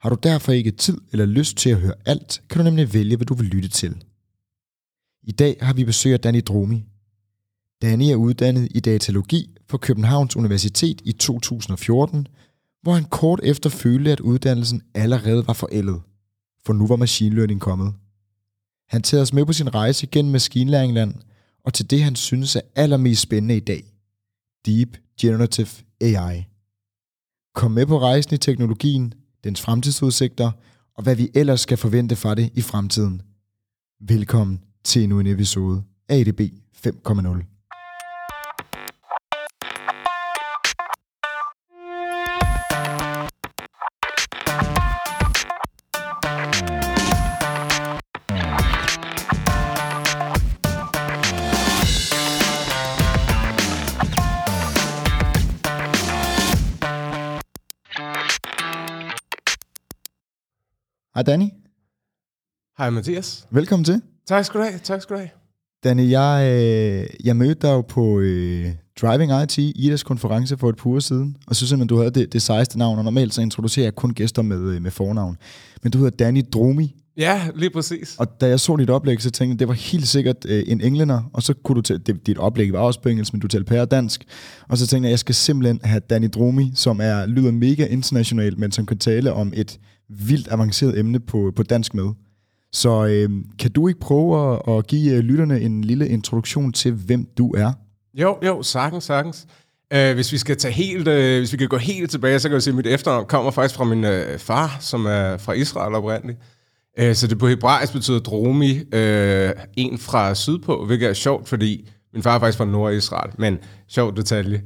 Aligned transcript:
Har 0.00 0.08
du 0.08 0.16
derfor 0.22 0.52
ikke 0.52 0.70
tid 0.70 0.98
eller 1.12 1.26
lyst 1.26 1.56
til 1.56 1.70
at 1.70 1.80
høre 1.80 1.94
alt, 2.04 2.42
kan 2.50 2.58
du 2.58 2.64
nemlig 2.64 2.94
vælge, 2.94 3.16
hvad 3.16 3.26
du 3.26 3.34
vil 3.34 3.46
lytte 3.46 3.68
til. 3.68 4.04
I 5.22 5.32
dag 5.32 5.56
har 5.60 5.74
vi 5.74 5.84
besøg 5.84 6.12
af 6.12 6.20
Danny 6.20 6.40
Dromi. 6.46 6.84
Danny 7.82 8.04
er 8.04 8.16
uddannet 8.16 8.68
i 8.70 8.80
datalogi 8.80 9.56
på 9.68 9.78
Københavns 9.78 10.36
Universitet 10.36 11.00
i 11.04 11.12
2014, 11.12 12.26
hvor 12.82 12.92
han 12.92 13.04
kort 13.04 13.40
efter 13.42 13.70
følte, 13.70 14.12
at 14.12 14.20
uddannelsen 14.20 14.82
allerede 14.94 15.46
var 15.46 15.52
forældet, 15.52 16.00
for 16.66 16.72
nu 16.72 16.86
var 16.86 16.96
machine 16.96 17.34
learning 17.34 17.60
kommet. 17.60 17.94
Han 18.88 19.02
tager 19.02 19.22
os 19.22 19.32
med 19.32 19.46
på 19.46 19.52
sin 19.52 19.74
rejse 19.74 20.06
gennem 20.06 20.32
maskinlæringland, 20.32 21.14
og 21.64 21.74
til 21.74 21.90
det 21.90 22.02
han 22.02 22.16
synes 22.16 22.56
er 22.56 22.60
allermest 22.74 23.22
spændende 23.22 23.56
i 23.56 23.60
dag, 23.60 23.84
Deep 24.66 24.98
Generative 25.20 25.68
AI. 26.00 26.44
Kom 27.54 27.70
med 27.70 27.86
på 27.86 27.98
rejsen 27.98 28.34
i 28.34 28.38
teknologien, 28.38 29.14
dens 29.46 29.60
fremtidsudsigter 29.60 30.50
og 30.96 31.02
hvad 31.02 31.16
vi 31.16 31.30
ellers 31.34 31.60
skal 31.60 31.76
forvente 31.76 32.16
fra 32.16 32.34
det 32.34 32.50
i 32.54 32.62
fremtiden. 32.62 33.22
Velkommen 34.00 34.60
til 34.84 35.02
endnu 35.02 35.20
en 35.20 35.26
episode 35.26 35.82
af 36.08 36.20
ADB 36.20 36.40
5.0. 36.86 37.55
Hej 61.16 61.22
Danny. 61.22 61.48
Hej 62.78 62.90
Mathias. 62.90 63.46
Velkommen 63.50 63.84
til. 63.84 64.02
Tak 64.26 64.44
skal 64.44 64.60
du 64.60 64.64
have, 64.64 64.78
tak 64.78 65.02
skal 65.02 65.16
du 65.16 65.18
have. 65.18 65.30
Danny, 65.84 66.10
jeg, 66.10 66.52
øh, 66.52 67.06
jeg 67.26 67.36
mødte 67.36 67.66
dig 67.66 67.72
jo 67.72 67.80
på 67.80 68.20
øh, 68.20 68.66
Driving 69.02 69.42
IT, 69.42 69.58
Idas 69.58 70.02
konference 70.02 70.56
for 70.56 70.68
et 70.68 70.76
par 70.76 70.86
uger 70.86 71.00
siden, 71.00 71.36
og 71.46 71.56
så 71.56 71.68
simpelthen, 71.68 71.88
du 71.88 71.96
havde 71.96 72.10
det, 72.10 72.32
det 72.32 72.42
sejeste 72.42 72.78
navn, 72.78 72.98
og 72.98 73.04
normalt 73.04 73.34
så 73.34 73.42
introducerer 73.42 73.86
jeg 73.86 73.94
kun 73.94 74.14
gæster 74.14 74.42
med, 74.42 74.60
øh, 74.74 74.82
med 74.82 74.90
fornavn. 74.90 75.36
Men 75.82 75.92
du 75.92 75.98
hedder 75.98 76.16
Danny 76.24 76.42
Dromi, 76.52 76.96
Ja, 77.16 77.48
lige 77.54 77.70
præcis. 77.70 78.16
og 78.18 78.40
da 78.40 78.48
jeg 78.48 78.60
så 78.60 78.76
dit 78.76 78.90
oplæg, 78.90 79.22
så 79.22 79.30
tænkte 79.30 79.52
jeg, 79.52 79.58
det 79.58 79.68
var 79.68 79.74
helt 79.74 80.08
sikkert 80.08 80.36
øh, 80.48 80.64
en 80.66 80.80
englænder, 80.80 81.30
og 81.32 81.42
så 81.42 81.54
kunne 81.54 81.76
du 81.76 81.82
tage, 81.82 81.98
det, 81.98 82.26
dit 82.26 82.38
oplæg 82.38 82.72
var 82.72 82.78
også 82.78 83.02
på 83.02 83.08
engelsk, 83.08 83.32
men 83.32 83.40
du 83.40 83.48
talte 83.48 83.68
pære 83.68 83.86
dansk, 83.86 84.24
og 84.68 84.78
så 84.78 84.86
tænkte 84.86 85.06
jeg, 85.06 85.10
jeg 85.10 85.18
skal 85.18 85.34
simpelthen 85.34 85.80
have 85.84 86.00
Danny 86.00 86.28
Dromi, 86.34 86.72
som 86.74 87.00
er 87.02 87.26
lyder 87.26 87.50
mega 87.50 87.86
international, 87.86 88.58
men 88.58 88.72
som 88.72 88.86
kan 88.86 88.98
tale 88.98 89.32
om 89.32 89.52
et 89.56 89.78
vildt 90.08 90.48
avanceret 90.50 90.98
emne 90.98 91.20
på, 91.20 91.52
på 91.56 91.62
dansk 91.62 91.94
med. 91.94 92.08
Så 92.72 93.06
øh, 93.06 93.30
kan 93.58 93.70
du 93.70 93.88
ikke 93.88 94.00
prøve 94.00 94.52
at, 94.52 94.74
at 94.74 94.86
give 94.86 95.14
øh, 95.14 95.18
lytterne 95.18 95.60
en 95.60 95.84
lille 95.84 96.08
introduktion 96.08 96.72
til, 96.72 96.92
hvem 96.92 97.28
du 97.38 97.50
er? 97.50 97.72
Jo, 98.14 98.38
jo, 98.42 98.62
sagtens, 98.62 99.04
sagtens. 99.04 99.46
Uh, 99.94 100.14
hvis 100.14 100.32
vi 100.32 100.38
skal 100.38 100.56
tage 100.56 100.74
helt, 100.74 101.08
uh, 101.08 101.14
hvis 101.14 101.52
vi 101.52 101.56
kan 101.56 101.68
gå 101.68 101.76
helt 101.76 102.10
tilbage, 102.10 102.38
så 102.38 102.48
kan 102.48 102.54
jeg 102.54 102.62
sige, 102.62 102.72
at 102.72 102.76
mit 102.76 102.86
efternavn 102.86 103.26
kommer 103.26 103.50
faktisk 103.50 103.74
fra 103.74 103.84
min 103.84 104.04
uh, 104.04 104.38
far, 104.38 104.76
som 104.80 105.06
er 105.06 105.36
fra 105.36 105.52
Israel 105.52 105.94
oprindeligt. 105.94 106.38
Uh, 107.02 107.12
så 107.12 107.26
det 107.26 107.38
på 107.38 107.48
hebraisk 107.48 107.92
betyder 107.92 108.18
dromi, 108.18 108.72
uh, 108.76 109.62
en 109.76 109.98
fra 109.98 110.34
sydpå, 110.34 110.86
hvilket 110.86 111.08
er 111.08 111.12
sjovt, 111.12 111.48
fordi 111.48 111.88
min 112.14 112.22
far 112.22 112.34
er 112.34 112.38
faktisk 112.38 112.58
fra 112.58 112.64
Nordisrael, 112.64 113.30
men 113.38 113.58
sjov 113.88 114.16
detalje. 114.16 114.62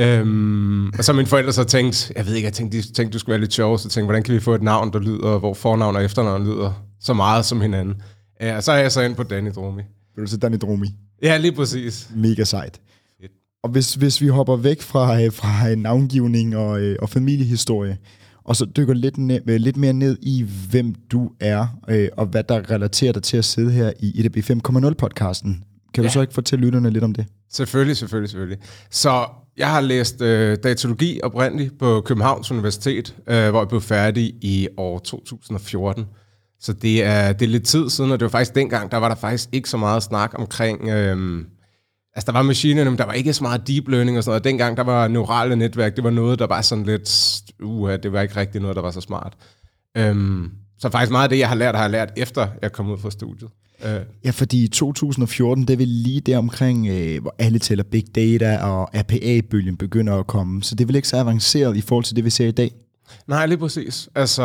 Um, 0.00 0.92
og 0.98 1.04
så 1.04 1.12
mine 1.12 1.26
forældre 1.26 1.52
så 1.52 1.64
tænkt, 1.64 2.12
jeg 2.16 2.26
ved 2.26 2.34
ikke, 2.34 2.46
jeg 2.46 2.52
tænkte, 2.52 2.78
de 2.78 2.82
tænkte, 2.92 3.12
du 3.14 3.18
skulle 3.18 3.32
være 3.32 3.40
lidt 3.40 3.52
sjov, 3.52 3.78
så 3.78 3.88
tænkte, 3.88 4.04
hvordan 4.04 4.22
kan 4.22 4.34
vi 4.34 4.40
få 4.40 4.54
et 4.54 4.62
navn, 4.62 4.92
der 4.92 4.98
lyder, 4.98 5.38
hvor 5.38 5.54
fornavn 5.54 5.96
og 5.96 6.04
efternavn 6.04 6.44
lyder 6.44 6.84
så 7.00 7.14
meget 7.14 7.44
som 7.44 7.60
hinanden. 7.60 7.94
Ja, 8.40 8.56
og 8.56 8.62
så 8.62 8.72
er 8.72 8.76
jeg 8.78 8.92
så 8.92 9.00
ind 9.00 9.14
på 9.14 9.22
Danny 9.22 9.50
Dromi. 9.54 9.82
Vil 10.16 10.24
du 10.24 10.30
sige 10.30 10.40
Danny 10.40 10.56
Dromi? 10.56 10.86
Ja, 11.22 11.36
lige 11.36 11.52
præcis. 11.52 12.10
Mega 12.16 12.44
sejt. 12.44 12.80
Fedt. 13.20 13.32
Og 13.62 13.70
hvis, 13.70 13.94
hvis 13.94 14.20
vi 14.20 14.28
hopper 14.28 14.56
væk 14.56 14.80
fra, 14.82 15.22
øh, 15.22 15.32
fra 15.32 15.70
øh, 15.70 15.76
navngivning 15.76 16.56
og, 16.56 16.80
øh, 16.80 16.96
og 17.02 17.08
familiehistorie, 17.10 17.98
og 18.44 18.56
så 18.56 18.64
dykker 18.76 18.94
lidt, 18.94 19.18
ned, 19.18 19.40
øh, 19.48 19.56
lidt 19.60 19.76
mere 19.76 19.92
ned 19.92 20.18
i, 20.22 20.46
hvem 20.70 20.94
du 21.12 21.30
er, 21.40 21.66
øh, 21.88 22.08
og 22.16 22.26
hvad 22.26 22.44
der 22.44 22.70
relaterer 22.70 23.12
dig 23.12 23.22
til 23.22 23.36
at 23.36 23.44
sidde 23.44 23.70
her 23.70 23.92
i 24.00 24.20
EDB 24.20 24.36
5.0-podcasten. 24.36 25.64
Kan 25.94 26.02
du 26.04 26.06
Ja. 26.08 26.12
så 26.12 26.20
ikke 26.20 26.34
fortælle 26.34 26.64
lytterne 26.64 26.90
lidt 26.90 27.04
om 27.04 27.12
det? 27.14 27.26
Selvfølgelig, 27.52 27.96
selvfølgelig, 27.96 28.30
selvfølgelig. 28.30 28.58
Så 28.90 29.24
jeg 29.60 29.70
har 29.70 29.80
læst 29.80 30.20
øh, 30.20 30.58
datalogi 30.62 31.20
oprindeligt 31.22 31.78
på 31.78 32.00
Københavns 32.00 32.50
Universitet, 32.50 33.16
øh, 33.26 33.50
hvor 33.50 33.60
jeg 33.60 33.68
blev 33.68 33.80
færdig 33.80 34.34
i 34.40 34.68
år 34.76 34.98
2014. 34.98 36.06
Så 36.60 36.72
det 36.72 37.04
er, 37.04 37.32
det 37.32 37.46
er 37.46 37.50
lidt 37.50 37.64
tid 37.64 37.90
siden, 37.90 38.12
og 38.12 38.20
det 38.20 38.24
var 38.24 38.30
faktisk 38.30 38.54
dengang, 38.54 38.90
der 38.90 38.96
var 38.96 39.08
der 39.08 39.14
faktisk 39.14 39.48
ikke 39.52 39.68
så 39.68 39.76
meget 39.76 40.02
snak 40.02 40.32
omkring... 40.34 40.88
Øh, 40.88 41.44
altså, 42.14 42.26
der 42.26 42.32
var 42.32 42.42
machine 42.42 42.74
learning, 42.74 42.98
der 42.98 43.06
var 43.06 43.12
ikke 43.12 43.32
så 43.32 43.44
meget 43.44 43.68
deep 43.68 43.88
learning 43.88 44.18
og 44.18 44.24
sådan 44.24 44.30
noget. 44.30 44.44
Dengang, 44.44 44.76
der 44.76 44.82
var 44.82 45.08
neurale 45.08 45.56
netværk, 45.56 45.96
det 45.96 46.04
var 46.04 46.10
noget, 46.10 46.38
der 46.38 46.46
var 46.46 46.60
sådan 46.60 46.84
lidt... 46.84 47.40
Uh, 47.62 47.90
det 47.90 48.12
var 48.12 48.20
ikke 48.20 48.36
rigtig 48.36 48.60
noget, 48.60 48.76
der 48.76 48.82
var 48.82 48.90
så 48.90 49.00
smart. 49.00 49.32
Øh, 49.96 50.44
så 50.78 50.90
faktisk 50.90 51.12
meget 51.12 51.24
af 51.24 51.28
det, 51.28 51.38
jeg 51.38 51.48
har 51.48 51.56
lært, 51.56 51.74
har 51.74 51.82
jeg 51.82 51.90
lært 51.90 52.12
efter, 52.16 52.48
jeg 52.62 52.72
kom 52.72 52.90
ud 52.90 52.98
fra 52.98 53.10
studiet. 53.10 53.50
Øh, 53.84 54.00
Ja, 54.24 54.30
fordi 54.30 54.64
i 54.64 54.68
2014, 54.68 55.66
det 55.66 55.72
er 55.72 55.76
vel 55.76 55.88
lige 55.88 56.20
der 56.20 56.38
omkring, 56.38 56.88
øh, 56.88 57.22
hvor 57.22 57.34
alle 57.38 57.58
tæller 57.58 57.84
big 57.84 58.04
data, 58.14 58.58
og 58.58 58.90
RPA-bølgen 58.94 59.76
begynder 59.76 60.16
at 60.16 60.26
komme. 60.26 60.62
Så 60.62 60.74
det 60.74 60.84
er 60.84 60.86
vel 60.86 60.96
ikke 60.96 61.08
så 61.08 61.16
avanceret 61.16 61.76
i 61.76 61.80
forhold 61.80 62.04
til 62.04 62.16
det, 62.16 62.24
vi 62.24 62.30
ser 62.30 62.46
i 62.46 62.50
dag? 62.50 62.70
Nej, 63.26 63.46
lige 63.46 63.58
præcis. 63.58 64.08
Altså, 64.14 64.42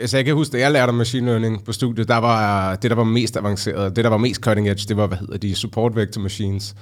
altså 0.00 0.16
jeg 0.16 0.24
kan 0.24 0.34
huske, 0.34 0.52
da 0.52 0.58
jeg 0.58 0.72
lærte 0.72 0.90
om 0.90 0.94
machine 0.94 1.26
learning 1.26 1.64
på 1.64 1.72
studiet, 1.72 2.08
der 2.08 2.16
var 2.16 2.76
det, 2.76 2.90
der 2.90 2.96
var 2.96 3.04
mest 3.04 3.36
avanceret, 3.36 3.96
det, 3.96 4.04
der 4.04 4.10
var 4.10 4.16
mest 4.16 4.40
cutting 4.40 4.68
edge, 4.68 4.88
det 4.88 4.96
var, 4.96 5.06
hvad 5.06 5.18
hedder 5.18 5.36
de, 5.38 5.54
support 5.54 5.96
vector 5.96 6.20
machines. 6.20 6.74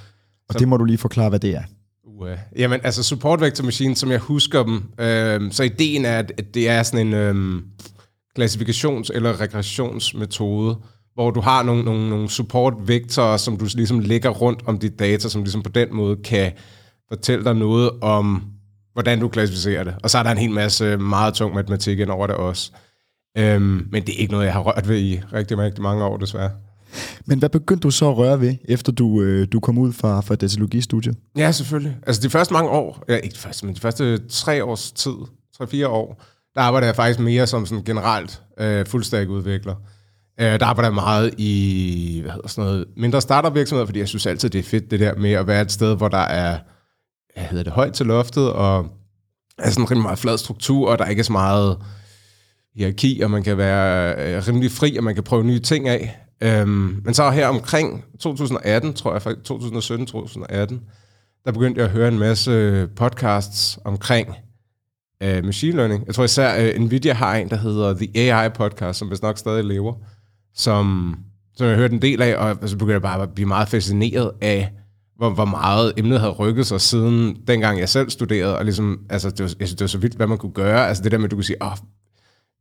Og 0.49 0.59
det 0.59 0.67
må 0.67 0.77
du 0.77 0.83
lige 0.83 0.97
forklare, 0.97 1.29
hvad 1.29 1.39
det 1.39 1.55
er. 1.55 1.63
Uh, 2.03 2.29
jamen, 2.55 2.79
altså 2.83 3.03
support 3.03 3.41
vector 3.41 3.63
machines, 3.63 3.99
som 3.99 4.11
jeg 4.11 4.19
husker 4.19 4.63
dem, 4.63 4.83
øh, 4.99 5.51
så 5.51 5.63
ideen 5.63 6.05
er, 6.05 6.19
at 6.19 6.31
at 6.37 6.53
det 6.53 6.69
er 6.69 6.83
sådan 6.83 7.07
en 7.07 7.13
øh, 7.13 7.61
klassifikations- 8.39 9.09
eller 9.13 9.41
regressionsmetode, 9.41 10.75
hvor 11.13 11.31
du 11.31 11.41
har 11.41 11.63
nogle, 11.63 11.83
nogle, 11.83 12.09
nogle 12.09 12.29
support 12.29 12.73
vektorer, 12.79 13.37
som 13.37 13.57
du 13.57 13.67
ligesom 13.75 13.99
lægger 13.99 14.29
rundt 14.29 14.63
om 14.65 14.79
dit 14.79 14.99
data, 14.99 15.29
som 15.29 15.43
ligesom 15.43 15.63
på 15.63 15.69
den 15.69 15.87
måde 15.95 16.15
kan 16.15 16.51
fortælle 17.09 17.45
dig 17.45 17.55
noget 17.55 17.89
om, 18.01 18.43
hvordan 18.93 19.19
du 19.19 19.27
klassificerer 19.27 19.83
det. 19.83 19.95
Og 20.03 20.09
så 20.09 20.17
er 20.17 20.23
der 20.23 20.31
en 20.31 20.37
hel 20.37 20.51
masse 20.51 20.97
meget 20.97 21.33
tung 21.33 21.55
matematik 21.55 21.99
ind 21.99 22.09
over 22.09 22.27
det 22.27 22.35
også. 22.35 22.71
Øhm, 23.37 23.87
men 23.91 24.05
det 24.05 24.15
er 24.15 24.19
ikke 24.19 24.31
noget, 24.31 24.45
jeg 24.45 24.53
har 24.53 24.61
rørt 24.61 24.87
ved 24.87 24.97
i 24.99 25.21
rigtig, 25.33 25.57
rigtig 25.57 25.83
mange 25.83 26.03
år, 26.03 26.17
desværre. 26.17 26.51
Men 27.25 27.39
hvad 27.39 27.49
begyndte 27.49 27.83
du 27.83 27.91
så 27.91 28.09
at 28.09 28.17
røre 28.17 28.41
ved, 28.41 28.55
efter 28.65 28.91
du, 28.91 29.21
øh, 29.21 29.47
du 29.51 29.59
kom 29.59 29.77
ud 29.77 29.93
fra, 29.93 30.21
fra 30.21 30.35
datalogistudiet? 30.35 31.17
Ja, 31.37 31.51
selvfølgelig. 31.51 31.97
Altså 32.07 32.21
de 32.21 32.29
første 32.29 32.53
mange 32.53 32.69
år, 32.69 33.03
ja, 33.09 33.15
ikke 33.15 33.33
de 33.33 33.39
første, 33.39 33.65
men 33.65 33.75
de 33.75 33.79
første 33.79 34.27
tre 34.27 34.63
års 34.63 34.91
tid, 34.91 35.13
tre-fire 35.57 35.87
år, 35.87 36.23
der 36.55 36.61
arbejder 36.61 36.87
jeg 36.87 36.95
faktisk 36.95 37.19
mere 37.19 37.47
som 37.47 37.65
sådan 37.65 37.83
generelt 37.83 38.41
øh, 38.59 38.85
fuldstack-udvikler. 38.85 39.75
Øh, 40.39 40.59
der 40.59 40.65
arbejder 40.65 40.89
jeg 40.89 40.95
meget 40.95 41.33
i 41.37 42.19
hvad 42.21 42.31
hedder 42.31 42.47
sådan 42.47 42.69
noget, 42.69 42.85
mindre 42.97 43.21
startup-virksomheder, 43.21 43.85
fordi 43.85 43.99
jeg 43.99 44.07
synes 44.07 44.25
altid, 44.25 44.49
det 44.49 44.59
er 44.59 44.63
fedt 44.63 44.91
det 44.91 44.99
der 44.99 45.15
med 45.15 45.31
at 45.31 45.47
være 45.47 45.61
et 45.61 45.71
sted, 45.71 45.97
hvor 45.97 46.07
der 46.07 46.17
er 46.17 46.59
hvad 47.33 47.43
hedder 47.43 47.63
det, 47.63 47.73
højt 47.73 47.93
til 47.93 48.05
loftet, 48.05 48.51
og 48.51 48.87
er 49.57 49.69
sådan 49.69 49.83
en 49.83 49.91
rimelig 49.91 50.03
meget 50.03 50.19
flad 50.19 50.37
struktur, 50.37 50.89
og 50.89 50.97
der 50.97 51.05
er 51.05 51.09
ikke 51.09 51.23
så 51.23 51.31
meget 51.31 51.77
hierarki, 52.75 53.21
og 53.21 53.31
man 53.31 53.43
kan 53.43 53.57
være 53.57 54.15
øh, 54.15 54.47
rimelig 54.47 54.71
fri, 54.71 54.97
og 54.97 55.03
man 55.03 55.15
kan 55.15 55.23
prøve 55.23 55.43
nye 55.43 55.59
ting 55.59 55.87
af. 55.87 56.19
Øhm, 56.41 57.01
men 57.05 57.13
så 57.13 57.29
her 57.29 57.47
omkring 57.47 58.05
2018, 58.19 58.93
tror 58.93 59.13
jeg, 59.13 59.21
2017-2018, 59.51 60.75
der 61.45 61.51
begyndte 61.51 61.79
jeg 61.79 61.85
at 61.85 61.91
høre 61.91 62.07
en 62.07 62.19
masse 62.19 62.87
podcasts 62.95 63.79
omkring 63.85 64.35
øh, 65.23 65.45
machine 65.45 65.75
learning. 65.75 66.03
Jeg 66.07 66.15
tror 66.15 66.23
især, 66.23 66.65
øh, 66.65 66.79
Nvidia 66.79 67.13
har 67.13 67.35
en, 67.35 67.49
der 67.49 67.55
hedder 67.55 67.93
The 67.93 68.31
AI 68.33 68.49
Podcast, 68.49 68.99
som 68.99 69.09
vist 69.09 69.23
nok 69.23 69.37
stadig 69.37 69.63
lever, 69.63 69.93
som, 70.55 71.15
som 71.55 71.67
jeg 71.67 71.75
hørte 71.75 71.93
en 71.93 72.01
del 72.01 72.21
af, 72.21 72.35
og 72.35 72.69
så 72.69 72.77
begyndte 72.77 72.93
jeg 72.93 73.01
bare 73.01 73.21
at 73.21 73.33
blive 73.33 73.47
meget 73.47 73.67
fascineret 73.67 74.31
af, 74.41 74.71
hvor, 75.17 75.29
hvor 75.29 75.45
meget 75.45 75.93
emnet 75.97 76.19
havde 76.19 76.33
rykket 76.33 76.67
sig 76.67 76.81
siden 76.81 77.37
dengang 77.47 77.79
jeg 77.79 77.89
selv 77.89 78.09
studerede, 78.09 78.57
og 78.57 78.65
ligesom, 78.65 78.99
altså, 79.09 79.29
det 79.29 79.39
var, 79.39 79.45
jeg 79.59 79.67
synes, 79.67 79.71
det 79.71 79.81
var 79.81 79.87
så 79.87 79.97
vildt, 79.97 80.15
hvad 80.15 80.27
man 80.27 80.37
kunne 80.37 80.51
gøre. 80.51 80.87
Altså 80.87 81.03
det 81.03 81.11
der 81.11 81.17
med, 81.17 81.25
at 81.25 81.31
du 81.31 81.35
kunne 81.35 81.43
sige, 81.43 81.63
åh, 81.63 81.75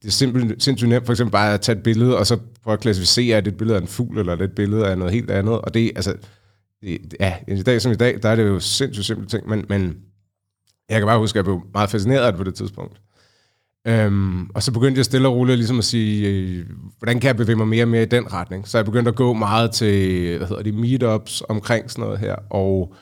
det 0.03 0.09
er 0.09 0.13
simpelthen 0.13 0.61
sindssygt 0.61 0.89
nemt 0.89 1.07
for 1.07 1.13
eksempel 1.13 1.33
bare 1.33 1.55
at 1.55 1.61
tage 1.61 1.79
et 1.79 1.83
billede, 1.83 2.19
og 2.19 2.27
så 2.27 2.39
prøve 2.65 2.73
at 2.73 2.81
klassificere, 2.81 3.37
at 3.37 3.45
det 3.45 3.51
er 3.51 3.55
et 3.55 3.59
billede 3.59 3.77
af 3.77 3.83
en 3.83 3.89
fugl, 3.89 4.19
eller 4.19 4.35
det 4.35 4.43
er 4.43 4.49
et 4.49 4.55
billede 4.55 4.87
af 4.87 4.99
noget 4.99 5.15
helt 5.15 5.31
andet. 5.31 5.61
Og 5.61 5.75
det, 5.75 5.93
altså, 5.97 6.15
det, 6.83 7.15
ja, 7.21 7.35
i 7.49 7.63
dag 7.63 7.83
som 7.83 7.93
i 7.93 7.95
dag, 7.95 8.19
der 8.23 8.29
er 8.29 8.37
det 8.37 8.47
jo 8.47 8.61
sindssygt 8.61 9.07
simple 9.07 9.27
ting, 9.27 9.49
men, 9.49 9.65
men 9.69 9.97
jeg 10.89 10.99
kan 10.99 11.07
bare 11.07 11.19
huske, 11.19 11.37
at 11.37 11.37
jeg 11.37 11.45
blev 11.45 11.61
meget 11.75 11.91
fascineret 11.91 12.23
af 12.23 12.33
det 12.33 12.39
på 12.39 12.45
det 12.45 12.55
tidspunkt. 12.55 13.01
Øhm, 13.87 14.51
og 14.55 14.63
så 14.63 14.73
begyndte 14.73 14.99
jeg 14.99 15.05
stille 15.05 15.29
og 15.29 15.35
roligt 15.35 15.59
ligesom 15.59 15.79
at 15.79 15.85
sige, 15.85 16.29
øh, 16.29 16.67
hvordan 16.99 17.21
kan 17.21 17.29
jeg 17.29 17.37
bevæge 17.37 17.57
mig 17.57 17.69
mere 17.69 17.85
og 17.85 17.89
mere 17.89 18.03
i 18.03 18.07
den 18.07 18.33
retning? 18.33 18.69
Så 18.69 18.79
jeg 18.79 18.85
begyndte 18.85 19.09
at 19.09 19.15
gå 19.15 19.33
meget 19.33 19.71
til, 19.71 20.37
hvad 20.37 20.49
hedder 20.49 20.63
det, 20.63 20.75
meetups 20.75 21.43
omkring 21.49 21.91
sådan 21.91 22.05
noget 22.05 22.19
her, 22.19 22.37
og 22.51 22.95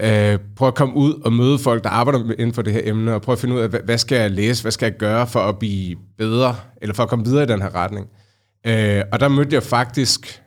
øh, 0.00 0.38
prøve 0.56 0.68
at 0.68 0.74
komme 0.74 0.96
ud 0.96 1.14
og 1.24 1.32
møde 1.32 1.58
folk, 1.58 1.84
der 1.84 1.90
arbejder 1.90 2.32
inden 2.32 2.52
for 2.52 2.62
det 2.62 2.72
her 2.72 2.80
emne, 2.84 3.14
og 3.14 3.22
prøve 3.22 3.34
at 3.34 3.38
finde 3.38 3.54
ud 3.54 3.60
af, 3.60 3.68
hvad, 3.68 3.80
hvad 3.84 3.98
skal 3.98 4.20
jeg 4.20 4.30
læse, 4.30 4.64
hvad 4.64 4.72
skal 4.72 4.86
jeg 4.86 4.98
gøre 4.98 5.26
for 5.26 5.40
at 5.40 5.58
blive 5.58 5.96
bedre, 6.18 6.56
eller 6.82 6.94
for 6.94 7.02
at 7.02 7.08
komme 7.08 7.24
videre 7.24 7.42
i 7.42 7.46
den 7.46 7.62
her 7.62 7.74
retning. 7.74 8.06
Øh, 8.66 9.02
og 9.12 9.20
der 9.20 9.28
mødte 9.28 9.54
jeg 9.54 9.62
faktisk 9.62 10.42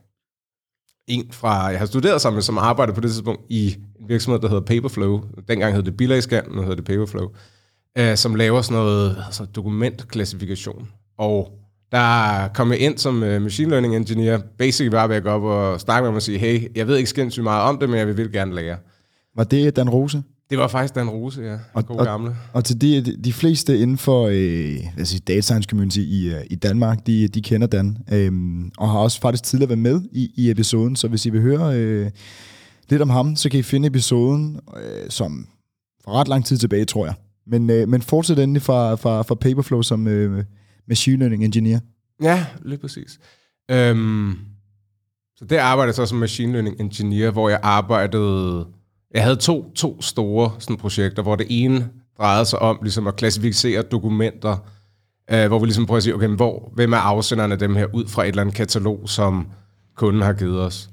en 1.07 1.31
fra, 1.31 1.65
jeg 1.65 1.80
har 1.80 1.86
studeret 1.86 2.21
sammen 2.21 2.36
med, 2.36 2.44
som 2.44 2.57
arbejdede 2.57 2.95
på 2.95 3.01
det 3.01 3.12
tidspunkt 3.12 3.42
i 3.50 3.77
en 4.00 4.09
virksomhed, 4.09 4.39
der 4.42 4.47
hedder 4.47 4.65
Paperflow. 4.65 5.21
Dengang 5.47 5.75
hed 5.75 5.83
det 5.83 5.97
Bilagscan, 5.97 6.44
nu 6.51 6.62
hedder 6.62 6.75
det 6.75 6.86
Paperflow. 6.86 7.30
Øh, 7.97 8.17
som 8.17 8.35
laver 8.35 8.61
sådan 8.61 8.77
noget 8.77 9.23
altså 9.25 9.45
dokumentklassifikation. 9.45 10.88
Og 11.17 11.61
der 11.91 12.47
kom 12.47 12.71
jeg 12.71 12.79
ind 12.79 12.97
som 12.97 13.23
uh, 13.23 13.41
machine 13.41 13.69
learning 13.69 13.95
engineer, 13.95 14.39
basically 14.57 14.91
bare 14.91 15.09
ved 15.09 15.15
at 15.15 15.23
gå 15.23 15.29
op 15.29 15.43
og 15.43 15.81
snakke 15.81 16.01
med 16.01 16.07
dem 16.07 16.15
og 16.15 16.21
sige, 16.21 16.38
hey, 16.38 16.77
jeg 16.77 16.88
ved 16.88 16.97
ikke 16.97 17.09
sindssygt 17.09 17.43
meget 17.43 17.63
om 17.63 17.77
det, 17.77 17.89
men 17.89 17.99
jeg 17.99 18.07
vil 18.07 18.17
virkelig 18.17 18.33
gerne 18.33 18.55
lære. 18.55 18.77
Var 19.35 19.43
det 19.43 19.75
Dan 19.75 19.89
Rose? 19.89 20.23
Det 20.49 20.57
var 20.57 20.67
faktisk 20.67 20.95
Dan 20.95 21.09
Rose, 21.09 21.41
ja. 21.41 21.57
Og, 21.73 21.85
God 21.85 21.97
og, 21.97 22.05
gamle. 22.05 22.35
Og 22.53 22.65
til 22.65 22.81
de, 22.81 23.17
de 23.23 23.33
fleste 23.33 23.79
inden 23.79 23.97
for 23.97 24.27
øh, 24.27 24.97
altså 24.97 25.19
data 25.27 25.41
science 25.41 25.67
community 25.69 25.99
i, 25.99 26.33
uh, 26.33 26.41
i 26.49 26.55
Danmark, 26.55 27.07
de, 27.07 27.27
de 27.27 27.41
kender 27.41 27.67
Dan, 27.67 27.97
øhm, 28.13 28.71
og 28.77 28.89
har 28.89 28.99
også 28.99 29.21
faktisk 29.21 29.44
tidligere 29.44 29.69
været 29.69 29.79
med 29.79 30.01
i, 30.11 30.31
i 30.35 30.51
episoden, 30.51 30.95
så 30.95 31.07
hvis 31.07 31.25
I 31.25 31.29
vil 31.29 31.41
høre 31.41 31.75
øh, 31.75 32.11
lidt 32.89 33.01
om 33.01 33.09
ham, 33.09 33.35
så 33.35 33.49
kan 33.49 33.59
I 33.59 33.63
finde 33.63 33.87
episoden, 33.87 34.59
øh, 34.77 35.09
som 35.09 35.47
for 36.03 36.11
ret 36.11 36.27
lang 36.27 36.45
tid 36.45 36.57
tilbage, 36.57 36.85
tror 36.85 37.05
jeg. 37.05 37.13
Men, 37.51 37.69
øh, 37.69 37.88
men 37.88 38.01
fortsæt 38.01 38.39
endelig 38.39 38.62
fra, 38.62 38.95
fra, 38.95 39.21
fra 39.21 39.36
Paperflow 39.36 39.81
som 39.81 40.07
øh, 40.07 40.44
machine 40.88 41.18
learning 41.18 41.44
engineer. 41.44 41.80
Ja, 42.21 42.45
lige 42.62 42.77
præcis. 42.77 43.19
Øhm, 43.71 44.38
så 45.36 45.45
der 45.45 45.63
arbejdede 45.63 45.88
jeg 45.88 45.95
så 45.95 46.06
som 46.06 46.18
machine 46.18 46.51
learning 46.51 46.80
engineer, 46.80 47.31
hvor 47.31 47.50
jeg 47.50 47.59
arbejdede... 47.63 48.68
Jeg 49.13 49.24
havde 49.24 49.36
to, 49.36 49.71
to 49.75 50.01
store 50.01 50.51
sådan, 50.59 50.77
projekter, 50.77 51.24
hvor 51.24 51.36
det 51.36 51.48
ene 51.50 51.89
drejede 52.18 52.45
sig 52.45 52.59
om 52.59 52.80
ligesom 52.81 53.07
at 53.07 53.15
klassificere 53.15 53.81
dokumenter, 53.81 54.57
øh, 55.31 55.47
hvor 55.47 55.59
vi 55.59 55.65
ligesom 55.65 55.86
prøver 55.86 55.97
at 55.97 56.04
sige, 56.04 56.15
okay, 56.15 56.27
men 56.27 56.36
hvor, 56.36 56.71
hvem 56.75 56.94
er 56.94 56.97
afsenderne 56.97 57.54
af 57.54 57.59
dem 57.59 57.75
her 57.75 57.86
ud 57.94 58.07
fra 58.07 58.24
et 58.24 58.27
eller 58.27 58.42
andet 58.42 58.56
katalog, 58.56 59.09
som 59.09 59.47
kunden 59.95 60.21
har 60.21 60.33
givet 60.33 60.62
os. 60.62 60.89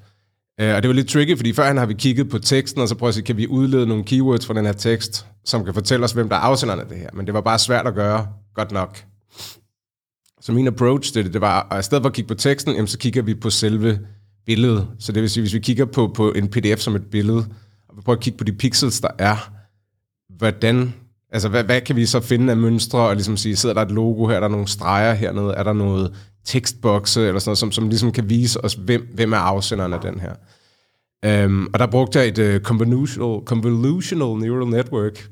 Øh, 0.61 0.75
og 0.75 0.83
det 0.83 0.89
var 0.89 0.95
lidt 0.95 1.09
tricky, 1.09 1.37
fordi 1.37 1.53
førhen 1.53 1.77
har 1.77 1.87
vi 1.87 1.95
kigget 1.95 2.29
på 2.29 2.39
teksten, 2.39 2.83
og 2.83 2.89
så 2.89 2.95
prøver 2.95 3.09
at 3.09 3.15
se, 3.15 3.23
kan 3.23 3.37
vi 3.37 3.47
udlede 3.47 3.87
nogle 3.87 4.05
keywords 4.05 4.47
fra 4.47 4.55
den 4.55 4.67
her 4.67 4.73
tekst, 4.73 5.27
som 5.45 5.65
kan 5.65 5.75
fortælle 5.75 6.05
os, 6.05 6.13
hvem 6.13 6.29
der 6.29 6.37
er 6.37 6.41
afsenderne 6.41 6.83
af 6.83 6.89
det 6.89 6.97
her. 6.99 7.09
Men 7.13 7.27
det 7.27 7.35
var 7.35 7.41
bare 7.41 7.59
svært 7.59 7.87
at 7.87 7.95
gøre 7.95 8.27
godt 8.55 8.73
nok. 8.73 9.05
Så 10.41 10.53
min 10.53 10.67
approach 10.67 11.13
til 11.13 11.25
det, 11.25 11.33
det 11.33 11.41
var, 11.41 11.69
at 11.71 11.81
i 11.81 11.83
stedet 11.83 12.03
for 12.03 12.09
at 12.09 12.15
kigge 12.15 12.29
på 12.29 12.35
teksten, 12.35 12.75
jamen, 12.75 12.87
så 12.87 12.99
kigger 12.99 13.23
vi 13.23 13.35
på 13.35 13.51
selve 13.51 13.99
billedet. 14.47 14.89
Så 14.99 15.13
det 15.13 15.23
vil 15.23 15.31
sige, 15.31 15.43
hvis 15.43 15.55
vi 15.55 15.59
kigger 15.59 15.85
på, 15.85 16.11
på 16.15 16.33
en 16.33 16.49
pdf 16.49 16.79
som 16.79 16.97
et 16.97 17.07
billede, 17.11 17.47
og 17.89 17.97
vi 17.97 18.03
prøver 18.03 18.17
at 18.17 18.23
kigge 18.23 18.37
på 18.37 18.45
de 18.45 18.53
pixels, 18.53 19.01
der 19.01 19.09
er, 19.19 19.51
hvordan, 20.39 20.95
altså 21.33 21.49
hvad, 21.49 21.65
hvad 21.65 21.81
kan 21.81 21.97
vi 21.97 22.07
så 22.07 22.21
finde 22.21 22.51
af 22.51 22.57
mønstre, 22.57 22.99
og 22.99 23.15
ligesom 23.15 23.37
sige, 23.37 23.57
sidder 23.57 23.75
der 23.75 23.83
et 23.83 23.91
logo 23.91 24.27
her, 24.27 24.37
er 24.37 24.41
der 24.41 24.49
nogle 24.49 24.69
streger 24.69 25.15
hernede, 25.15 25.55
er 25.55 25.63
der 25.63 25.73
noget 25.73 26.15
tekstbokse, 26.45 27.27
eller 27.27 27.39
sådan 27.39 27.49
noget, 27.49 27.59
som, 27.59 27.73
som 27.73 27.89
ligesom 27.89 28.13
kan 28.13 28.31
vise 28.31 28.65
os, 28.65 28.75
hvem, 28.75 29.09
hvem 29.15 29.33
er 29.33 29.37
afsenderen 29.37 29.93
af 29.93 30.01
den 30.01 30.21
her. 30.21 30.35
Um, 31.27 31.71
og 31.73 31.79
der 31.79 31.87
brugte 31.87 32.19
jeg 32.19 32.29
et 32.29 32.39
uh, 32.39 32.63
convolutional, 32.63 33.45
convolutional 33.45 34.39
neural 34.39 34.69
network 34.69 35.29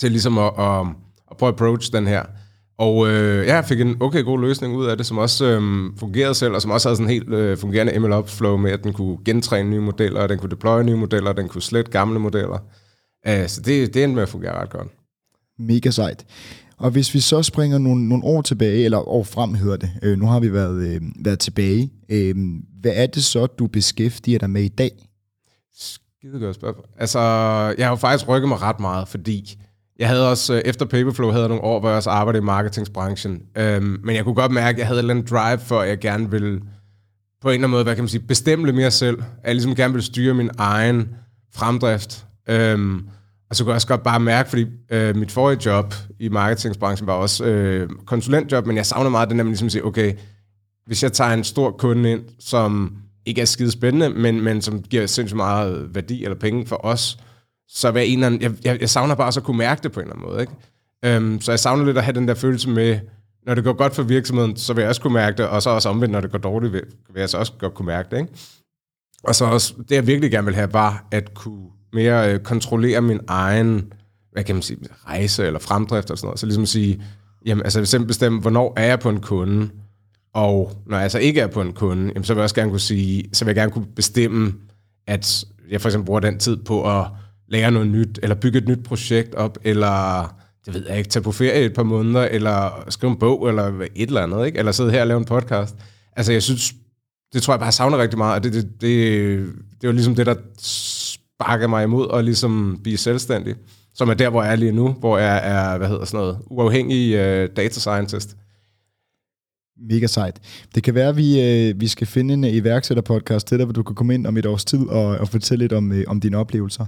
til 0.00 0.10
ligesom 0.10 0.38
at, 0.38 0.52
at, 0.58 0.86
at 1.30 1.36
prøve 1.36 1.48
at 1.48 1.54
approach 1.54 1.92
den 1.92 2.06
her. 2.06 2.22
Og 2.78 3.08
øh, 3.08 3.46
ja, 3.46 3.54
jeg 3.54 3.64
fik 3.64 3.80
en 3.80 3.96
okay 4.00 4.24
god 4.24 4.40
løsning 4.40 4.76
ud 4.76 4.86
af 4.86 4.96
det, 4.96 5.06
som 5.06 5.18
også 5.18 5.44
øh, 5.44 5.90
fungerede 5.98 6.34
selv, 6.34 6.54
og 6.54 6.62
som 6.62 6.70
også 6.70 6.88
havde 6.88 6.96
sådan 6.96 7.10
en 7.10 7.12
helt 7.12 7.34
øh, 7.34 7.58
fungerende 7.58 7.98
MLOps 7.98 8.36
flow 8.36 8.56
med, 8.56 8.70
at 8.72 8.84
den 8.84 8.92
kunne 8.92 9.18
gentræne 9.24 9.70
nye 9.70 9.80
modeller, 9.80 10.20
og 10.20 10.28
den 10.28 10.38
kunne 10.38 10.50
deploye 10.50 10.84
nye 10.84 10.96
modeller, 10.96 11.30
og 11.30 11.36
den 11.36 11.48
kunne 11.48 11.62
slette 11.62 11.90
gamle 11.90 12.18
modeller. 12.18 12.58
Uh, 13.28 13.46
så 13.46 13.60
det, 13.60 13.94
det 13.94 14.04
endte 14.04 14.14
med 14.14 14.22
at 14.22 14.28
fungere 14.28 14.52
ret 14.52 14.70
godt. 14.70 14.88
Mega 15.58 15.90
sejt. 15.90 16.26
Og 16.76 16.90
hvis 16.90 17.14
vi 17.14 17.20
så 17.20 17.42
springer 17.42 17.78
nogle, 17.78 18.08
nogle 18.08 18.24
år 18.24 18.42
tilbage, 18.42 18.84
eller 18.84 19.08
år 19.08 19.24
frem 19.24 19.54
hedder 19.54 19.76
det, 19.76 19.90
øh, 20.02 20.18
nu 20.18 20.26
har 20.26 20.40
vi 20.40 20.52
været, 20.52 20.88
øh, 20.88 21.00
været 21.24 21.38
tilbage, 21.38 21.90
øh, 22.08 22.34
hvad 22.80 22.92
er 22.94 23.06
det 23.06 23.24
så, 23.24 23.46
du 23.46 23.66
beskæftiger 23.66 24.38
dig 24.38 24.50
med 24.50 24.62
i 24.62 24.68
dag? 24.68 24.90
Skide 25.78 26.40
godt 26.40 26.56
spørgsmål. 26.56 26.86
Altså, 26.98 27.20
jeg 27.78 27.86
har 27.86 27.90
jo 27.90 27.96
faktisk 27.96 28.28
rykket 28.28 28.48
mig 28.48 28.62
ret 28.62 28.80
meget, 28.80 29.08
fordi 29.08 29.58
jeg 29.98 30.08
havde 30.08 30.30
også, 30.30 30.54
øh, 30.54 30.62
efter 30.64 30.86
Paperflow, 30.86 31.30
havde 31.30 31.42
jeg 31.42 31.48
nogle 31.48 31.64
år, 31.64 31.80
hvor 31.80 31.88
jeg 31.88 31.96
også 31.96 32.10
arbejdede 32.10 32.42
i 32.42 32.44
marketingsbranchen. 32.44 33.42
Øhm, 33.56 34.00
men 34.04 34.16
jeg 34.16 34.24
kunne 34.24 34.34
godt 34.34 34.52
mærke, 34.52 34.76
at 34.76 34.78
jeg 34.78 34.86
havde 34.86 34.98
et 34.98 35.02
eller 35.02 35.14
andet 35.14 35.30
drive 35.30 35.58
for, 35.58 35.80
at 35.80 35.88
jeg 35.88 35.98
gerne 35.98 36.30
ville 36.30 36.60
på 37.42 37.48
en 37.48 37.54
eller 37.54 37.66
anden 37.66 37.70
måde, 37.70 37.82
hvad 37.82 37.94
kan 37.94 38.04
man 38.04 38.08
sige, 38.08 38.20
bestemme 38.20 38.64
lidt 38.64 38.76
mere 38.76 38.90
selv. 38.90 39.18
At 39.18 39.46
jeg 39.46 39.54
ligesom 39.54 39.74
gerne 39.74 39.92
ville 39.92 40.04
styre 40.04 40.34
min 40.34 40.50
egen 40.58 41.08
fremdrift. 41.54 42.26
Øhm, 42.48 43.08
og 43.50 43.56
så 43.56 43.64
kunne 43.64 43.70
jeg 43.70 43.74
også 43.74 43.88
godt 43.88 44.02
bare 44.02 44.20
mærke, 44.20 44.48
fordi 44.48 44.66
øh, 44.90 45.16
mit 45.16 45.32
forrige 45.32 45.60
job 45.66 45.94
i 46.18 46.28
marketingsbranchen 46.28 47.06
var 47.06 47.12
også 47.12 47.44
øh, 47.44 47.88
konsulentjob, 48.06 48.66
men 48.66 48.76
jeg 48.76 48.86
savner 48.86 49.10
meget 49.10 49.28
den 49.28 49.38
der, 49.38 49.44
man 49.44 49.50
ligesom 49.50 49.70
siger, 49.70 49.84
okay, 49.84 50.14
hvis 50.86 51.02
jeg 51.02 51.12
tager 51.12 51.30
en 51.30 51.44
stor 51.44 51.70
kunde 51.70 52.10
ind, 52.10 52.22
som 52.40 52.96
ikke 53.26 53.40
er 53.40 53.44
skide 53.44 53.70
spændende, 53.70 54.10
men, 54.10 54.40
men 54.40 54.62
som 54.62 54.82
giver 54.82 55.06
sindssygt 55.06 55.36
meget 55.36 55.94
værdi 55.94 56.24
eller 56.24 56.38
penge 56.38 56.66
for 56.66 56.84
os, 56.84 57.18
så 57.68 57.90
hvad 57.90 58.02
en 58.06 58.12
eller 58.12 58.26
anden, 58.26 58.42
jeg, 58.42 58.52
jeg, 58.64 58.80
jeg 58.80 58.90
savner 58.90 59.14
bare 59.14 59.26
også 59.26 59.40
at 59.40 59.44
kunne 59.44 59.58
mærke 59.58 59.82
det 59.82 59.92
på 59.92 60.00
en 60.00 60.06
eller 60.06 60.16
anden 60.16 60.30
måde. 60.30 60.40
Ikke? 60.40 60.52
Øhm, 61.04 61.40
så 61.40 61.52
jeg 61.52 61.58
savner 61.58 61.84
lidt 61.84 61.98
at 61.98 62.04
have 62.04 62.14
den 62.14 62.28
der 62.28 62.34
følelse 62.34 62.70
med, 62.70 62.98
når 63.46 63.54
det 63.54 63.64
går 63.64 63.72
godt 63.72 63.94
for 63.94 64.02
virksomheden, 64.02 64.56
så 64.56 64.72
vil 64.72 64.82
jeg 64.82 64.88
også 64.88 65.00
kunne 65.00 65.12
mærke 65.12 65.36
det, 65.36 65.46
og 65.46 65.62
så 65.62 65.70
også 65.70 65.88
omvendt, 65.88 66.12
når 66.12 66.20
det 66.20 66.30
går 66.30 66.38
dårligt, 66.38 66.72
vil, 66.72 66.82
vil 67.12 67.20
jeg 67.20 67.30
så 67.30 67.38
også 67.38 67.52
godt 67.58 67.74
kunne 67.74 67.86
mærke 67.86 68.08
det. 68.10 68.18
Ikke? 68.18 68.32
Og 69.24 69.34
så 69.34 69.44
også, 69.44 69.74
det 69.88 69.94
jeg 69.94 70.06
virkelig 70.06 70.30
gerne 70.30 70.44
vil 70.44 70.54
have, 70.54 70.72
var 70.72 71.06
at 71.10 71.34
kunne 71.34 71.68
mere 71.94 72.32
øh, 72.32 72.40
kontrollere 72.40 73.02
min 73.02 73.20
egen, 73.26 73.92
hvad 74.32 74.44
kan 74.44 74.54
man 74.54 74.62
sige, 74.62 74.78
rejse 75.06 75.46
eller 75.46 75.58
fremdrift 75.58 76.10
og 76.10 76.18
sådan 76.18 76.26
noget. 76.26 76.40
Så 76.40 76.46
ligesom 76.46 76.62
at 76.62 76.68
sige, 76.68 77.02
jamen 77.46 77.64
altså 77.64 77.84
simpelthen 77.84 78.06
bestemme, 78.06 78.40
hvornår 78.40 78.72
er 78.76 78.86
jeg 78.86 79.00
på 79.00 79.08
en 79.08 79.20
kunde, 79.20 79.70
og 80.34 80.72
når 80.86 80.98
jeg 80.98 81.10
så 81.10 81.18
ikke 81.18 81.40
er 81.40 81.46
på 81.46 81.60
en 81.60 81.72
kunde, 81.72 82.08
jamen, 82.08 82.24
så 82.24 82.34
vil 82.34 82.40
jeg 82.40 82.44
også 82.44 82.54
gerne 82.54 82.70
kunne 82.70 82.80
sige, 82.80 83.24
så 83.32 83.44
vil 83.44 83.50
jeg 83.50 83.56
gerne 83.56 83.72
kunne 83.72 83.86
bestemme, 83.96 84.54
at 85.06 85.44
jeg 85.70 85.80
for 85.80 85.88
eksempel 85.88 86.06
bruger 86.06 86.20
den 86.20 86.38
tid 86.38 86.56
på 86.56 86.98
at 86.98 87.06
lære 87.48 87.70
noget 87.70 87.88
nyt, 87.88 88.18
eller 88.22 88.34
bygge 88.34 88.58
et 88.58 88.68
nyt 88.68 88.84
projekt 88.84 89.34
op, 89.34 89.58
eller 89.62 90.28
det 90.66 90.74
ved 90.74 90.86
jeg 90.88 90.98
ikke, 90.98 91.10
tage 91.10 91.22
på 91.22 91.32
ferie 91.32 91.64
et 91.64 91.74
par 91.74 91.82
måneder, 91.82 92.24
eller 92.24 92.84
skrive 92.88 93.10
en 93.12 93.18
bog, 93.18 93.48
eller 93.48 93.64
et 93.94 94.06
eller 94.06 94.22
andet, 94.22 94.46
ikke? 94.46 94.58
eller 94.58 94.72
sidde 94.72 94.90
her 94.90 95.00
og 95.00 95.06
lave 95.06 95.18
en 95.18 95.24
podcast. 95.24 95.76
Altså 96.16 96.32
jeg 96.32 96.42
synes, 96.42 96.74
det 97.32 97.42
tror 97.42 97.54
jeg 97.54 97.60
bare, 97.60 97.72
savner 97.72 97.98
rigtig 97.98 98.18
meget, 98.18 98.34
og 98.34 98.42
det, 98.42 98.52
det, 98.52 98.80
det, 98.80 99.38
det 99.80 99.86
var 99.86 99.92
ligesom 99.92 100.14
det, 100.14 100.26
der 100.26 100.34
bakke 101.38 101.68
mig 101.68 101.84
imod 101.84 102.06
og 102.06 102.24
ligesom 102.24 102.80
blive 102.82 102.96
selvstændig, 102.96 103.54
som 103.94 104.08
er 104.08 104.14
der, 104.14 104.30
hvor 104.30 104.42
jeg 104.42 104.52
er 104.52 104.56
lige 104.56 104.72
nu, 104.72 104.92
hvor 104.92 105.18
jeg 105.18 105.40
er, 105.44 105.78
hvad 105.78 105.88
hedder 105.88 106.04
sådan 106.04 106.20
noget, 106.20 106.38
uafhængig 106.46 107.14
uh, 107.14 107.48
data 107.56 107.80
scientist. 107.80 108.36
Mega 109.90 110.06
sejt. 110.06 110.40
Det 110.74 110.82
kan 110.82 110.94
være, 110.94 111.08
at 111.08 111.16
vi, 111.16 111.40
øh, 111.40 111.80
vi 111.80 111.88
skal 111.88 112.06
finde 112.06 112.34
en 112.34 112.44
øh, 112.44 112.54
iværksætterpodcast 112.54 113.46
til 113.46 113.58
dig, 113.58 113.66
hvor 113.66 113.72
du 113.72 113.82
kan 113.82 113.94
komme 113.94 114.14
ind 114.14 114.26
om 114.26 114.36
et 114.36 114.46
års 114.46 114.64
tid 114.64 114.86
og, 114.86 115.06
og 115.06 115.28
fortælle 115.28 115.64
lidt 115.64 115.72
om, 115.72 115.92
øh, 115.92 116.04
om 116.06 116.20
dine 116.20 116.36
oplevelser. 116.36 116.86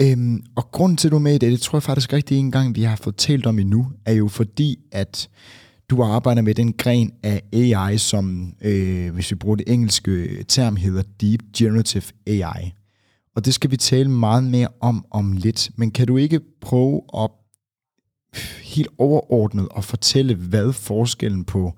Øhm, 0.00 0.42
og 0.56 0.70
grunden 0.72 0.96
til, 0.96 1.08
at 1.08 1.12
du 1.12 1.16
er 1.16 1.20
med 1.20 1.34
i 1.34 1.38
det, 1.38 1.52
det 1.52 1.60
tror 1.60 1.76
jeg 1.76 1.82
faktisk 1.82 2.12
rigtig 2.12 2.38
en 2.38 2.50
gang, 2.50 2.76
vi 2.76 2.82
har 2.82 2.96
fortalt 2.96 3.46
om 3.46 3.58
endnu, 3.58 3.86
er 4.04 4.12
jo 4.12 4.28
fordi, 4.28 4.78
at 4.92 5.28
du 5.90 6.02
arbejder 6.02 6.42
med 6.42 6.54
den 6.54 6.72
gren 6.72 7.12
af 7.22 7.42
AI, 7.52 7.98
som, 7.98 8.52
øh, 8.62 9.14
hvis 9.14 9.30
vi 9.30 9.36
bruger 9.36 9.56
det 9.56 9.68
engelske 9.68 10.44
term, 10.48 10.76
hedder 10.76 11.02
Deep 11.20 11.40
Generative 11.56 12.02
AI. 12.26 12.72
Og 13.36 13.44
det 13.44 13.54
skal 13.54 13.70
vi 13.70 13.76
tale 13.76 14.10
meget 14.10 14.44
mere 14.44 14.68
om 14.80 15.04
om 15.10 15.32
lidt. 15.32 15.70
Men 15.76 15.90
kan 15.90 16.06
du 16.06 16.16
ikke 16.16 16.40
prøve 16.60 17.02
at 17.18 17.30
helt 18.62 18.88
overordnet 18.98 19.68
at 19.76 19.84
fortælle, 19.84 20.34
hvad 20.34 20.72
forskellen 20.72 21.44
på 21.44 21.72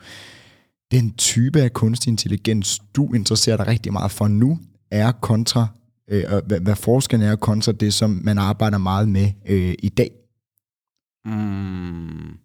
den 0.91 1.15
type 1.15 1.63
af 1.63 1.73
kunstig 1.73 2.11
intelligens, 2.11 2.81
du 2.97 3.13
interesserer 3.15 3.57
dig 3.57 3.67
rigtig 3.67 3.93
meget 3.93 4.11
for 4.11 4.29
nu, 4.29 4.59
er 4.91 5.13
kontra, 5.13 5.67
øh, 6.11 6.25
hvad, 6.47 6.61
hvad 6.61 6.77
forskellen 6.77 7.29
er 7.29 7.37
kontra 7.37 7.73
det, 7.73 7.95
som 7.95 8.21
man 8.25 8.39
arbejder 8.39 8.79
meget 8.79 9.09
med 9.09 9.33
øh, 9.49 9.75
i 9.79 9.89
dag? 9.89 10.11
Mm. 11.25 12.39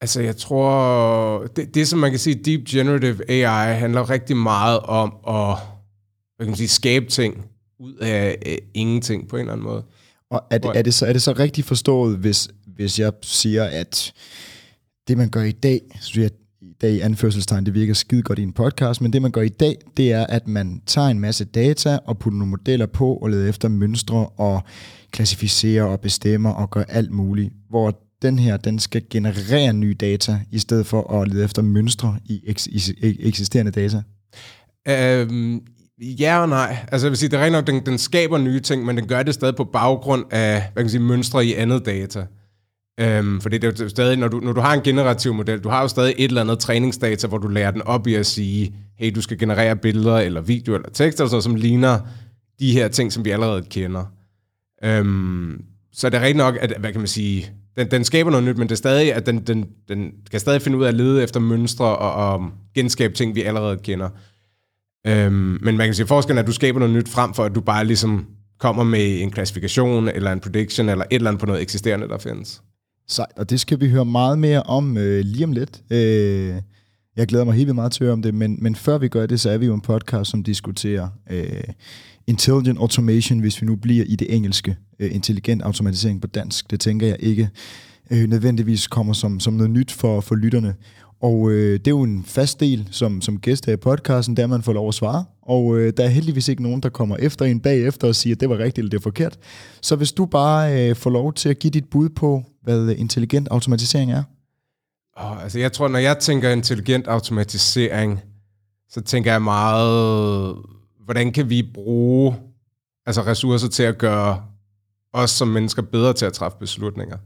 Altså, 0.00 0.20
jeg 0.20 0.36
tror, 0.36 1.46
det, 1.56 1.74
det 1.74 1.88
som 1.88 1.98
man 1.98 2.10
kan 2.10 2.20
sige, 2.20 2.44
Deep 2.44 2.64
Generative 2.64 3.30
AI 3.30 3.74
handler 3.74 4.10
rigtig 4.10 4.36
meget 4.36 4.80
om 4.80 5.14
at 5.28 5.56
hvad 6.36 6.46
kan 6.46 6.50
man 6.50 6.56
sige, 6.56 6.68
skabe 6.68 7.06
ting 7.06 7.49
ud 7.80 7.94
af 7.94 8.38
øh, 8.46 8.58
ingenting 8.74 9.28
på 9.28 9.36
en 9.36 9.40
eller 9.40 9.52
anden 9.52 9.66
måde. 9.66 9.84
Og 10.30 10.42
er 10.50 10.58
det, 10.58 10.70
er 10.74 10.82
det, 10.82 10.94
så, 10.94 11.06
er 11.06 11.12
det 11.12 11.22
så 11.22 11.32
rigtigt 11.32 11.66
forstået, 11.66 12.18
hvis, 12.18 12.48
hvis 12.66 12.98
jeg 12.98 13.12
siger, 13.22 13.64
at 13.64 14.12
det 15.08 15.18
man 15.18 15.28
gør 15.28 15.42
i 15.42 15.52
dag, 15.52 15.80
synes 16.00 16.22
jeg, 16.22 16.30
i 16.62 16.72
dag 16.80 16.92
i 16.92 17.00
anførselstegn, 17.00 17.66
det 17.66 17.74
virker 17.74 17.94
skide 17.94 18.22
godt 18.22 18.38
i 18.38 18.42
en 18.42 18.52
podcast, 18.52 19.00
men 19.00 19.12
det 19.12 19.22
man 19.22 19.30
gør 19.30 19.40
i 19.40 19.48
dag, 19.48 19.76
det 19.96 20.12
er, 20.12 20.26
at 20.26 20.48
man 20.48 20.82
tager 20.86 21.08
en 21.08 21.20
masse 21.20 21.44
data 21.44 21.98
og 22.04 22.18
putter 22.18 22.38
nogle 22.38 22.50
modeller 22.50 22.86
på 22.86 23.14
og 23.14 23.30
leder 23.30 23.48
efter 23.48 23.68
mønstre 23.68 24.28
og 24.28 24.62
klassificerer 25.10 25.84
og 25.84 26.00
bestemmer 26.00 26.50
og 26.50 26.70
gør 26.70 26.82
alt 26.82 27.10
muligt, 27.10 27.52
hvor 27.68 28.00
den 28.22 28.38
her, 28.38 28.56
den 28.56 28.78
skal 28.78 29.02
generere 29.10 29.72
nye 29.72 29.94
data, 29.94 30.40
i 30.50 30.58
stedet 30.58 30.86
for 30.86 31.20
at 31.20 31.28
lede 31.28 31.44
efter 31.44 31.62
mønstre 31.62 32.18
i, 32.24 32.42
eks, 32.46 32.66
i 32.66 33.16
eksisterende 33.20 33.72
data? 33.72 34.02
Øhm, 34.88 35.62
ja 36.00 36.40
og 36.40 36.48
nej. 36.48 36.76
Altså 36.92 37.06
jeg 37.06 37.10
vil 37.10 37.18
sige, 37.18 37.28
det 37.28 37.38
er 37.38 37.44
rent 37.44 37.52
nok, 37.52 37.66
den, 37.66 37.86
den 37.86 37.98
skaber 37.98 38.38
nye 38.38 38.60
ting, 38.60 38.84
men 38.84 38.96
den 38.96 39.06
gør 39.06 39.22
det 39.22 39.34
stadig 39.34 39.56
på 39.56 39.64
baggrund 39.64 40.24
af, 40.30 40.52
hvad 40.52 40.62
kan 40.76 40.84
man 40.84 40.90
sige, 40.90 41.00
mønstre 41.00 41.46
i 41.46 41.54
andet 41.54 41.86
data. 41.86 42.26
Øhm, 43.00 43.40
fordi 43.40 43.58
det 43.58 43.80
er 43.80 43.84
jo 43.84 43.88
stadig, 43.88 44.16
når 44.16 44.28
du, 44.28 44.40
når 44.40 44.52
du 44.52 44.60
har 44.60 44.74
en 44.74 44.82
generativ 44.82 45.34
model, 45.34 45.58
du 45.58 45.68
har 45.68 45.82
jo 45.82 45.88
stadig 45.88 46.14
et 46.18 46.24
eller 46.24 46.40
andet 46.40 46.58
træningsdata, 46.58 47.26
hvor 47.26 47.38
du 47.38 47.48
lærer 47.48 47.70
den 47.70 47.82
op 47.82 48.06
i 48.06 48.14
at 48.14 48.26
sige, 48.26 48.74
hey, 48.98 49.12
du 49.14 49.20
skal 49.20 49.38
generere 49.38 49.76
billeder, 49.76 50.18
eller 50.18 50.40
video, 50.40 50.74
eller 50.74 50.88
tekst, 50.90 51.20
eller 51.20 51.28
sådan, 51.28 51.42
som 51.42 51.54
ligner 51.54 51.98
de 52.60 52.72
her 52.72 52.88
ting, 52.88 53.12
som 53.12 53.24
vi 53.24 53.30
allerede 53.30 53.62
kender. 53.62 54.04
Øhm, 54.84 55.62
så 55.92 56.10
det 56.10 56.16
er 56.18 56.22
rigtig 56.22 56.36
nok, 56.36 56.56
at, 56.60 56.74
hvad 56.80 56.92
kan 56.92 57.00
man 57.00 57.08
sige, 57.08 57.50
den, 57.76 57.90
den 57.90 58.04
skaber 58.04 58.30
noget 58.30 58.46
nyt, 58.46 58.58
men 58.58 58.68
det 58.68 58.72
er 58.72 58.76
stadig, 58.76 59.14
at 59.14 59.26
den, 59.26 59.38
den, 59.38 59.66
den 59.88 60.12
kan 60.30 60.40
stadig 60.40 60.62
finde 60.62 60.78
ud 60.78 60.84
af 60.84 60.88
at 60.88 60.94
lede 60.94 61.22
efter 61.22 61.40
mønstre 61.40 61.96
og, 61.96 62.32
og 62.32 62.50
genskabe 62.74 63.14
ting, 63.14 63.34
vi 63.34 63.42
allerede 63.42 63.76
kender. 63.76 64.08
Øhm, 65.06 65.58
men 65.62 65.76
man 65.76 65.86
kan 65.86 65.94
sige, 65.94 66.06
forskellen 66.06 66.38
er, 66.38 66.42
at 66.42 66.46
du 66.46 66.52
skaber 66.52 66.78
noget 66.78 66.94
nyt 66.94 67.08
frem 67.08 67.34
for, 67.34 67.44
at 67.44 67.54
du 67.54 67.60
bare 67.60 67.84
ligesom 67.84 68.26
kommer 68.58 68.84
med 68.84 69.20
en 69.20 69.30
klassifikation, 69.30 70.08
eller 70.08 70.32
en 70.32 70.40
prediction, 70.40 70.88
eller 70.88 71.04
et 71.04 71.14
eller 71.14 71.30
andet 71.30 71.40
på 71.40 71.46
noget 71.46 71.62
eksisterende, 71.62 72.08
der 72.08 72.18
findes. 72.18 72.62
Sejt, 73.08 73.32
og 73.36 73.50
det 73.50 73.60
skal 73.60 73.80
vi 73.80 73.90
høre 73.90 74.04
meget 74.04 74.38
mere 74.38 74.62
om 74.62 74.96
øh, 74.96 75.24
lige 75.24 75.44
om 75.44 75.52
lidt. 75.52 75.82
Øh, 75.90 76.54
jeg 77.16 77.26
glæder 77.26 77.44
mig 77.44 77.54
helt 77.54 77.66
vildt 77.66 77.74
meget 77.74 77.92
til 77.92 78.04
at 78.04 78.06
høre 78.06 78.12
om 78.12 78.22
det, 78.22 78.34
men, 78.34 78.58
men 78.60 78.74
før 78.74 78.98
vi 78.98 79.08
gør 79.08 79.26
det, 79.26 79.40
så 79.40 79.50
er 79.50 79.58
vi 79.58 79.66
jo 79.66 79.74
en 79.74 79.80
podcast, 79.80 80.30
som 80.30 80.42
diskuterer 80.42 81.08
øh, 81.30 81.62
intelligent 82.26 82.78
automation, 82.78 83.38
hvis 83.38 83.62
vi 83.62 83.66
nu 83.66 83.76
bliver 83.76 84.04
i 84.08 84.16
det 84.16 84.34
engelske. 84.34 84.76
Øh, 84.98 85.14
intelligent 85.14 85.62
automatisering 85.62 86.20
på 86.20 86.26
dansk, 86.26 86.70
det 86.70 86.80
tænker 86.80 87.06
jeg 87.06 87.16
ikke 87.20 87.48
øh, 88.10 88.28
nødvendigvis 88.28 88.86
kommer 88.86 89.12
som, 89.12 89.40
som 89.40 89.54
noget 89.54 89.70
nyt 89.70 89.92
for, 89.92 90.20
for 90.20 90.34
lytterne. 90.34 90.74
Og 91.22 91.50
øh, 91.50 91.72
det 91.72 91.86
er 91.86 91.90
jo 91.90 92.02
en 92.02 92.24
fast 92.24 92.60
del 92.60 92.88
som, 92.90 93.20
som 93.20 93.40
gæst 93.40 93.66
her 93.66 93.72
i 93.72 93.76
podcasten, 93.76 94.36
der 94.36 94.46
man 94.46 94.62
får 94.62 94.72
lov 94.72 94.88
at 94.88 94.94
svare. 94.94 95.24
Og 95.42 95.78
øh, 95.78 95.92
der 95.96 96.04
er 96.04 96.08
heldigvis 96.08 96.48
ikke 96.48 96.62
nogen, 96.62 96.80
der 96.80 96.88
kommer 96.88 97.16
efter 97.16 97.44
en 97.44 97.60
bagefter 97.60 98.08
og 98.08 98.14
siger, 98.14 98.34
at 98.34 98.40
det 98.40 98.50
var 98.50 98.58
rigtigt 98.58 98.78
eller 98.78 98.90
det 98.90 98.98
er 98.98 99.02
forkert. 99.02 99.38
Så 99.82 99.96
hvis 99.96 100.12
du 100.12 100.26
bare 100.26 100.88
øh, 100.88 100.96
får 100.96 101.10
lov 101.10 101.32
til 101.32 101.48
at 101.48 101.58
give 101.58 101.70
dit 101.70 101.90
bud 101.90 102.08
på, 102.08 102.42
hvad 102.62 102.88
intelligent 102.88 103.48
automatisering 103.48 104.12
er? 104.12 104.22
Oh, 105.16 105.42
altså 105.42 105.58
jeg 105.58 105.72
tror, 105.72 105.88
når 105.88 105.98
jeg 105.98 106.18
tænker 106.18 106.50
intelligent 106.50 107.06
automatisering, 107.06 108.20
så 108.88 109.00
tænker 109.00 109.32
jeg 109.32 109.42
meget, 109.42 110.56
hvordan 111.04 111.32
kan 111.32 111.50
vi 111.50 111.70
bruge 111.74 112.36
altså 113.06 113.22
ressourcer 113.22 113.68
til 113.68 113.82
at 113.82 113.98
gøre 113.98 114.42
os 115.12 115.30
som 115.30 115.48
mennesker 115.48 115.82
bedre 115.82 116.12
til 116.12 116.26
at 116.26 116.32
træffe 116.32 116.58
beslutninger. 116.58 117.16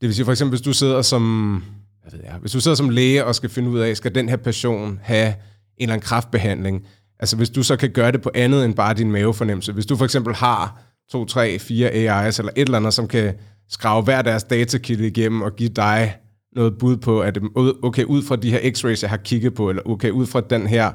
Det 0.00 0.06
vil 0.08 0.14
sige 0.14 0.24
for 0.24 0.32
eksempel, 0.32 0.50
hvis 0.50 0.64
du 0.64 0.72
sidder 0.72 1.02
som, 1.02 1.62
hvad 2.04 2.18
ved 2.18 2.24
jeg, 2.24 2.38
hvis 2.40 2.52
du 2.52 2.60
sidder 2.60 2.74
som 2.74 2.88
læge 2.88 3.24
og 3.24 3.34
skal 3.34 3.50
finde 3.50 3.70
ud 3.70 3.80
af, 3.80 3.96
skal 3.96 4.14
den 4.14 4.28
her 4.28 4.36
person 4.36 5.00
have 5.02 5.28
en 5.28 5.34
eller 5.78 5.92
anden 5.92 6.06
kraftbehandling, 6.06 6.86
altså 7.18 7.36
hvis 7.36 7.50
du 7.50 7.62
så 7.62 7.76
kan 7.76 7.90
gøre 7.90 8.12
det 8.12 8.22
på 8.22 8.30
andet 8.34 8.64
end 8.64 8.74
bare 8.74 8.94
din 8.94 9.12
mavefornemmelse. 9.12 9.72
Hvis 9.72 9.86
du 9.86 9.96
for 9.96 10.04
eksempel 10.04 10.34
har 10.34 10.82
to, 11.10 11.24
tre, 11.24 11.58
fire 11.58 11.88
AI's 11.90 12.38
eller 12.38 12.52
et 12.56 12.62
eller 12.62 12.78
andet, 12.78 12.94
som 12.94 13.08
kan 13.08 13.34
skrave 13.68 14.02
hver 14.02 14.22
deres 14.22 14.44
datakilde 14.44 15.06
igennem 15.06 15.42
og 15.42 15.56
give 15.56 15.68
dig 15.68 16.16
noget 16.52 16.78
bud 16.78 16.96
på, 16.96 17.20
at 17.20 17.38
okay, 17.82 18.04
ud 18.04 18.22
fra 18.22 18.36
de 18.36 18.50
her 18.50 18.58
x-rays, 18.58 19.02
jeg 19.02 19.10
har 19.10 19.16
kigget 19.16 19.54
på, 19.54 19.68
eller 19.68 19.82
okay, 19.86 20.10
ud 20.10 20.26
fra 20.26 20.40
den 20.40 20.66
her 20.66 20.92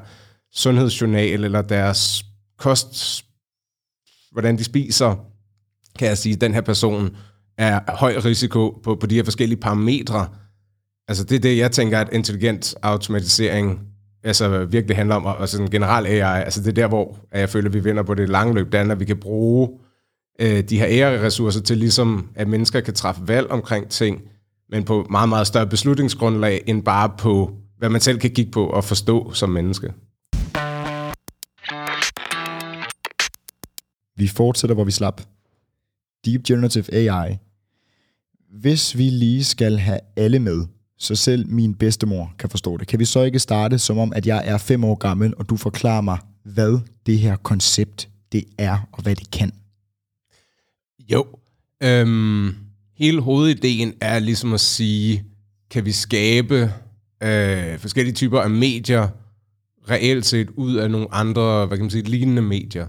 sundhedsjournal, 0.54 1.44
eller 1.44 1.62
deres 1.62 2.24
kost, 2.58 3.24
hvordan 4.32 4.58
de 4.58 4.64
spiser, 4.64 5.14
kan 5.98 6.08
jeg 6.08 6.18
sige, 6.18 6.34
at 6.34 6.40
den 6.40 6.54
her 6.54 6.60
person 6.60 7.16
er 7.58 7.80
høj 7.88 8.14
risiko 8.24 8.80
på, 8.84 8.94
på 8.94 9.06
de 9.06 9.14
her 9.14 9.24
forskellige 9.24 9.60
parametre. 9.60 10.28
Altså 11.10 11.24
det 11.24 11.36
er 11.36 11.40
det, 11.40 11.58
jeg 11.58 11.72
tænker, 11.72 11.98
at 11.98 12.08
intelligent 12.12 12.74
automatisering 12.82 13.80
altså 14.24 14.64
virkelig 14.64 14.96
handler 14.96 15.14
om, 15.14 15.36
altså 15.40 15.56
sådan 15.56 15.70
generelt 15.70 16.06
AI, 16.06 16.42
altså 16.42 16.60
det 16.60 16.68
er 16.68 16.72
der, 16.72 16.88
hvor 16.88 17.18
jeg 17.32 17.48
føler, 17.48 17.68
at 17.68 17.74
vi 17.74 17.80
vinder 17.80 18.02
på 18.02 18.14
det 18.14 18.28
lange 18.28 18.54
løb, 18.54 18.72
det 18.72 18.80
er, 18.80 18.90
at 18.90 19.00
vi 19.00 19.04
kan 19.04 19.16
bruge 19.16 19.68
øh, 20.40 20.64
de 20.64 20.78
her 20.78 20.86
AI-ressourcer 20.86 21.60
til 21.60 21.78
ligesom, 21.78 22.28
at 22.34 22.48
mennesker 22.48 22.80
kan 22.80 22.94
træffe 22.94 23.28
valg 23.28 23.50
omkring 23.50 23.88
ting, 23.88 24.22
men 24.68 24.84
på 24.84 25.06
meget, 25.10 25.28
meget 25.28 25.46
større 25.46 25.66
beslutningsgrundlag, 25.66 26.62
end 26.66 26.82
bare 26.82 27.12
på, 27.18 27.54
hvad 27.78 27.88
man 27.88 28.00
selv 28.00 28.18
kan 28.18 28.30
kigge 28.30 28.50
på 28.50 28.66
og 28.66 28.84
forstå 28.84 29.32
som 29.32 29.50
menneske. 29.50 29.92
Vi 34.16 34.28
fortsætter, 34.28 34.74
hvor 34.74 34.84
vi 34.84 34.90
slap. 34.90 35.22
Deep 36.24 36.42
Generative 36.42 36.94
AI. 36.94 37.36
Hvis 38.60 38.98
vi 38.98 39.02
lige 39.02 39.44
skal 39.44 39.78
have 39.78 40.00
alle 40.16 40.38
med, 40.38 40.66
så 41.00 41.14
selv 41.14 41.48
min 41.48 41.74
bedstemor 41.74 42.34
kan 42.38 42.50
forstå 42.50 42.76
det, 42.76 42.86
kan 42.86 42.98
vi 42.98 43.04
så 43.04 43.22
ikke 43.22 43.38
starte 43.38 43.78
som 43.78 43.98
om, 43.98 44.12
at 44.12 44.26
jeg 44.26 44.42
er 44.44 44.58
fem 44.58 44.84
år 44.84 44.94
gammel, 44.94 45.34
og 45.36 45.48
du 45.48 45.56
forklarer 45.56 46.00
mig, 46.00 46.18
hvad 46.44 46.78
det 47.06 47.18
her 47.18 47.36
koncept 47.36 48.08
det 48.32 48.44
er, 48.58 48.88
og 48.92 49.02
hvad 49.02 49.16
det 49.16 49.30
kan? 49.30 49.52
Jo. 51.12 51.26
Øhm, 51.82 52.54
hele 52.96 53.20
hovedideen 53.20 53.92
er 54.00 54.18
ligesom 54.18 54.52
at 54.52 54.60
sige, 54.60 55.24
kan 55.70 55.84
vi 55.84 55.92
skabe 55.92 56.72
øh, 57.22 57.78
forskellige 57.78 58.14
typer 58.14 58.40
af 58.40 58.50
medier 58.50 59.08
reelt 59.90 60.26
set 60.26 60.48
ud 60.50 60.74
af 60.74 60.90
nogle 60.90 61.14
andre, 61.14 61.66
hvad 61.66 61.78
kan 61.78 61.84
man 61.84 61.90
sige, 61.90 62.02
lignende 62.02 62.42
medier. 62.42 62.86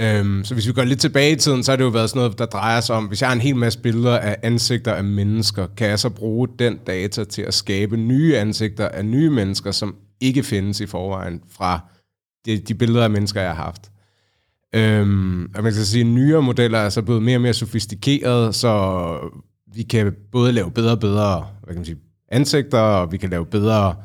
Øhm, 0.00 0.44
så 0.44 0.54
hvis 0.54 0.66
vi 0.66 0.72
går 0.72 0.84
lidt 0.84 1.00
tilbage 1.00 1.32
i 1.32 1.36
tiden, 1.36 1.62
så 1.62 1.72
har 1.72 1.76
det 1.76 1.84
jo 1.84 1.88
været 1.88 2.10
sådan 2.10 2.20
noget, 2.20 2.38
der 2.38 2.46
drejer 2.46 2.80
sig 2.80 2.96
om, 2.96 3.04
hvis 3.04 3.20
jeg 3.20 3.28
har 3.28 3.34
en 3.34 3.40
hel 3.40 3.56
masse 3.56 3.78
billeder 3.78 4.18
af 4.18 4.36
ansigter 4.42 4.94
af 4.94 5.04
mennesker, 5.04 5.66
kan 5.76 5.88
jeg 5.88 5.98
så 5.98 6.10
bruge 6.10 6.48
den 6.58 6.78
data 6.86 7.24
til 7.24 7.42
at 7.42 7.54
skabe 7.54 7.96
nye 7.96 8.36
ansigter 8.36 8.88
af 8.88 9.04
nye 9.04 9.30
mennesker, 9.30 9.70
som 9.70 9.96
ikke 10.20 10.42
findes 10.42 10.80
i 10.80 10.86
forvejen 10.86 11.40
fra 11.50 11.80
de, 12.46 12.58
de 12.58 12.74
billeder 12.74 13.04
af 13.04 13.10
mennesker, 13.10 13.40
jeg 13.40 13.50
har 13.50 13.64
haft. 13.64 13.90
Øhm, 14.74 15.42
og 15.54 15.62
man 15.62 15.72
kan 15.72 15.84
sige, 15.84 16.00
at 16.00 16.06
nyere 16.06 16.42
modeller 16.42 16.78
er 16.78 16.88
så 16.88 17.02
blevet 17.02 17.22
mere 17.22 17.36
og 17.36 17.40
mere 17.40 17.54
sofistikerede, 17.54 18.52
så 18.52 19.18
vi 19.74 19.82
kan 19.82 20.14
både 20.32 20.52
lave 20.52 20.70
bedre 20.70 20.90
og 20.90 21.00
bedre 21.00 21.46
hvad 21.62 21.74
kan 21.74 21.76
man 21.76 21.84
sige, 21.84 21.98
ansigter, 22.28 22.78
og 22.78 23.12
vi 23.12 23.16
kan 23.16 23.30
lave 23.30 23.46
bedre, 23.46 23.96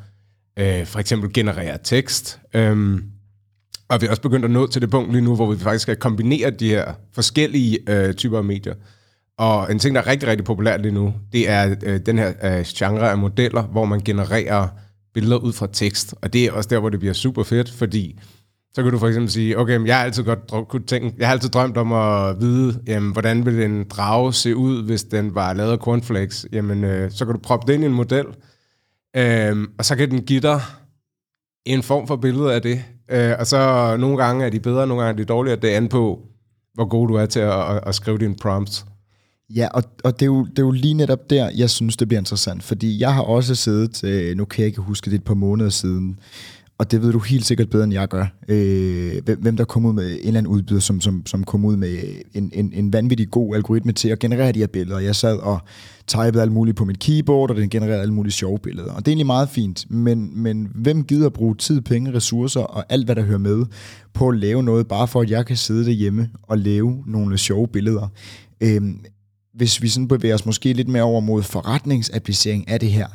øh, 0.59 0.85
for 0.85 0.99
eksempel 0.99 1.33
generere 1.33 1.77
tekst. 1.83 2.39
Øhm, 2.53 3.10
og 3.91 4.01
vi 4.01 4.05
er 4.05 4.09
også 4.09 4.21
begyndt 4.21 4.45
at 4.45 4.51
nå 4.51 4.67
til 4.67 4.81
det 4.81 4.89
punkt 4.89 5.11
lige 5.11 5.21
nu, 5.21 5.35
hvor 5.35 5.51
vi 5.51 5.59
faktisk 5.59 5.81
skal 5.81 5.95
kombinere 5.95 6.49
de 6.49 6.69
her 6.69 6.93
forskellige 7.13 7.79
øh, 7.89 8.13
typer 8.13 8.37
af 8.37 8.43
medier. 8.43 8.73
Og 9.37 9.71
en 9.71 9.79
ting, 9.79 9.95
der 9.95 10.01
er 10.01 10.07
rigtig, 10.07 10.29
rigtig 10.29 10.45
populært 10.45 10.81
lige 10.81 10.91
nu, 10.91 11.13
det 11.31 11.49
er 11.49 11.75
øh, 11.83 11.99
den 12.05 12.17
her 12.17 12.33
øh, 12.43 12.65
genre 12.65 13.11
af 13.11 13.17
modeller, 13.17 13.63
hvor 13.63 13.85
man 13.85 13.99
genererer 13.99 14.67
billeder 15.13 15.37
ud 15.37 15.53
fra 15.53 15.67
tekst. 15.73 16.15
Og 16.21 16.33
det 16.33 16.45
er 16.45 16.51
også 16.51 16.69
der, 16.69 16.79
hvor 16.79 16.89
det 16.89 16.99
bliver 16.99 17.13
super 17.13 17.43
fedt, 17.43 17.71
fordi 17.71 18.19
så 18.73 18.83
kan 18.83 18.91
du 18.91 18.97
for 18.99 19.07
eksempel 19.07 19.31
sige, 19.31 19.57
okay, 19.57 19.85
jeg 19.85 19.97
har 19.97 20.03
altid 20.03 20.23
godt 20.23 20.69
kunne 20.69 20.85
tænke, 20.85 21.15
jeg 21.17 21.27
har 21.27 21.33
altid 21.33 21.49
drømt 21.49 21.77
om 21.77 21.93
at 21.93 22.41
vide, 22.41 22.81
jamen, 22.87 23.11
hvordan 23.11 23.45
vil 23.45 23.61
en 23.61 23.83
drage 23.89 24.33
se 24.33 24.55
ud, 24.55 24.83
hvis 24.83 25.03
den 25.03 25.35
var 25.35 25.53
lavet 25.53 25.71
af 25.71 25.77
cornflakes. 25.77 26.45
Jamen, 26.51 26.83
øh, 26.83 27.11
så 27.11 27.25
kan 27.25 27.33
du 27.33 27.39
proppe 27.43 27.67
det 27.67 27.73
ind 27.73 27.83
i 27.83 27.87
en 27.87 27.93
model, 27.93 28.25
øh, 29.17 29.67
og 29.77 29.85
så 29.85 29.95
kan 29.95 30.11
den 30.11 30.21
give 30.21 30.39
dig 30.39 30.61
en 31.65 31.83
form 31.83 32.07
for 32.07 32.15
billede 32.15 32.53
af 32.53 32.61
det. 32.61 32.83
Øh, 33.11 33.33
og 33.39 33.47
så 33.47 33.95
nogle 33.99 34.17
gange 34.17 34.45
er 34.45 34.49
de 34.49 34.59
bedre, 34.59 34.87
nogle 34.87 35.03
gange 35.03 35.21
er 35.21 35.25
de 35.25 35.25
dårligere. 35.25 35.59
Det 35.61 35.73
er 35.73 35.77
an 35.77 35.87
på, 35.87 36.19
hvor 36.73 36.85
god 36.85 37.07
du 37.07 37.15
er 37.15 37.25
til 37.25 37.39
at, 37.39 37.75
at, 37.75 37.79
at 37.87 37.95
skrive 37.95 38.17
dine 38.17 38.35
prompts. 38.35 38.85
Ja, 39.55 39.67
og, 39.73 39.83
og 40.03 40.13
det, 40.13 40.21
er 40.21 40.25
jo, 40.25 40.45
det 40.45 40.59
er 40.59 40.63
jo 40.63 40.71
lige 40.71 40.93
netop 40.93 41.29
der, 41.29 41.49
jeg 41.55 41.69
synes, 41.69 41.97
det 41.97 42.07
bliver 42.07 42.21
interessant. 42.21 42.63
Fordi 42.63 42.99
jeg 42.99 43.13
har 43.13 43.21
også 43.21 43.55
siddet, 43.55 44.03
øh, 44.03 44.37
nu 44.37 44.45
kan 44.45 44.61
jeg 44.61 44.67
ikke 44.67 44.81
huske 44.81 45.09
det 45.09 45.15
et 45.15 45.23
par 45.23 45.33
måneder 45.33 45.69
siden, 45.69 46.19
og 46.81 46.91
det 46.91 47.01
ved 47.01 47.11
du 47.11 47.19
helt 47.19 47.45
sikkert 47.45 47.69
bedre, 47.69 47.83
end 47.83 47.93
jeg 47.93 48.07
gør, 48.07 48.25
øh, 48.47 49.21
hvem 49.39 49.57
der 49.57 49.63
kom 49.63 49.85
ud 49.85 49.93
med 49.93 50.11
en 50.11 50.17
eller 50.17 50.37
anden 50.37 50.47
udbyder, 50.47 50.79
som, 50.79 51.01
som, 51.01 51.25
som 51.25 51.43
kom 51.43 51.65
ud 51.65 51.77
med 51.77 51.99
en, 52.33 52.51
en, 52.53 52.73
en 52.73 52.93
vanvittig 52.93 53.31
god 53.31 53.55
algoritme 53.55 53.91
til 53.91 54.09
at 54.09 54.19
generere 54.19 54.51
de 54.51 54.59
her 54.59 54.67
billeder. 54.67 54.99
Jeg 54.99 55.15
sad 55.15 55.37
og 55.37 55.59
typede 56.07 56.41
alt 56.41 56.51
muligt 56.51 56.77
på 56.77 56.85
mit 56.85 56.99
keyboard, 56.99 57.49
og 57.49 57.55
den 57.55 57.69
genererede 57.69 58.01
alle 58.01 58.13
mulige 58.13 58.33
sjove 58.33 58.59
billeder. 58.59 58.91
Og 58.91 58.99
det 58.99 59.07
er 59.07 59.11
egentlig 59.11 59.25
meget 59.25 59.49
fint, 59.49 59.91
men, 59.91 60.43
men 60.43 60.71
hvem 60.75 61.03
gider 61.03 61.25
at 61.25 61.33
bruge 61.33 61.55
tid, 61.55 61.81
penge, 61.81 62.13
ressourcer 62.13 62.61
og 62.61 62.85
alt, 62.89 63.05
hvad 63.05 63.15
der 63.15 63.21
hører 63.23 63.37
med, 63.37 63.65
på 64.13 64.29
at 64.29 64.37
lave 64.37 64.63
noget, 64.63 64.87
bare 64.87 65.07
for 65.07 65.21
at 65.21 65.29
jeg 65.29 65.45
kan 65.45 65.57
sidde 65.57 65.85
derhjemme 65.85 66.29
og 66.43 66.57
lave 66.57 67.03
nogle 67.07 67.37
sjove 67.37 67.67
billeder? 67.67 68.07
Øh, 68.61 68.81
hvis 69.53 69.81
vi 69.81 69.87
sådan 69.87 70.07
bevæger 70.07 70.35
os 70.35 70.45
måske 70.45 70.73
lidt 70.73 70.87
mere 70.87 71.03
over 71.03 71.21
mod 71.21 71.43
forretningsapplicering 71.43 72.69
af 72.69 72.79
det 72.79 72.89
her, 72.91 73.07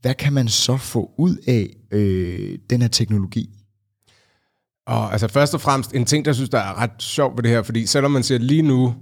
hvad 0.00 0.14
kan 0.14 0.32
man 0.32 0.48
så 0.48 0.76
få 0.76 1.10
ud 1.18 1.36
af 1.46 1.76
øh, 1.92 2.58
den 2.70 2.80
her 2.80 2.88
teknologi? 2.88 3.50
Og 4.86 5.12
altså 5.12 5.28
først 5.28 5.54
og 5.54 5.60
fremmest 5.60 5.94
en 5.94 6.04
ting, 6.04 6.24
der 6.24 6.32
synes, 6.32 6.50
der 6.50 6.58
er 6.58 6.78
ret 6.78 6.90
sjovt 6.98 7.36
ved 7.36 7.42
det 7.42 7.50
her, 7.50 7.62
fordi 7.62 7.86
selvom 7.86 8.10
man 8.10 8.22
ser 8.22 8.38
lige 8.38 8.62
nu, 8.62 8.94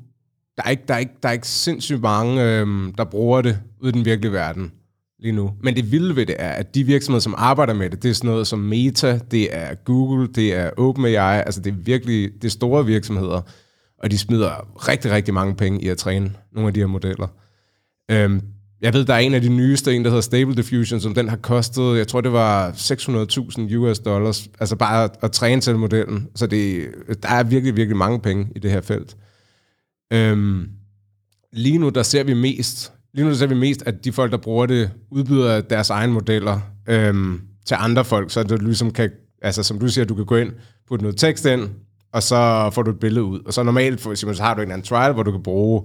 der 0.56 0.62
er 0.64 0.70
ikke, 0.70 0.82
der 0.88 0.94
er 0.94 0.98
ikke, 0.98 1.12
der 1.22 1.28
er 1.28 1.32
ikke 1.32 1.48
sindssygt 1.48 2.00
mange, 2.00 2.44
øh, 2.44 2.66
der 2.98 3.04
bruger 3.04 3.42
det 3.42 3.58
ude 3.80 3.88
i 3.88 3.92
den 3.92 4.04
virkelige 4.04 4.32
verden. 4.32 4.72
lige 5.18 5.32
nu. 5.32 5.52
Men 5.62 5.76
det 5.76 5.92
vilde 5.92 6.16
ved 6.16 6.26
det 6.26 6.36
er, 6.38 6.50
at 6.50 6.74
de 6.74 6.84
virksomheder, 6.84 7.20
som 7.20 7.34
arbejder 7.38 7.74
med 7.74 7.90
det, 7.90 8.02
det 8.02 8.10
er 8.10 8.14
sådan 8.14 8.30
noget 8.30 8.46
som 8.46 8.58
Meta, 8.58 9.20
det 9.30 9.56
er 9.56 9.74
Google, 9.74 10.28
det 10.34 10.54
er 10.54 10.70
OpenAI, 10.76 11.42
altså 11.46 11.60
det 11.60 11.70
er 11.70 11.76
virkelig 11.76 12.32
det 12.34 12.44
er 12.44 12.50
store 12.50 12.86
virksomheder, 12.86 13.40
og 13.98 14.10
de 14.10 14.18
smider 14.18 14.88
rigtig, 14.88 15.10
rigtig 15.10 15.34
mange 15.34 15.54
penge 15.54 15.82
i 15.82 15.88
at 15.88 15.98
træne 15.98 16.32
nogle 16.52 16.68
af 16.68 16.74
de 16.74 16.80
her 16.80 16.86
modeller. 16.86 17.28
Øhm, 18.10 18.40
jeg 18.82 18.94
ved, 18.94 19.04
der 19.04 19.14
er 19.14 19.18
en 19.18 19.34
af 19.34 19.40
de 19.40 19.48
nyeste, 19.48 19.94
en 19.96 20.04
der 20.04 20.10
hedder 20.10 20.22
Stable 20.22 20.54
Diffusion, 20.54 21.00
som 21.00 21.14
den 21.14 21.28
har 21.28 21.36
kostet, 21.36 21.98
jeg 21.98 22.08
tror 22.08 22.20
det 22.20 22.32
var 22.32 22.70
600.000 22.70 23.76
US 23.76 23.98
dollars, 23.98 24.48
altså 24.60 24.76
bare 24.76 25.04
at, 25.04 25.10
at 25.22 25.32
træne 25.32 25.60
til 25.60 25.76
modellen. 25.76 26.28
Så 26.34 26.46
det, 26.46 26.86
der 27.22 27.28
er 27.28 27.42
virkelig, 27.42 27.76
virkelig 27.76 27.96
mange 27.96 28.20
penge 28.20 28.48
i 28.56 28.58
det 28.58 28.70
her 28.70 28.80
felt. 28.80 29.16
Øhm, 30.12 30.68
lige 31.52 31.78
nu, 31.78 31.88
der 31.88 32.02
ser 32.02 32.24
vi 32.24 32.34
mest, 32.34 32.92
lige 33.14 33.24
nu 33.24 33.30
der 33.30 33.36
ser 33.36 33.46
vi 33.46 33.54
mest, 33.54 33.82
at 33.86 34.04
de 34.04 34.12
folk, 34.12 34.32
der 34.32 34.38
bruger 34.38 34.66
det, 34.66 34.90
udbyder 35.10 35.60
deres 35.60 35.90
egne 35.90 36.12
modeller 36.12 36.60
øhm, 36.88 37.40
til 37.66 37.76
andre 37.78 38.04
folk, 38.04 38.30
så 38.30 38.42
det 38.42 38.62
ligesom 38.62 38.90
kan, 38.90 39.10
altså 39.42 39.62
som 39.62 39.78
du 39.78 39.88
siger, 39.88 40.04
du 40.04 40.14
kan 40.14 40.26
gå 40.26 40.36
ind, 40.36 40.52
putte 40.88 41.04
noget 41.04 41.16
tekst 41.16 41.46
ind, 41.46 41.68
og 42.12 42.22
så 42.22 42.70
får 42.72 42.82
du 42.82 42.90
et 42.90 43.00
billede 43.00 43.24
ud. 43.24 43.40
Og 43.46 43.52
så 43.52 43.62
normalt, 43.62 44.00
for 44.00 44.10
eksempel, 44.10 44.36
så 44.36 44.42
har 44.42 44.54
du 44.54 44.60
en 44.60 44.62
eller 44.62 44.74
anden 44.74 44.86
trial, 44.86 45.12
hvor 45.12 45.22
du 45.22 45.30
kan 45.30 45.42
bruge 45.42 45.82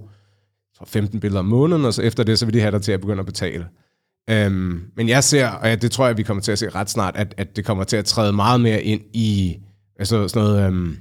15 0.84 1.20
billeder 1.20 1.38
om 1.38 1.46
måneden, 1.46 1.84
og 1.84 1.94
så 1.94 2.02
efter 2.02 2.22
det, 2.22 2.38
så 2.38 2.46
vil 2.46 2.54
de 2.54 2.60
have 2.60 2.70
dig 2.70 2.82
til 2.82 2.92
at 2.92 3.00
begynde 3.00 3.20
at 3.20 3.26
betale. 3.26 3.66
Øhm, 4.30 4.80
men 4.96 5.08
jeg 5.08 5.24
ser, 5.24 5.48
og 5.48 5.82
det 5.82 5.92
tror 5.92 6.06
jeg, 6.06 6.16
vi 6.16 6.22
kommer 6.22 6.42
til 6.42 6.52
at 6.52 6.58
se 6.58 6.68
ret 6.68 6.90
snart, 6.90 7.16
at, 7.16 7.34
at 7.36 7.56
det 7.56 7.64
kommer 7.64 7.84
til 7.84 7.96
at 7.96 8.04
træde 8.04 8.32
meget 8.32 8.60
mere 8.60 8.82
ind 8.82 9.00
i 9.12 9.56
altså 9.98 10.28
sådan 10.28 10.48
noget 10.48 10.66
øhm, 10.66 10.96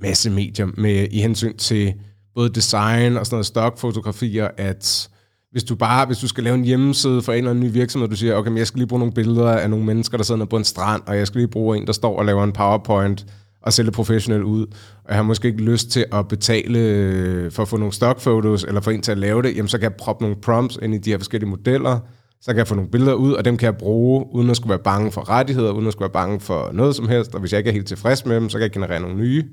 masse 0.00 0.30
medier 0.30 0.66
med, 0.76 1.08
i 1.10 1.20
hensyn 1.20 1.56
til 1.56 1.94
både 2.34 2.48
design 2.48 3.16
og 3.16 3.26
sådan 3.26 3.34
noget 3.34 3.46
stockfotografier, 3.46 4.48
at 4.56 5.08
hvis 5.50 5.64
du 5.64 5.74
bare, 5.74 6.06
hvis 6.06 6.18
du 6.18 6.28
skal 6.28 6.44
lave 6.44 6.54
en 6.54 6.64
hjemmeside 6.64 7.22
for 7.22 7.32
en 7.32 7.38
eller 7.38 7.50
anden 7.50 7.64
ny 7.64 7.72
virksomhed, 7.72 8.08
du 8.08 8.16
siger, 8.16 8.34
okay, 8.34 8.48
men 8.48 8.58
jeg 8.58 8.66
skal 8.66 8.78
lige 8.78 8.88
bruge 8.88 8.98
nogle 8.98 9.14
billeder 9.14 9.48
af 9.50 9.70
nogle 9.70 9.84
mennesker, 9.84 10.16
der 10.16 10.24
sidder 10.24 10.44
på 10.44 10.56
en 10.56 10.64
strand, 10.64 11.02
og 11.06 11.16
jeg 11.16 11.26
skal 11.26 11.38
lige 11.38 11.48
bruge 11.48 11.76
en, 11.76 11.86
der 11.86 11.92
står 11.92 12.18
og 12.18 12.24
laver 12.24 12.44
en 12.44 12.52
PowerPoint, 12.52 13.26
og 13.64 13.72
sælge 13.72 13.90
professionelt 13.90 14.42
ud, 14.42 14.66
og 15.04 15.08
jeg 15.08 15.16
har 15.16 15.22
måske 15.22 15.48
ikke 15.48 15.62
lyst 15.62 15.90
til 15.90 16.06
at 16.12 16.28
betale 16.28 16.78
øh, 16.78 17.52
for 17.52 17.62
at 17.62 17.68
få 17.68 17.76
nogle 17.76 17.92
stockfotos, 17.92 18.64
eller 18.64 18.80
for 18.80 18.90
en 18.90 19.02
til 19.02 19.12
at 19.12 19.18
lave 19.18 19.42
det, 19.42 19.56
jamen 19.56 19.68
så 19.68 19.78
kan 19.78 19.82
jeg 19.82 19.94
proppe 19.94 20.24
nogle 20.24 20.36
prompts 20.42 20.78
ind 20.82 20.94
i 20.94 20.98
de 20.98 21.10
her 21.10 21.18
forskellige 21.18 21.50
modeller, 21.50 22.00
så 22.40 22.50
kan 22.50 22.58
jeg 22.58 22.66
få 22.66 22.74
nogle 22.74 22.90
billeder 22.90 23.14
ud, 23.14 23.32
og 23.32 23.44
dem 23.44 23.56
kan 23.56 23.66
jeg 23.66 23.76
bruge, 23.76 24.26
uden 24.32 24.50
at 24.50 24.56
skulle 24.56 24.70
være 24.70 24.82
bange 24.84 25.12
for 25.12 25.30
rettigheder, 25.30 25.70
uden 25.70 25.86
at 25.86 25.92
skulle 25.92 26.02
være 26.04 26.12
bange 26.12 26.40
for 26.40 26.70
noget 26.72 26.96
som 26.96 27.08
helst, 27.08 27.34
og 27.34 27.40
hvis 27.40 27.52
jeg 27.52 27.58
ikke 27.58 27.68
er 27.68 27.74
helt 27.74 27.86
tilfreds 27.86 28.26
med 28.26 28.36
dem, 28.36 28.48
så 28.48 28.58
kan 28.58 28.62
jeg 28.62 28.70
generere 28.70 29.00
nogle 29.00 29.16
nye. 29.16 29.44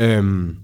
Øhm, 0.00 0.56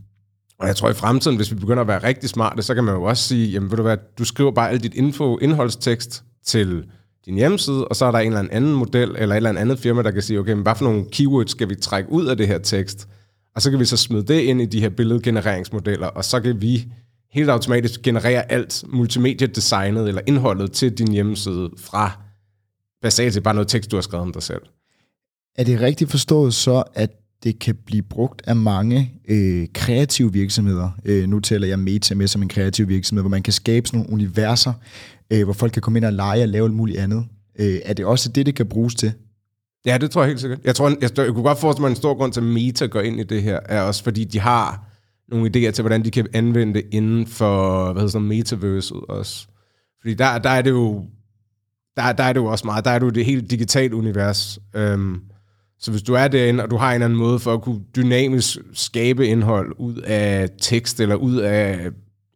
og 0.59 0.67
jeg 0.67 0.77
tror 0.77 0.91
i 0.91 0.95
fremtiden, 0.95 1.37
hvis 1.37 1.51
vi 1.51 1.57
begynder 1.57 1.81
at 1.81 1.89
være 1.89 2.05
rigtig 2.05 2.29
smarte, 2.29 2.63
så 2.63 2.75
kan 2.75 2.85
man 2.85 2.95
jo 2.95 3.03
også 3.03 3.29
sige, 3.29 3.49
jamen 3.49 3.71
ved 3.71 3.77
du 3.77 3.83
hvad, 3.83 3.97
du 4.19 4.25
skriver 4.25 4.51
bare 4.51 4.71
alt 4.71 4.83
dit 4.83 4.95
info, 4.95 5.39
indholdstekst 5.39 6.25
til 6.47 6.85
din 7.31 7.39
hjemmeside, 7.39 7.89
og 7.89 7.97
så 7.97 8.05
er 8.05 8.11
der 8.11 8.19
en 8.19 8.27
eller 8.27 8.49
anden 8.51 8.75
model, 8.75 9.17
eller 9.19 9.35
et 9.35 9.37
eller 9.37 9.61
andet 9.61 9.79
firma, 9.79 10.03
der 10.03 10.11
kan 10.11 10.23
sige, 10.23 10.39
okay, 10.39 10.53
men 10.53 10.63
hvad 10.63 10.75
for 10.75 10.85
nogle 10.85 11.05
keywords 11.13 11.51
skal 11.51 11.69
vi 11.69 11.75
trække 11.75 12.13
ud 12.13 12.27
af 12.27 12.37
det 12.37 12.47
her 12.47 12.59
tekst? 12.59 13.09
Og 13.55 13.63
så 13.63 13.71
kan 13.71 13.81
vi 13.81 13.85
så 13.85 13.97
smide 13.97 14.27
det 14.27 14.41
ind 14.41 14.63
i 14.63 14.67
de 14.67 14.81
her 14.81 14.89
billedgenereringsmodeller, 14.89 16.07
og 16.07 16.25
så 16.25 16.41
kan 16.41 16.63
vi 16.63 16.87
helt 17.33 17.51
automatisk 17.51 18.03
generere 18.03 18.53
alt 18.53 18.85
multimedia-designet 18.89 20.09
eller 20.09 20.21
indholdet 20.27 20.73
til 20.73 20.99
din 20.99 21.13
hjemmeside 21.13 21.71
fra 21.79 22.19
basalt 23.03 23.35
set 23.35 23.43
bare 23.43 23.55
noget 23.55 23.69
tekst, 23.69 23.91
du 23.91 23.97
har 23.97 24.01
skrevet 24.01 24.27
om 24.27 24.33
dig 24.33 24.43
selv. 24.43 24.63
Er 25.57 25.65
det 25.65 25.81
rigtigt 25.81 26.11
forstået 26.11 26.55
så, 26.55 26.83
at 26.95 27.11
det 27.43 27.59
kan 27.59 27.75
blive 27.87 28.03
brugt 28.03 28.43
af 28.47 28.57
mange 28.57 29.13
øh, 29.29 29.67
kreative 29.75 30.33
virksomheder. 30.33 30.91
Øh, 31.05 31.29
nu 31.29 31.41
tæller 31.41 31.69
jeg 31.69 31.79
Meta 31.79 32.15
med 32.15 32.27
som 32.27 32.43
en 32.43 32.49
kreativ 32.49 32.89
virksomhed, 32.89 33.23
hvor 33.23 33.31
man 33.31 33.43
kan 33.43 33.53
skabe 33.53 33.87
sådan 33.87 34.01
nogle 34.01 34.13
universer, 34.13 34.73
øh, 35.33 35.45
hvor 35.45 35.53
folk 35.53 35.73
kan 35.73 35.83
komme 35.83 35.99
ind 35.99 36.05
og 36.05 36.13
lege 36.13 36.43
og 36.43 36.49
lave 36.49 36.65
alt 36.65 36.75
muligt 36.75 36.99
andet. 36.99 37.25
Øh, 37.59 37.79
er 37.85 37.93
det 37.93 38.05
også 38.05 38.29
det, 38.29 38.47
det 38.47 38.55
kan 38.55 38.67
bruges 38.67 38.95
til? 38.95 39.13
Ja, 39.87 39.99
det 39.99 40.11
tror 40.11 40.23
jeg 40.23 40.29
helt 40.29 40.41
sikkert. 40.41 40.61
Jeg, 40.65 40.75
tror, 40.75 40.89
jeg, 40.89 41.19
jeg 41.19 41.27
kunne 41.27 41.43
godt 41.43 41.59
forestille 41.59 41.83
mig, 41.83 41.91
en 41.91 41.97
stor 41.97 42.15
grund 42.15 42.33
til, 42.33 42.41
at 42.41 42.47
Meta 42.47 42.87
går 42.87 43.01
ind 43.01 43.21
i 43.21 43.23
det 43.23 43.43
her, 43.43 43.61
er 43.65 43.83
også 43.83 44.05
fordi, 44.05 44.25
de 44.25 44.41
har 44.41 44.87
nogle 45.29 45.47
idéer 45.47 45.71
til, 45.71 45.83
hvordan 45.83 46.05
de 46.05 46.11
kan 46.11 46.27
anvende 46.33 46.75
det 46.75 46.85
inden 46.91 47.27
for, 47.27 47.85
hvad 47.85 48.01
hedder 48.01 48.13
sådan, 48.13 48.29
metaverset 48.29 49.01
også. 49.09 49.47
Fordi 50.01 50.15
der, 50.15 50.39
der 50.39 50.51
er 50.51 50.63
det 50.63 50.71
jo, 50.71 51.05
der, 51.97 52.13
der 52.13 52.25
er 52.25 52.33
det 52.33 52.41
jo 52.41 52.47
også 52.47 52.67
meget, 52.67 52.85
der 52.85 52.91
er 52.91 52.99
det 52.99 53.07
jo 53.07 53.11
det 53.11 53.25
helt 53.25 53.51
digitale 53.51 53.97
univers. 53.97 54.59
Øhm, 54.75 55.21
så 55.79 55.91
hvis 55.91 56.03
du 56.03 56.15
er 56.15 56.29
derinde, 56.29 56.65
og 56.65 56.71
du 56.71 56.77
har 56.77 56.89
en 56.89 56.95
eller 56.95 57.05
anden 57.05 57.19
måde 57.19 57.39
for 57.39 57.55
at 57.55 57.63
kunne 57.63 57.81
dynamisk 57.97 58.59
skabe 58.73 59.27
indhold 59.27 59.73
ud 59.79 59.97
af 59.97 60.49
tekst, 60.59 61.01
eller 61.01 61.15
ud 61.15 61.37
af 61.37 61.91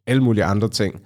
alle 0.07 0.23
mulige 0.23 0.43
andre 0.43 0.69
ting, 0.69 1.01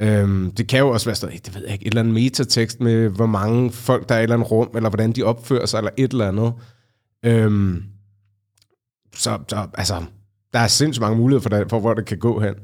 Øhm, 0.00 0.50
det 0.50 0.68
kan 0.68 0.78
jo 0.78 0.88
også 0.88 1.06
være 1.06 1.16
sådan, 1.16 1.38
det 1.44 1.54
ved 1.54 1.62
jeg 1.62 1.72
ikke, 1.72 1.86
et 1.86 1.90
eller 1.90 2.00
andet 2.00 2.14
metatekst 2.14 2.80
med, 2.80 3.08
hvor 3.08 3.26
mange 3.26 3.72
folk 3.72 4.08
der 4.08 4.14
er 4.14 4.18
i 4.18 4.20
et 4.20 4.22
eller 4.22 4.36
andet 4.36 4.50
rum, 4.50 4.70
eller 4.74 4.88
hvordan 4.88 5.12
de 5.12 5.22
opfører 5.22 5.66
sig, 5.66 5.78
eller 5.78 5.90
et 5.96 6.12
eller 6.12 6.28
andet. 6.28 6.52
Øhm, 7.24 7.82
så, 9.16 9.38
så 9.48 9.66
altså, 9.74 10.04
der 10.52 10.58
er 10.58 10.66
sindssygt 10.66 11.00
mange 11.00 11.16
muligheder 11.16 11.42
for, 11.42 11.48
der, 11.48 11.68
for 11.68 11.80
hvor 11.80 11.94
det 11.94 12.06
kan 12.06 12.18
gå 12.18 12.40
hen. 12.40 12.54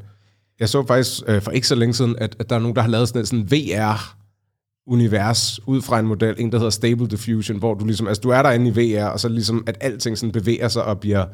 Jeg 0.61 0.69
så 0.69 0.87
faktisk 0.87 1.23
øh, 1.27 1.43
for 1.43 1.51
ikke 1.51 1.67
så 1.67 1.75
længe 1.75 1.95
siden, 1.95 2.17
at, 2.19 2.37
at 2.39 2.51
der 2.51 2.57
er 2.57 2.61
nogen, 2.61 2.77
der 2.77 2.83
har 2.83 2.89
lavet 2.89 3.09
sådan 3.09 3.23
et 3.23 3.29
sådan 3.29 3.51
VR-univers 3.51 5.69
ud 5.69 5.83
fra 5.83 5.99
en 5.99 6.07
model, 6.07 6.35
en 6.39 6.53
der 6.53 6.59
hedder 6.59 6.71
Stable 6.71 7.07
Diffusion, 7.07 7.59
hvor 7.59 7.75
du 7.75 7.85
ligesom, 7.85 8.09
altså 8.09 8.21
du 8.21 8.31
er 8.31 8.43
derinde 8.43 8.69
i 8.69 8.97
VR, 8.97 9.05
og 9.05 9.21
så 9.21 9.29
ligesom, 9.29 9.65
at 9.67 9.79
alting 9.81 10.19
sådan 10.19 10.33
bevæger 10.33 10.69
sig 10.69 10.85
og 10.85 11.01
bliver 11.01 11.25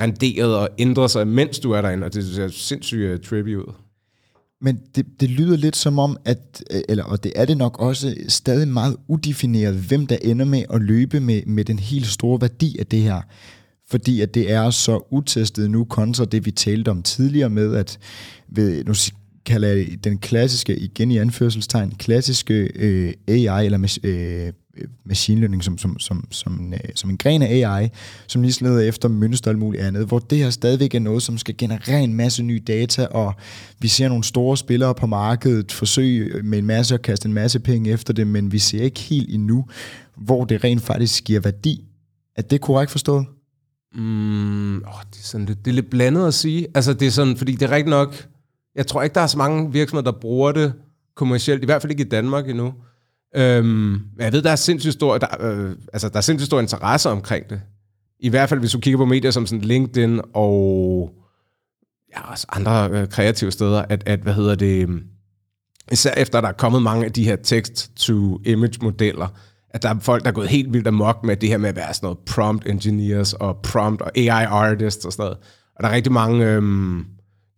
renderet 0.00 0.56
og 0.56 0.68
ændrer 0.78 1.06
sig, 1.06 1.28
mens 1.28 1.58
du 1.58 1.72
er 1.72 1.80
derinde, 1.80 2.04
og 2.04 2.14
det 2.14 2.26
ser 2.26 2.48
sindssygt 2.48 3.12
uh, 3.12 3.20
trippy 3.20 3.56
ud. 3.56 3.72
Men 4.60 4.78
det, 4.94 5.06
det 5.20 5.30
lyder 5.30 5.56
lidt 5.56 5.76
som 5.76 5.98
om, 5.98 6.16
at, 6.24 6.62
øh, 6.70 6.80
eller, 6.88 7.04
og 7.04 7.24
det 7.24 7.32
er 7.36 7.44
det 7.44 7.56
nok 7.56 7.78
også, 7.80 8.14
stadig 8.28 8.68
meget 8.68 8.96
udefineret, 9.08 9.74
hvem 9.74 10.06
der 10.06 10.16
ender 10.22 10.44
med 10.44 10.64
at 10.70 10.82
løbe 10.82 11.20
med, 11.20 11.42
med 11.46 11.64
den 11.64 11.78
helt 11.78 12.06
store 12.06 12.40
værdi 12.40 12.78
af 12.78 12.86
det 12.86 13.02
her. 13.02 13.20
Fordi 13.90 14.20
at 14.20 14.34
det 14.34 14.52
er 14.52 14.70
så 14.70 15.06
utestet 15.10 15.70
nu, 15.70 15.84
kontra 15.84 16.24
det 16.24 16.46
vi 16.46 16.50
talte 16.50 16.88
om 16.88 17.02
tidligere 17.02 17.50
med, 17.50 17.74
at 17.74 17.98
ved, 18.48 18.84
nu 18.84 18.94
kalder 19.46 19.68
jeg 19.68 20.04
den 20.04 20.18
klassiske, 20.18 20.76
igen 20.76 21.10
i 21.10 21.18
anførselstegn, 21.18 21.90
klassiske 21.90 22.54
øh, 22.74 23.12
AI, 23.28 23.64
eller 23.66 23.98
øh, 24.04 24.52
machine 25.04 25.40
learning 25.40 25.64
som, 25.64 25.78
som, 25.78 25.98
som, 25.98 26.24
som, 26.30 26.52
en, 26.52 26.74
øh, 26.74 26.80
som 26.94 27.10
en 27.10 27.18
gren 27.18 27.42
af 27.42 27.46
AI, 27.46 27.88
som 28.26 28.42
lige 28.42 28.64
leder 28.64 28.80
efter 28.80 29.08
mønster 29.08 29.50
og 29.50 29.58
muligt 29.58 29.82
andet, 29.82 30.06
hvor 30.06 30.18
det 30.18 30.38
her 30.38 30.50
stadigvæk 30.50 30.94
er 30.94 30.98
noget, 30.98 31.22
som 31.22 31.38
skal 31.38 31.56
generere 31.58 32.02
en 32.02 32.14
masse 32.14 32.42
nye 32.42 32.60
data, 32.66 33.06
og 33.06 33.34
vi 33.78 33.88
ser 33.88 34.08
nogle 34.08 34.24
store 34.24 34.56
spillere 34.56 34.94
på 34.94 35.06
markedet 35.06 35.72
forsøge 35.72 36.24
øh, 36.24 36.44
med 36.44 36.58
en 36.58 36.66
masse 36.66 36.94
at 36.94 37.02
kaste 37.02 37.26
en 37.26 37.34
masse 37.34 37.60
penge 37.60 37.90
efter 37.90 38.12
det, 38.12 38.26
men 38.26 38.52
vi 38.52 38.58
ser 38.58 38.82
ikke 38.82 39.00
helt 39.00 39.34
endnu, 39.34 39.66
hvor 40.16 40.44
det 40.44 40.64
rent 40.64 40.82
faktisk 40.82 41.24
giver 41.24 41.40
værdi. 41.40 41.84
Er 42.36 42.42
det 42.42 42.60
korrekt 42.60 42.90
forstået? 42.90 43.26
Mm, 43.94 44.76
oh, 44.76 45.00
det, 45.10 45.18
er 45.18 45.22
sådan, 45.22 45.46
lidt, 45.46 45.64
det 45.64 45.70
er 45.70 45.74
lidt 45.74 45.90
blandet 45.90 46.26
at 46.26 46.34
sige. 46.34 46.66
Altså, 46.74 46.92
det 46.94 47.06
er 47.06 47.10
sådan, 47.10 47.36
fordi 47.36 47.52
det 47.52 47.62
er 47.62 47.70
rigtigt 47.70 47.90
nok, 47.90 48.28
jeg 48.74 48.86
tror 48.86 49.02
ikke, 49.02 49.14
der 49.14 49.20
er 49.20 49.26
så 49.26 49.38
mange 49.38 49.72
virksomheder, 49.72 50.12
der 50.12 50.18
bruger 50.18 50.52
det 50.52 50.72
kommercielt, 51.16 51.62
i 51.62 51.66
hvert 51.66 51.82
fald 51.82 51.90
ikke 51.90 52.04
i 52.04 52.08
Danmark 52.08 52.48
endnu. 52.48 52.74
Øhm, 53.36 54.00
jeg 54.18 54.32
ved, 54.32 54.42
der 54.42 54.50
er 54.50 54.56
sindssygt 54.56 54.92
stor, 54.92 55.18
der, 55.18 55.26
øh, 55.40 55.76
altså, 55.92 56.08
der 56.08 56.16
er 56.16 56.20
sindssygt 56.20 56.46
stor 56.46 56.60
interesse 56.60 57.10
omkring 57.10 57.50
det. 57.50 57.60
I 58.20 58.28
hvert 58.28 58.48
fald, 58.48 58.60
hvis 58.60 58.72
du 58.72 58.80
kigger 58.80 58.98
på 58.98 59.04
medier 59.04 59.30
som 59.30 59.46
sådan 59.46 59.64
LinkedIn 59.64 60.20
og 60.34 61.10
ja, 62.16 62.30
også 62.30 62.46
andre 62.48 62.90
øh, 62.90 63.08
kreative 63.08 63.50
steder, 63.50 63.82
at, 63.82 64.02
at, 64.06 64.20
hvad 64.20 64.34
hedder 64.34 64.54
det, 64.54 64.82
øhm, 64.82 65.02
især 65.92 66.14
efter 66.16 66.40
der 66.40 66.48
er 66.48 66.52
kommet 66.52 66.82
mange 66.82 67.04
af 67.04 67.12
de 67.12 67.24
her 67.24 67.36
text-to-image-modeller, 67.36 69.28
at 69.70 69.82
der 69.82 69.88
er 69.88 69.98
folk, 70.00 70.22
der 70.22 70.28
er 70.28 70.34
gået 70.34 70.48
helt 70.48 70.72
vildt 70.72 70.86
amok 70.86 71.24
med 71.24 71.36
det 71.36 71.48
her 71.48 71.58
med 71.58 71.68
at 71.68 71.76
være 71.76 71.94
sådan 71.94 72.06
noget 72.06 72.18
prompt 72.18 72.66
engineers 72.66 73.32
og 73.32 73.56
prompt 73.62 74.02
og 74.02 74.10
AI 74.16 74.44
artists 74.44 75.04
og 75.04 75.12
sådan 75.12 75.22
noget. 75.22 75.38
Og 75.76 75.82
der 75.82 75.88
er 75.88 75.92
rigtig 75.94 76.12
mange, 76.12 76.46
øhm, 76.46 77.04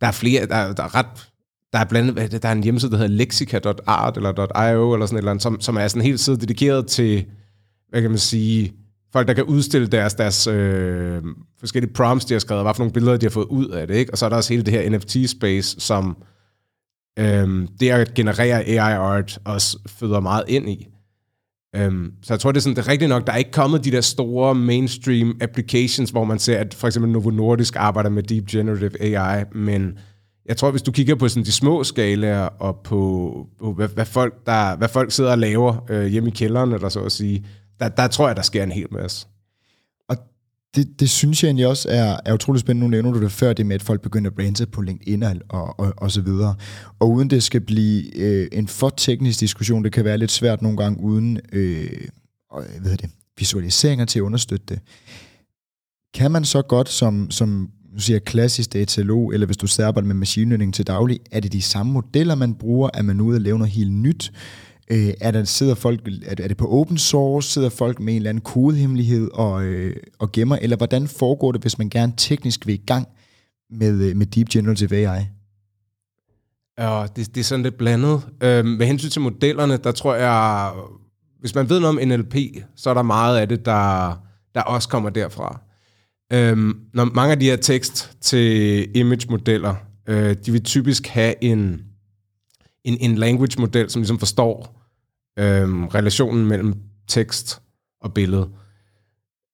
der 0.01 0.07
er 0.07 0.13
flere, 0.13 0.47
der, 0.47 0.73
der 0.73 0.83
er 0.83 0.95
ret 0.95 1.30
der 1.73 1.79
er 1.79 1.85
blandt 1.85 2.19
andet, 2.19 2.43
der 2.43 2.49
er 2.49 2.53
en 2.53 2.63
hjemmeside, 2.63 2.91
der 2.91 2.97
hedder 2.97 3.15
lexica.art 3.15 4.17
eller 4.17 4.71
.io 4.73 4.93
eller 4.93 5.07
sådan 5.07 5.17
et 5.17 5.19
eller 5.19 5.31
andet, 5.31 5.43
som, 5.43 5.61
som 5.61 5.77
er 5.77 5.89
sådan 5.89 6.03
helt 6.03 6.21
side 6.21 6.37
dedikeret 6.37 6.87
til, 6.87 7.25
hvad 7.89 8.03
kan 8.03 8.11
man 8.11 8.19
sige, 8.19 8.73
folk, 9.13 9.29
der 9.29 9.35
kan 9.35 9.45
udstille 9.45 9.87
deres, 9.87 10.15
deres 10.15 10.47
øh, 10.47 11.23
forskellige 11.61 11.93
prompts, 11.93 12.25
de 12.25 12.35
har 12.35 12.39
skrevet, 12.39 12.65
hvad 12.65 12.75
for 12.75 12.81
nogle 12.81 12.93
billeder, 12.93 13.17
de 13.17 13.27
har 13.27 13.31
fået 13.31 13.47
ud 13.47 13.69
af 13.69 13.87
det, 13.87 13.95
ikke? 13.95 14.13
Og 14.13 14.19
så 14.19 14.25
er 14.25 14.29
der 14.29 14.37
også 14.37 14.53
hele 14.53 14.65
det 14.65 14.73
her 14.73 14.91
NFT-space, 14.91 15.81
som 15.81 16.17
øh, 17.19 17.69
det 17.81 17.91
at 17.91 18.15
generere 18.15 18.65
AI-art 18.65 19.39
også 19.45 19.79
føder 19.87 20.21
meget 20.21 20.45
ind 20.49 20.69
i. 20.69 20.87
Um, 21.87 22.13
så 22.23 22.35
jeg 22.35 22.41
tror, 22.41 22.53
det 22.53 22.59
er, 22.59 22.63
sådan, 22.63 22.77
det 22.77 22.87
er 22.87 22.89
rigtigt 22.89 23.09
nok, 23.09 23.27
der 23.27 23.33
er 23.33 23.37
ikke 23.37 23.51
kommet 23.51 23.85
de 23.85 23.91
der 23.91 24.01
store 24.01 24.55
mainstream 24.55 25.37
applications, 25.41 26.11
hvor 26.11 26.25
man 26.25 26.39
ser, 26.39 26.59
at 26.59 26.75
for 26.75 26.87
eksempel 26.87 27.13
Novo 27.13 27.31
Nordisk 27.31 27.77
arbejder 27.77 28.11
med 28.11 28.23
Deep 28.23 28.47
Generative 28.47 29.03
AI, 29.03 29.45
men 29.55 29.99
jeg 30.51 30.57
tror, 30.57 30.71
hvis 30.71 30.83
du 30.83 30.93
kigger 30.93 31.15
på 31.15 31.29
sådan 31.29 31.45
de 31.45 31.53
små 31.53 31.85
skalaer, 31.85 32.41
og 32.41 32.81
på, 32.85 33.47
på 33.59 33.73
hvad, 33.73 33.89
hvad, 33.89 34.05
folk, 34.05 34.47
der, 34.47 34.77
hvad 34.77 34.89
folk 34.89 35.13
sidder 35.13 35.31
og 35.31 35.39
laver 35.39 35.87
øh, 35.91 36.07
hjemme 36.07 36.29
i 36.29 36.33
kælderen, 36.33 36.73
eller 36.73 36.89
så 36.89 37.01
at 37.01 37.13
sige, 37.13 37.47
der, 37.81 37.89
der 37.89 38.09
tror 38.09 38.27
jeg, 38.27 38.37
der 38.37 38.43
sker 38.43 38.63
en 38.63 38.73
hel 38.73 38.87
masse. 38.91 39.27
Og 40.09 40.17
det, 40.77 41.01
det 41.01 41.11
synes 41.11 41.43
jeg 41.43 41.49
egentlig 41.49 41.67
også 41.67 41.89
er, 41.91 42.21
er 42.25 42.35
utrolig 42.35 42.61
spændende. 42.61 42.87
Nu 42.87 42.91
nævner 42.91 43.13
du 43.13 43.23
det 43.23 43.33
før, 43.33 43.53
det 43.53 43.67
med, 43.67 43.75
at 43.75 43.83
folk 43.83 44.01
begynder 44.01 44.31
at 44.31 44.37
brande 44.37 44.67
på 44.67 44.81
LinkedIn 44.81 45.23
og, 45.49 45.81
og, 45.81 45.95
og 45.97 46.11
så 46.11 46.21
videre. 46.21 46.55
Og 46.99 47.11
uden 47.11 47.31
det 47.31 47.43
skal 47.43 47.61
blive 47.61 48.17
øh, 48.17 48.49
en 48.53 48.69
for 48.69 48.89
teknisk 48.89 49.41
diskussion, 49.41 49.85
det 49.85 49.93
kan 49.93 50.05
være 50.05 50.19
lidt 50.19 50.31
svært 50.31 50.63
nogle 50.63 50.79
gange 50.79 51.01
uden 51.01 51.41
øh, 51.53 51.91
hvad 52.51 52.83
hedder 52.83 52.97
det, 52.97 53.11
visualiseringer 53.39 54.05
til 54.05 54.19
at 54.19 54.23
understøtte 54.23 54.67
det. 54.69 54.81
Kan 56.15 56.31
man 56.31 56.45
så 56.45 56.63
godt 56.63 56.89
som, 56.89 57.31
som 57.31 57.71
du 58.01 58.05
siger 58.05 58.19
klassisk 58.19 58.73
DTLO, 58.73 59.31
eller 59.31 59.47
hvis 59.47 59.57
du 59.57 59.83
arbejder 59.83 60.07
med 60.07 60.15
machine 60.15 60.49
learning 60.51 60.75
til 60.75 60.87
daglig, 60.87 61.21
er 61.31 61.41
det 61.41 61.53
de 61.53 61.63
samme 61.63 61.93
modeller, 61.93 62.35
man 62.35 62.55
bruger? 62.55 62.91
Er 62.95 63.03
man 63.03 63.21
ude 63.21 63.37
og 63.37 63.41
lave 63.41 63.59
noget 63.59 63.73
helt 63.73 63.93
nyt? 63.93 64.33
Øh, 64.91 65.09
er, 65.21 65.31
der, 65.31 65.45
sidder 65.45 65.75
folk, 65.75 66.01
er, 66.27 66.35
det, 66.35 66.45
er 66.45 66.49
det 66.49 66.57
på 66.57 66.67
open 66.81 66.99
source? 66.99 67.49
Sidder 67.49 67.69
folk 67.69 68.01
med 68.01 68.13
en 68.13 68.17
eller 68.17 68.31
anden 68.31 68.43
kodehemmelighed 68.43 69.31
og, 69.35 69.65
øh, 69.65 69.97
og 70.19 70.33
gemmer? 70.33 70.57
Eller 70.57 70.77
hvordan 70.77 71.09
foregår 71.09 71.53
det, 71.53 71.61
hvis 71.61 71.79
man 71.79 71.89
gerne 71.89 72.13
teknisk 72.17 72.67
vil 72.67 72.75
i 72.75 72.83
gang 72.87 73.09
med, 73.71 74.03
øh, 74.03 74.17
med 74.17 74.27
Deep 74.27 74.49
Generative 74.49 74.97
AI? 74.97 75.25
Ja, 76.79 77.07
det, 77.17 77.35
det 77.35 77.41
er 77.41 77.45
sådan 77.45 77.63
lidt 77.63 77.79
blandet. 77.79 78.23
Øh, 78.43 78.65
med 78.65 78.87
hensyn 78.87 79.11
til 79.11 79.21
modellerne, 79.21 79.77
der 79.77 79.93
tror 79.93 80.15
jeg, 80.15 80.71
hvis 81.41 81.55
man 81.55 81.69
ved 81.69 81.81
noget 81.81 82.03
om 82.03 82.09
NLP, 82.09 82.35
så 82.77 82.91
er 82.91 82.95
der 82.95 83.03
meget 83.03 83.39
af 83.39 83.49
det, 83.49 83.67
der, 83.67 84.15
der 84.55 84.63
også 84.63 84.89
kommer 84.89 85.11
derfra. 85.11 85.61
Øhm, 86.33 86.81
når 86.95 87.05
mange 87.05 87.33
af 87.33 87.39
de 87.39 87.45
her 87.45 87.57
tekst 87.57 88.17
til 88.21 88.89
image-modeller, 88.97 89.75
øh, 90.09 90.37
de 90.47 90.53
vil 90.53 90.65
typisk 90.65 91.07
have 91.07 91.45
en, 91.45 91.83
en, 92.85 92.99
en 93.01 93.15
language-model, 93.15 93.91
som 93.91 94.01
ligesom 94.01 94.19
forstår 94.19 94.83
øhm, 95.39 95.87
relationen 95.87 96.47
mellem 96.47 96.75
tekst 97.09 97.63
og 98.01 98.15
billede. 98.15 98.49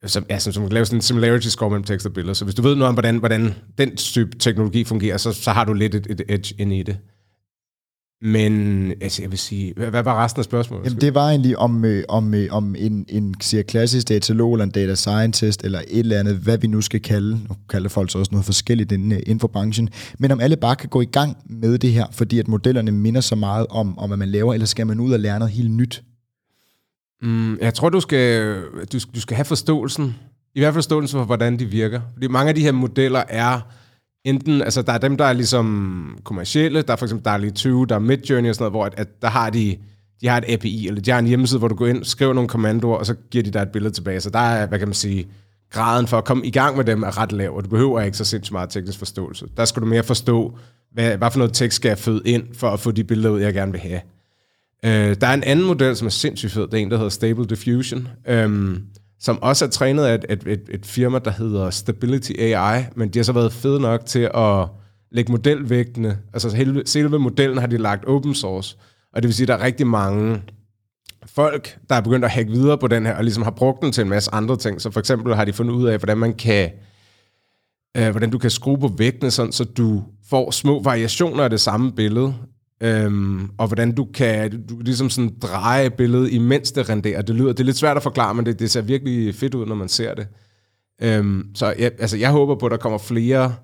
Som, 0.07 0.27
ja, 0.31 0.39
som, 0.39 0.53
som 0.53 0.63
kan 0.63 0.73
lave 0.73 0.87
sådan 0.87 0.99
en 0.99 1.03
similarity 1.03 1.49
score 1.49 1.71
mellem 1.71 1.85
tekst 1.85 2.07
og 2.07 2.13
billede. 2.13 2.35
Så 2.35 2.45
hvis 2.45 2.55
du 2.55 2.63
ved 2.63 2.75
noget 2.75 2.89
om, 2.89 2.95
hvordan, 2.95 3.19
hvordan 3.19 3.55
den 3.79 3.97
type 3.97 4.39
teknologi 4.39 4.85
fungerer, 4.85 5.17
så, 5.17 5.33
så 5.33 5.51
har 5.51 5.65
du 5.65 5.73
lidt 5.73 5.95
et, 5.95 6.07
et 6.11 6.23
edge 6.29 6.55
ind 6.59 6.73
i 6.73 6.83
det. 6.83 6.99
Men 8.23 8.93
altså, 9.01 9.23
jeg 9.23 9.31
vil 9.31 9.39
sige, 9.39 9.73
hvad, 9.77 9.91
hvad 9.91 10.03
var 10.03 10.25
resten 10.25 10.41
af 10.41 10.45
spørgsmålet? 10.45 10.85
Jamen, 10.85 11.01
det 11.01 11.15
var 11.15 11.29
egentlig 11.29 11.59
om, 11.59 11.85
øh, 11.85 12.05
om, 12.09 12.35
øh, 12.35 12.49
om 12.51 12.75
en, 12.79 13.07
en 13.09 13.35
siger, 13.41 13.63
klassisk 13.63 14.09
datalog 14.09 14.55
eller 14.55 14.65
en 14.65 14.71
data 14.71 14.95
scientist, 14.95 15.65
eller 15.65 15.79
et 15.79 15.99
eller 15.99 16.21
andet, 16.21 16.37
hvad 16.37 16.59
vi 16.59 16.67
nu 16.67 16.81
skal 16.81 17.01
kalde, 17.01 17.31
nu 17.31 17.57
kalder 17.69 17.89
folk 17.89 18.11
så 18.11 18.19
også 18.19 18.33
noget 18.33 18.45
forskelligt 18.45 18.93
inden, 18.93 19.13
øh, 19.13 19.19
inden 19.19 19.41
for 19.41 19.49
branchen, 19.49 19.89
men 20.19 20.31
om 20.31 20.41
alle 20.41 20.57
bare 20.57 20.77
kan 20.77 20.89
gå 20.89 21.01
i 21.01 21.05
gang 21.05 21.37
med 21.47 21.79
det 21.79 21.93
her, 21.93 22.07
fordi 22.13 22.39
at 22.39 22.49
modellerne 22.49 22.91
minder 22.91 23.21
så 23.21 23.35
meget 23.35 23.67
om, 23.71 23.99
om 23.99 24.11
hvad 24.11 24.17
man 24.17 24.29
laver, 24.29 24.55
eller 24.55 24.67
skal 24.67 24.87
man 24.87 25.01
ud 25.01 25.13
og 25.13 25.21
lære 25.21 25.39
noget 25.39 25.55
helt 25.55 25.71
nyt? 25.71 26.03
Mm, 27.23 27.59
jeg 27.59 27.75
tror, 27.75 27.89
du 27.89 28.01
skal, 28.01 28.57
du, 28.93 28.99
du 29.15 29.21
skal 29.21 29.37
have 29.37 29.45
forståelsen, 29.45 30.15
i 30.55 30.61
hvert 30.61 30.75
fald 30.75 30.83
forståelsen 30.83 31.19
for, 31.19 31.25
hvordan 31.25 31.59
de 31.59 31.65
virker. 31.65 32.01
Fordi 32.13 32.27
mange 32.29 32.49
af 32.49 32.55
de 32.55 32.61
her 32.61 32.73
modeller 32.73 33.23
er 33.29 33.61
enten, 34.27 34.63
altså 34.63 34.83
der 34.83 34.93
er 34.93 34.99
dem, 34.99 35.17
der 35.17 35.25
er 35.25 35.33
ligesom 35.33 36.19
kommercielle, 36.25 36.83
der 36.83 36.93
er 36.93 36.97
for 36.97 37.07
eksempel 37.07 37.25
Dali 37.25 37.51
20, 37.51 37.87
der 37.87 37.95
er 37.95 37.99
Midjourney 37.99 38.49
og 38.49 38.55
sådan 38.55 38.63
noget, 38.63 38.73
hvor 38.73 38.85
at, 38.85 38.95
at 38.97 39.23
der 39.23 39.29
har 39.29 39.51
de, 39.51 39.77
de 40.21 40.29
har 40.29 40.39
et 40.39 40.45
API, 40.49 40.89
eller 40.89 41.01
de 41.01 41.11
har 41.11 41.19
en 41.19 41.27
hjemmeside, 41.27 41.59
hvor 41.59 41.69
du 41.69 41.75
går 41.75 41.87
ind, 41.87 42.05
skriver 42.05 42.33
nogle 42.33 42.49
kommandoer, 42.49 42.97
og 42.97 43.07
så 43.07 43.15
giver 43.31 43.45
de 43.45 43.51
dig 43.51 43.63
et 43.63 43.69
billede 43.69 43.95
tilbage. 43.95 44.21
Så 44.21 44.31
der 44.31 44.39
er, 44.39 44.67
hvad 44.67 44.79
kan 44.79 44.89
man 44.89 44.95
sige, 44.95 45.27
graden 45.71 46.07
for 46.07 46.19
at 46.19 46.25
komme 46.25 46.47
i 46.47 46.51
gang 46.51 46.77
med 46.77 46.85
dem 46.85 47.03
er 47.03 47.19
ret 47.19 47.33
lav, 47.33 47.57
og 47.57 47.65
du 47.65 47.69
behøver 47.69 48.01
ikke 48.01 48.17
så 48.17 48.25
sindssygt 48.25 48.53
meget 48.53 48.71
teknisk 48.71 48.99
forståelse. 48.99 49.47
Der 49.57 49.65
skal 49.65 49.83
du 49.83 49.87
mere 49.87 50.03
forstå, 50.03 50.59
hvad, 50.93 51.17
hvad 51.17 51.31
for 51.31 51.39
noget 51.39 51.55
tekst 51.55 51.77
skal 51.77 51.89
jeg 51.89 51.99
føde 51.99 52.23
ind, 52.25 52.45
for 52.55 52.71
at 52.71 52.81
få 52.81 52.91
de 52.91 53.05
billeder 53.05 53.31
ud, 53.31 53.41
jeg 53.41 53.55
gerne 53.55 53.73
vil 53.73 53.81
have. 53.81 54.01
Øh, 54.85 55.17
der 55.21 55.27
er 55.27 55.35
en 55.35 55.45
anden 55.45 55.67
model, 55.67 55.97
som 55.97 56.07
er 56.07 56.11
sindssygt 56.11 56.53
fed, 56.53 56.63
det 56.63 56.75
er 56.75 56.79
en, 56.79 56.91
der 56.91 56.97
hedder 56.97 57.11
Stable 57.11 57.47
Diffusion. 57.47 58.09
Øh, 58.29 58.77
som 59.27 59.43
også 59.43 59.65
er 59.65 59.69
trænet 59.69 60.05
af 60.05 60.15
et, 60.15 60.25
et, 60.29 60.43
et, 60.47 60.63
et 60.71 60.87
firma, 60.87 61.19
der 61.19 61.31
hedder 61.31 61.71
Stability 61.71 62.33
AI, 62.39 62.85
men 62.95 63.09
de 63.09 63.19
har 63.19 63.25
så 63.25 63.33
været 63.33 63.53
fede 63.53 63.81
nok 63.81 64.07
til 64.07 64.31
at 64.35 64.67
lægge 65.11 65.33
modelvægtene, 65.33 66.19
altså 66.33 66.57
hele, 66.57 66.83
selve 66.87 67.19
modellen 67.19 67.59
har 67.59 67.67
de 67.67 67.77
lagt 67.77 68.05
open 68.05 68.35
source, 68.35 68.77
og 69.13 69.23
det 69.23 69.29
vil 69.29 69.35
sige, 69.35 69.45
at 69.45 69.49
der 69.49 69.55
er 69.55 69.63
rigtig 69.63 69.87
mange 69.87 70.43
folk, 71.27 71.79
der 71.89 71.95
er 71.95 72.01
begyndt 72.01 72.25
at 72.25 72.31
hacke 72.31 72.51
videre 72.51 72.79
på 72.79 72.87
den 72.87 73.07
her, 73.07 73.15
og 73.15 73.25
ligesom 73.25 73.43
har 73.43 73.51
brugt 73.51 73.83
den 73.83 73.93
til 73.93 74.03
en 74.03 74.09
masse 74.09 74.35
andre 74.35 74.57
ting. 74.57 74.81
Så 74.81 74.91
for 74.91 75.01
eksempel 75.01 75.35
har 75.35 75.45
de 75.45 75.53
fundet 75.53 75.75
ud 75.75 75.87
af, 75.87 75.99
hvordan 75.99 76.19
man 76.19 76.35
kan, 76.35 76.71
øh, 77.97 78.11
hvordan 78.11 78.31
du 78.31 78.39
kan 78.39 78.51
skrue 78.51 78.79
på 78.79 78.89
vægtene, 78.99 79.31
sådan, 79.31 79.53
så 79.53 79.65
du 79.65 80.05
får 80.31 80.51
små 80.51 80.83
variationer 80.83 81.45
af 81.45 81.51
det 81.51 81.61
samme 81.61 81.93
billede, 81.93 82.35
Øhm, 82.81 83.51
og 83.59 83.67
hvordan 83.67 83.93
du 83.93 84.05
kan 84.05 84.67
du, 84.67 84.79
ligesom 84.79 85.11
sådan 85.11 85.37
dreje 85.43 85.91
billedet, 85.91 86.33
imens 86.33 86.73
det 86.73 86.89
renderer. 86.89 87.23
Det 87.23 87.35
lyder 87.35 87.53
det 87.53 87.61
er 87.61 87.65
lidt 87.65 87.77
svært 87.77 87.97
at 87.97 88.03
forklare, 88.03 88.35
men 88.35 88.47
det, 88.47 88.59
det 88.59 88.71
ser 88.71 88.81
virkelig 88.81 89.35
fedt 89.35 89.55
ud, 89.55 89.67
når 89.67 89.75
man 89.75 89.89
ser 89.89 90.15
det. 90.15 90.27
Øhm, 91.03 91.51
så 91.55 91.75
jeg, 91.79 91.93
altså, 91.99 92.17
jeg 92.17 92.31
håber 92.31 92.55
på, 92.55 92.67
at 92.67 92.71
der 92.71 92.77
kommer 92.77 92.99
flere, 92.99 93.55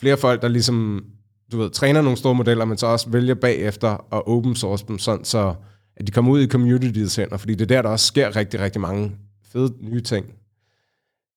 flere 0.00 0.16
folk, 0.16 0.42
der 0.42 0.48
ligesom 0.48 1.04
du 1.52 1.58
ved, 1.58 1.70
træner 1.70 2.02
nogle 2.02 2.16
store 2.18 2.34
modeller, 2.34 2.64
men 2.64 2.78
så 2.78 2.86
også 2.86 3.10
vælger 3.10 3.34
bagefter 3.34 3.88
at 3.88 4.22
open 4.26 4.56
source 4.56 4.84
dem, 4.88 4.98
sådan 4.98 5.24
så 5.24 5.54
at 5.96 6.06
de 6.06 6.12
kommer 6.12 6.32
ud 6.32 6.40
i 6.40 6.46
communityets 6.46 7.16
hænder, 7.16 7.36
fordi 7.36 7.54
det 7.54 7.60
er 7.60 7.66
der, 7.66 7.82
der 7.82 7.88
også 7.88 8.06
sker 8.06 8.36
rigtig, 8.36 8.60
rigtig 8.60 8.80
mange 8.80 9.12
fede 9.52 9.74
nye 9.80 10.00
ting. 10.00 10.26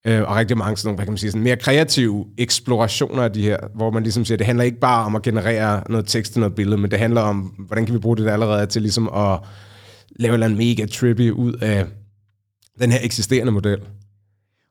Øh, 0.07 0.21
og 0.21 0.35
rigtig 0.35 0.57
mange 0.57 0.77
sådan 0.77 0.87
nogle, 0.87 0.95
hvad 0.95 1.05
kan 1.05 1.11
man 1.11 1.17
sige, 1.17 1.31
sådan 1.31 1.43
mere 1.43 1.55
kreative 1.55 2.25
eksplorationer 2.37 3.23
af 3.23 3.31
de 3.31 3.41
her, 3.41 3.57
hvor 3.75 3.91
man 3.91 4.03
ligesom 4.03 4.25
siger, 4.25 4.37
det 4.37 4.45
handler 4.45 4.63
ikke 4.63 4.79
bare 4.79 5.05
om 5.05 5.15
at 5.15 5.21
generere 5.21 5.83
noget 5.89 6.07
tekst 6.07 6.31
til 6.31 6.39
noget 6.39 6.55
billede, 6.55 6.77
men 6.77 6.91
det 6.91 6.99
handler 6.99 7.21
om, 7.21 7.39
hvordan 7.39 7.85
kan 7.85 7.95
vi 7.95 7.99
bruge 7.99 8.17
det 8.17 8.25
der 8.25 8.33
allerede 8.33 8.65
til 8.65 8.81
ligesom 8.81 9.09
at 9.09 9.39
lave 10.15 10.45
en 10.45 10.57
mega 10.57 10.85
trippy 10.85 11.31
ud 11.31 11.53
af 11.53 11.85
den 12.79 12.91
her 12.91 12.99
eksisterende 13.01 13.51
model. 13.51 13.79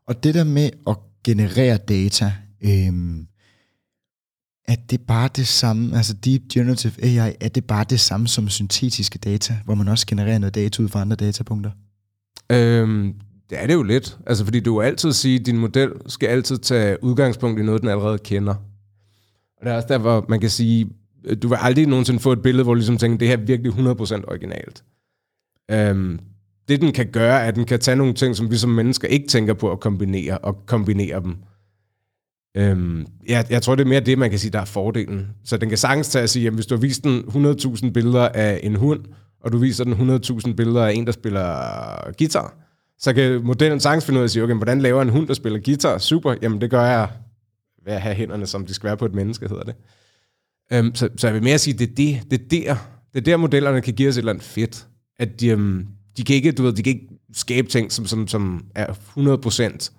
Og 0.06 0.24
det 0.24 0.34
der 0.34 0.44
med 0.44 0.70
at 0.86 0.96
generere 1.24 1.76
data, 1.76 2.32
øhm, 2.64 3.26
er 4.68 4.76
det 4.90 5.00
bare 5.00 5.28
det 5.36 5.46
samme, 5.46 5.96
altså 5.96 6.14
Deep 6.14 6.42
Generative 6.52 6.92
AI, 7.02 7.34
er 7.40 7.48
det 7.48 7.64
bare 7.64 7.84
det 7.90 8.00
samme 8.00 8.28
som 8.28 8.48
syntetiske 8.48 9.18
data, 9.18 9.56
hvor 9.64 9.74
man 9.74 9.88
også 9.88 10.06
genererer 10.06 10.38
noget 10.38 10.54
data 10.54 10.82
ud 10.82 10.88
fra 10.88 11.00
andre 11.00 11.16
datapunkter? 11.16 11.70
Øhm, 12.52 13.14
det 13.50 13.62
er 13.62 13.66
det 13.66 13.74
jo 13.74 13.82
lidt. 13.82 14.18
Altså, 14.26 14.44
fordi 14.44 14.60
du 14.60 14.78
vil 14.78 14.86
altid 14.86 15.12
sige, 15.12 15.40
at 15.40 15.46
din 15.46 15.58
model 15.58 15.92
skal 16.06 16.26
altid 16.26 16.58
tage 16.58 17.04
udgangspunkt 17.04 17.60
i 17.60 17.62
noget, 17.62 17.80
den 17.80 17.90
allerede 17.90 18.18
kender. 18.18 18.54
Og 19.58 19.66
det 19.66 19.72
er 19.72 19.76
også 19.76 19.88
der, 19.88 19.98
hvor 19.98 20.24
man 20.28 20.40
kan 20.40 20.50
sige, 20.50 20.90
du 21.42 21.48
vil 21.48 21.58
aldrig 21.60 21.86
nogensinde 21.86 22.20
få 22.20 22.32
et 22.32 22.42
billede, 22.42 22.64
hvor 22.64 22.74
du 22.74 22.78
ligesom 22.78 22.98
tænker, 22.98 23.18
det 23.18 23.28
her 23.28 23.36
er 23.36 23.40
virkelig 23.40 23.72
100% 23.72 24.30
originalt. 24.30 24.84
Øhm, 25.70 26.18
det 26.68 26.80
den 26.80 26.92
kan 26.92 27.06
gøre, 27.12 27.40
er, 27.40 27.48
at 27.48 27.54
den 27.54 27.64
kan 27.64 27.80
tage 27.80 27.96
nogle 27.96 28.14
ting, 28.14 28.36
som 28.36 28.50
vi 28.50 28.56
som 28.56 28.70
mennesker 28.70 29.08
ikke 29.08 29.28
tænker 29.28 29.54
på 29.54 29.72
at 29.72 29.80
kombinere, 29.80 30.38
og 30.38 30.66
kombinere 30.66 31.20
dem. 31.22 31.36
Øhm, 32.56 33.06
jeg, 33.28 33.46
jeg 33.50 33.62
tror, 33.62 33.74
det 33.74 33.84
er 33.84 33.88
mere 33.88 34.00
det, 34.00 34.18
man 34.18 34.30
kan 34.30 34.38
sige, 34.38 34.50
der 34.50 34.60
er 34.60 34.64
fordelen. 34.64 35.28
Så 35.44 35.56
den 35.56 35.68
kan 35.68 35.78
sagtens 35.78 36.08
tage 36.08 36.22
at 36.22 36.30
sige, 36.30 36.46
at 36.46 36.52
hvis 36.52 36.66
du 36.66 36.74
har 36.74 36.80
vist 36.80 37.04
den 37.04 37.20
100.000 37.20 37.90
billeder 37.90 38.28
af 38.28 38.60
en 38.62 38.76
hund, 38.76 39.00
og 39.40 39.52
du 39.52 39.58
viser 39.58 39.84
den 39.84 39.92
100.000 39.92 40.54
billeder 40.54 40.86
af 40.86 40.92
en, 40.92 41.06
der 41.06 41.12
spiller 41.12 42.12
guitar, 42.18 42.69
så 43.00 43.12
kan 43.12 43.44
modellen 43.44 43.80
sagtens 43.80 44.04
finde 44.04 44.18
ud 44.18 44.22
af 44.22 44.24
at 44.24 44.30
sige, 44.30 44.42
okay, 44.42 44.54
hvordan 44.54 44.80
laver 44.80 45.02
en 45.02 45.08
hund, 45.08 45.28
der 45.28 45.34
spiller 45.34 45.58
guitar? 45.64 45.98
Super, 45.98 46.34
jamen 46.42 46.60
det 46.60 46.70
gør 46.70 46.82
jeg 46.82 47.08
ved 47.84 47.92
at 47.92 48.00
have 48.00 48.14
hænderne, 48.14 48.46
som 48.46 48.66
de 48.66 48.74
skal 48.74 48.86
være 48.86 48.96
på 48.96 49.04
et 49.04 49.14
menneske, 49.14 49.48
hedder 49.48 49.62
det. 49.62 49.74
Øhm, 50.72 50.94
så, 50.94 51.08
så 51.16 51.26
jeg 51.26 51.34
vil 51.34 51.42
mere 51.42 51.58
sige, 51.58 51.74
det 51.74 51.90
er, 52.10 52.20
det, 52.30 52.50
det, 52.50 52.68
er 52.68 52.74
der, 52.74 52.80
det 53.12 53.18
er 53.18 53.24
der, 53.24 53.36
modellerne 53.36 53.80
kan 53.80 53.94
give 53.94 54.08
os 54.08 54.16
et 54.16 54.18
eller 54.18 54.32
andet 54.32 54.44
fedt. 54.44 54.86
At 55.18 55.40
de, 55.40 55.48
øhm, 55.48 55.86
de, 56.16 56.24
kan 56.24 56.36
ikke, 56.36 56.52
du 56.52 56.62
ved, 56.62 56.72
de 56.72 56.82
kan 56.82 56.92
ikke 56.92 57.08
skabe 57.32 57.68
ting, 57.68 57.92
som, 57.92 58.06
som, 58.06 58.28
som 58.28 58.64
er 58.74 58.86
100% 58.86 59.90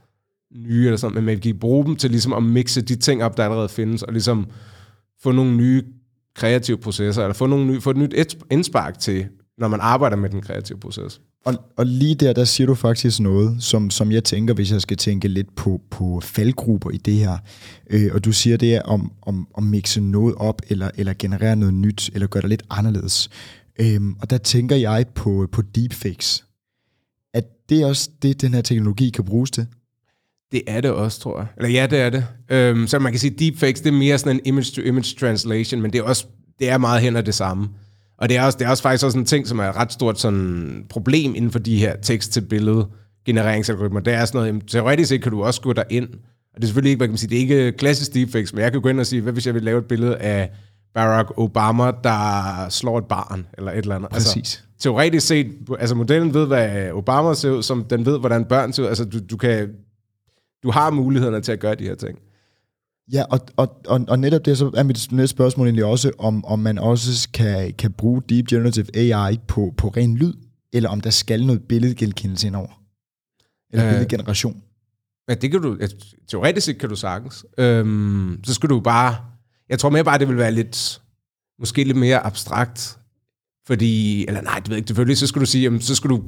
nye, 0.55 0.85
eller 0.85 0.97
sådan, 0.97 1.15
men 1.15 1.23
man 1.25 1.39
kan 1.39 1.59
bruge 1.59 1.85
dem 1.85 1.95
til 1.95 2.11
ligesom 2.11 2.33
at 2.33 2.43
mixe 2.43 2.81
de 2.81 2.95
ting 2.95 3.23
op, 3.23 3.37
der 3.37 3.43
allerede 3.43 3.69
findes, 3.69 4.03
og 4.03 4.13
ligesom 4.13 4.47
få 5.23 5.31
nogle 5.31 5.55
nye 5.55 5.83
kreative 6.35 6.77
processer, 6.77 7.21
eller 7.21 7.33
få, 7.33 7.45
nogle 7.45 7.65
nye, 7.65 7.81
få 7.81 7.89
et 7.89 7.97
nyt 7.97 8.35
indspark 8.51 8.99
til, 8.99 9.27
når 9.57 9.67
man 9.67 9.79
arbejder 9.79 10.17
med 10.17 10.29
den 10.29 10.41
kreative 10.41 10.79
proces. 10.79 11.21
Og, 11.45 11.53
og 11.77 11.85
lige 11.85 12.15
der, 12.15 12.33
der 12.33 12.43
siger 12.43 12.67
du 12.67 12.75
faktisk 12.75 13.19
noget, 13.19 13.63
som, 13.63 13.89
som 13.89 14.11
jeg 14.11 14.23
tænker, 14.23 14.53
hvis 14.53 14.71
jeg 14.71 14.81
skal 14.81 14.97
tænke 14.97 15.27
lidt 15.27 15.55
på, 15.55 15.81
på 15.89 16.19
faldgrupper 16.23 16.89
i 16.89 16.97
det 16.97 17.13
her. 17.13 17.37
Øh, 17.89 18.09
og 18.13 18.25
du 18.25 18.31
siger 18.31 18.57
det 18.57 18.75
er 18.75 18.81
om, 18.81 19.11
om, 19.21 19.47
om 19.53 19.63
mixe 19.63 20.01
noget 20.01 20.35
op, 20.35 20.61
eller, 20.69 20.91
eller 20.97 21.13
generere 21.19 21.55
noget 21.55 21.73
nyt, 21.73 22.09
eller 22.13 22.27
gøre 22.27 22.41
det 22.41 22.49
lidt 22.49 22.63
anderledes. 22.69 23.29
Øh, 23.79 24.01
og 24.21 24.29
der 24.29 24.37
tænker 24.37 24.75
jeg 24.75 25.05
på, 25.15 25.47
på 25.51 25.61
deepfakes. 25.61 26.45
At 27.33 27.45
det 27.69 27.81
er 27.81 27.85
også 27.85 28.09
det, 28.21 28.41
den 28.41 28.53
her 28.53 28.61
teknologi 28.61 29.09
kan 29.09 29.25
bruges 29.25 29.51
til? 29.51 29.67
Det 30.51 30.61
er 30.67 30.81
det 30.81 30.91
også, 30.91 31.19
tror 31.19 31.39
jeg. 31.39 31.47
Eller 31.57 31.69
ja, 31.69 31.87
det 31.87 31.99
er 31.99 32.09
det. 32.09 32.25
Øhm, 32.49 32.87
så 32.87 32.99
man 32.99 33.11
kan 33.11 33.19
sige, 33.19 33.35
deepfakes, 33.39 33.81
det 33.81 33.89
er 33.89 33.97
mere 33.97 34.17
sådan 34.17 34.35
en 34.35 34.41
image-to-image 34.45 35.15
translation, 35.19 35.81
men 35.81 35.93
det 35.93 35.99
er 35.99 36.03
også 36.03 36.25
det 36.59 36.69
er 36.69 36.77
meget 36.77 37.01
hen 37.01 37.15
af 37.15 37.25
det 37.25 37.35
samme. 37.35 37.69
Og 38.21 38.29
det 38.29 38.37
er, 38.37 38.43
også, 38.43 38.57
det 38.57 38.65
er 38.65 38.69
også 38.69 38.83
faktisk 38.83 39.05
også 39.05 39.17
en 39.17 39.25
ting, 39.25 39.47
som 39.47 39.59
er 39.59 39.63
et 39.63 39.75
ret 39.75 39.93
stort 39.93 40.19
sådan, 40.19 40.85
problem 40.89 41.35
inden 41.35 41.51
for 41.51 41.59
de 41.59 41.77
her 41.77 41.95
tekst-til-billede 41.95 42.87
genereringsalgoritmer. 43.25 43.99
Det 43.99 44.13
er 44.13 44.25
sådan 44.25 44.37
noget, 44.37 44.47
jamen, 44.47 44.61
teoretisk 44.61 45.09
set 45.09 45.21
kan 45.21 45.31
du 45.31 45.43
også 45.43 45.61
gå 45.61 45.73
ind, 45.89 46.07
og 46.53 46.55
det 46.55 46.63
er 46.63 46.67
selvfølgelig 46.67 46.89
ikke, 46.89 46.97
hvad 46.97 47.07
kan 47.07 47.11
man 47.11 47.17
sige, 47.17 47.29
det 47.29 47.35
er 47.35 47.39
ikke 47.39 47.71
klassisk 47.71 48.13
deepfakes, 48.13 48.53
men 48.53 48.63
jeg 48.63 48.71
kan 48.71 48.81
gå 48.81 48.89
ind 48.89 48.99
og 48.99 49.05
sige, 49.05 49.21
hvad 49.21 49.33
hvis 49.33 49.45
jeg 49.45 49.53
vil 49.53 49.63
lave 49.63 49.79
et 49.79 49.85
billede 49.85 50.17
af 50.17 50.51
Barack 50.93 51.31
Obama, 51.37 51.91
der 52.03 52.69
slår 52.69 52.97
et 52.97 53.05
barn, 53.05 53.47
eller 53.57 53.71
et 53.71 53.77
eller 53.77 53.95
andet. 53.95 54.09
Altså, 54.11 54.29
Præcis. 54.29 54.37
Altså, 54.37 54.59
teoretisk 54.79 55.27
set, 55.27 55.51
altså 55.79 55.95
modellen 55.95 56.33
ved, 56.33 56.47
hvad 56.47 56.91
Obama 56.91 57.33
ser 57.33 57.51
ud 57.51 57.63
som, 57.63 57.83
den 57.83 58.05
ved, 58.05 58.19
hvordan 58.19 58.45
børn 58.45 58.73
ser 58.73 58.83
ud. 58.83 58.87
Altså, 58.87 59.05
du, 59.05 59.19
du 59.29 59.37
kan 59.37 59.69
du 60.63 60.71
har 60.71 60.91
mulighederne 60.91 61.41
til 61.41 61.51
at 61.51 61.59
gøre 61.59 61.75
de 61.75 61.83
her 61.83 61.95
ting. 61.95 62.19
Ja, 63.13 63.23
og, 63.29 63.39
og, 63.57 63.81
og, 63.87 64.05
og 64.07 64.19
netop 64.19 64.45
det 64.45 64.57
så 64.57 64.71
er 64.75 64.83
mit 64.83 65.11
næste 65.11 65.27
spørgsmål 65.27 65.67
egentlig 65.67 65.85
også, 65.85 66.11
om, 66.17 66.45
om 66.45 66.59
man 66.59 66.77
også 66.77 67.29
kan, 67.33 67.73
kan 67.73 67.91
bruge 67.91 68.21
Deep 68.29 68.47
Generative 68.47 68.95
AI 68.95 69.39
på, 69.47 69.73
på 69.77 69.87
ren 69.87 70.17
lyd, 70.17 70.33
eller 70.73 70.89
om 70.89 71.01
der 71.01 71.09
skal 71.09 71.45
noget 71.45 71.61
billedgenkendelse 71.61 72.47
indover. 72.47 72.81
Eller 73.71 73.85
øh, 73.85 73.91
billedgeneration. 73.93 74.61
Ja, 75.29 75.33
det 75.33 75.51
kan 75.51 75.61
du, 75.61 75.77
ja, 75.79 75.87
teoretisk 76.27 76.65
set 76.65 76.77
kan 76.77 76.89
du 76.89 76.95
sagtens. 76.95 77.45
Øhm, 77.57 78.39
så 78.43 78.53
skal 78.53 78.69
du 78.69 78.79
bare, 78.79 79.15
jeg 79.69 79.79
tror 79.79 79.89
mere 79.89 80.03
bare, 80.03 80.19
det 80.19 80.27
vil 80.27 80.37
være 80.37 80.51
lidt, 80.51 81.01
måske 81.59 81.83
lidt 81.83 81.97
mere 81.97 82.19
abstrakt, 82.19 82.97
fordi, 83.67 84.25
eller 84.27 84.41
nej, 84.41 84.59
det 84.59 84.69
ved 84.69 84.75
jeg 84.75 84.77
ikke, 84.77 84.87
selvfølgelig, 84.87 85.17
så 85.17 85.27
skal 85.27 85.41
du 85.41 85.45
sige, 85.45 85.63
jamen, 85.63 85.81
så 85.81 85.95
skal 85.95 86.09
du, 86.09 86.23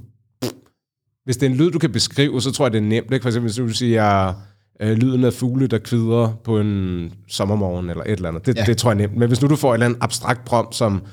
hvis 1.23 1.37
det 1.37 1.45
er 1.45 1.49
en 1.49 1.57
lyd, 1.57 1.71
du 1.71 1.79
kan 1.79 1.91
beskrive, 1.91 2.41
så 2.41 2.51
tror 2.51 2.65
jeg, 2.65 2.71
det 2.71 2.77
er 2.77 2.81
nemt, 2.81 3.13
ikke? 3.13 3.23
For 3.23 3.29
eksempel, 3.29 3.47
hvis 3.47 3.55
du 3.55 3.69
siger, 3.69 4.33
øh, 4.81 4.91
lyden 4.97 5.23
af 5.23 5.33
fugle, 5.33 5.67
der 5.67 5.77
kvider 5.77 6.39
på 6.43 6.59
en 6.59 7.11
sommermorgen, 7.27 7.89
eller 7.89 8.03
et 8.03 8.11
eller 8.11 8.29
andet, 8.29 8.45
det, 8.45 8.57
ja. 8.57 8.63
det 8.63 8.77
tror 8.77 8.91
jeg 8.91 8.97
nemt. 8.97 9.17
Men 9.17 9.27
hvis 9.27 9.41
nu 9.41 9.47
du 9.47 9.55
får 9.55 9.69
et 9.69 9.75
eller 9.75 9.85
andet 9.85 9.99
abstrakt 10.01 10.45
prompt, 10.45 10.75
som, 10.75 11.03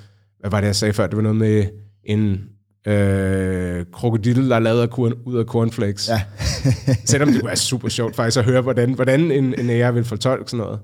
hvad 0.40 0.50
var 0.50 0.60
det, 0.60 0.66
jeg 0.66 0.76
sagde 0.76 0.94
før, 0.94 1.06
det 1.06 1.16
var 1.16 1.22
noget 1.22 1.36
med 1.36 1.64
en 2.04 2.40
øh, 2.86 3.84
krokodille, 3.92 4.48
der 4.48 4.56
er 4.56 4.60
lavet 4.60 4.82
af 4.82 4.90
korn, 4.90 5.12
ud 5.26 5.38
af 5.38 5.44
cornflakes. 5.44 6.08
Ja. 6.08 6.22
Selvom 7.04 7.28
det 7.28 7.40
kunne 7.40 7.46
være 7.46 7.56
super 7.56 7.88
sjovt 7.88 8.16
faktisk 8.16 8.38
at 8.38 8.44
høre, 8.44 8.60
hvordan, 8.60 8.92
hvordan 8.92 9.30
en, 9.30 9.54
en 9.60 9.70
AI 9.70 9.92
vil 9.92 10.04
fortolke 10.04 10.50
sådan 10.50 10.64
noget. 10.66 10.80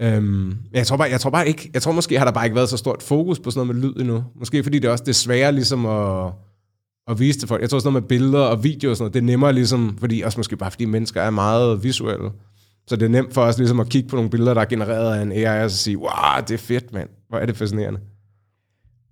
Øhm, 0.00 0.54
jeg, 0.72 0.86
tror 0.86 0.96
bare, 0.96 1.10
jeg 1.10 1.20
tror 1.20 1.30
bare 1.30 1.48
ikke, 1.48 1.70
jeg 1.74 1.82
tror 1.82 1.92
måske 1.92 2.18
har 2.18 2.24
der 2.24 2.32
bare 2.32 2.44
ikke 2.44 2.56
været 2.56 2.68
så 2.68 2.76
stort 2.76 3.02
fokus 3.02 3.38
på 3.38 3.50
sådan 3.50 3.66
noget 3.66 3.82
med 3.82 3.90
lyd 3.90 4.00
endnu. 4.00 4.24
Måske 4.38 4.62
fordi 4.62 4.78
det 4.78 4.88
er 4.88 4.92
også 4.92 5.04
det 5.04 5.16
svære 5.16 5.52
ligesom 5.52 5.86
at, 5.86 6.32
og 7.10 7.20
vise 7.20 7.38
til 7.38 7.48
folk. 7.48 7.62
Jeg 7.62 7.70
tror 7.70 7.78
sådan 7.78 7.92
noget 7.92 8.02
med 8.02 8.08
billeder 8.08 8.38
og 8.38 8.64
videoer 8.64 8.90
og 8.90 8.96
sådan 8.96 9.04
noget, 9.04 9.14
det 9.14 9.20
er 9.20 9.24
nemmere 9.24 9.52
ligesom, 9.52 9.96
fordi 10.00 10.20
også 10.20 10.38
måske 10.38 10.56
bare 10.56 10.70
fordi 10.70 10.84
mennesker 10.84 11.22
er 11.22 11.30
meget 11.30 11.84
visuelle. 11.84 12.30
Så 12.86 12.96
det 12.96 13.02
er 13.02 13.08
nemt 13.08 13.34
for 13.34 13.42
os 13.42 13.58
ligesom 13.58 13.80
at 13.80 13.88
kigge 13.88 14.08
på 14.08 14.16
nogle 14.16 14.30
billeder, 14.30 14.54
der 14.54 14.60
er 14.60 14.64
genereret 14.64 15.18
af 15.18 15.22
en 15.22 15.32
AI, 15.32 15.64
og 15.64 15.70
så 15.70 15.76
sige, 15.76 15.98
wow, 15.98 16.40
det 16.48 16.54
er 16.54 16.58
fedt, 16.58 16.92
mand. 16.92 17.08
Hvor 17.28 17.38
er 17.38 17.46
det 17.46 17.56
fascinerende. 17.56 18.00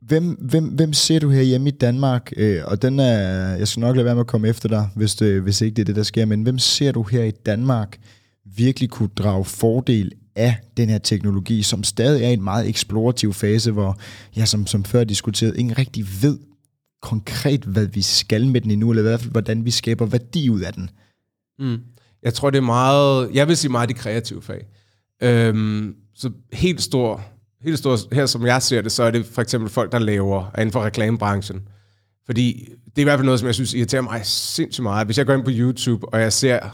Hvem, 0.01 0.25
hvem, 0.25 0.65
hvem 0.65 0.93
ser 0.93 1.19
du 1.19 1.31
her 1.31 1.43
hjemme 1.43 1.69
i 1.69 1.73
Danmark? 1.73 2.33
Øh, 2.37 2.61
og 2.65 2.83
den 2.83 3.01
er, 3.01 3.57
jeg 3.57 3.69
skal 3.69 3.81
nok 3.81 3.97
lade 3.97 4.05
være 4.05 4.15
med 4.15 4.21
at 4.21 4.27
komme 4.27 4.49
efter 4.49 4.69
dig, 4.69 4.89
hvis, 4.97 5.15
det, 5.15 5.43
hvis 5.43 5.61
ikke 5.61 5.75
det 5.75 5.83
er 5.83 5.87
det, 5.87 5.97
der 5.97 6.03
sker. 6.03 6.25
Men 6.25 6.43
hvem 6.43 6.59
ser 6.59 6.93
du 6.93 7.03
her 7.03 7.25
i 7.25 7.31
Danmark 7.31 7.99
virkelig 8.57 8.91
kunne 8.91 9.11
drage 9.17 9.45
fordel 9.45 10.13
af 10.37 10.57
den 10.77 10.89
her 10.89 10.99
teknologi, 10.99 11.63
som 11.63 11.85
stadig 11.85 12.25
er 12.25 12.29
i 12.29 12.33
en 12.33 12.45
meget 12.45 12.69
eksplorativ 12.69 13.33
fase, 13.33 13.71
hvor, 13.71 13.99
ja, 14.37 14.45
som, 14.45 14.67
som 14.67 14.85
før 14.85 15.05
diskuteret, 15.05 15.57
ingen 15.57 15.79
rigtig 15.79 16.07
ved 16.23 16.39
konkret, 17.03 17.65
hvad 17.65 17.87
vi 17.87 18.03
skal 18.03 18.47
med 18.47 18.61
den 18.61 18.71
endnu, 18.71 18.91
eller 18.91 19.03
i 19.03 19.09
hvert 19.09 19.21
fald, 19.21 19.33
hvordan 19.33 19.65
vi 19.65 19.71
skaber 19.71 20.07
værdi 20.07 20.51
ud 20.51 20.61
af 20.61 20.73
den. 20.73 20.91
Mm. 21.59 21.79
Jeg 22.23 22.35
tror, 22.35 22.51
det 22.51 22.59
er 22.59 22.63
meget, 22.63 23.31
jeg 23.35 23.49
vil 23.49 23.57
sige 23.57 23.71
meget 23.71 23.89
de 23.89 23.95
kreative 23.95 24.43
fag. 24.43 24.67
Øhm, 25.23 25.95
så 26.15 26.31
helt 26.53 26.83
stor 26.83 27.25
helt 27.63 27.79
stor, 27.79 28.15
her 28.15 28.27
som 28.27 28.47
jeg 28.47 28.63
ser 28.63 28.83
det, 28.83 28.93
så 28.93 29.03
er 29.03 29.11
det 29.11 29.27
for 29.27 29.43
eksempel 29.43 29.71
folk, 29.71 29.93
der 29.93 29.99
laver 29.99 30.59
inden 30.59 30.73
for 30.73 30.85
reklamebranchen. 30.85 31.61
Fordi 32.27 32.69
det 32.87 32.99
er 32.99 33.01
i 33.01 33.05
hvert 33.05 33.19
fald 33.19 33.25
noget, 33.25 33.41
som 33.41 33.47
jeg 33.47 33.55
synes 33.55 33.75
irriterer 33.75 34.03
mig 34.03 34.21
sindssygt 34.25 34.83
meget. 34.83 35.07
Hvis 35.07 35.19
jeg 35.19 35.27
går 35.27 35.35
ind 35.35 35.45
på 35.45 35.51
YouTube, 35.55 36.09
og 36.09 36.21
jeg 36.21 36.33
ser 36.33 36.59
en 36.59 36.71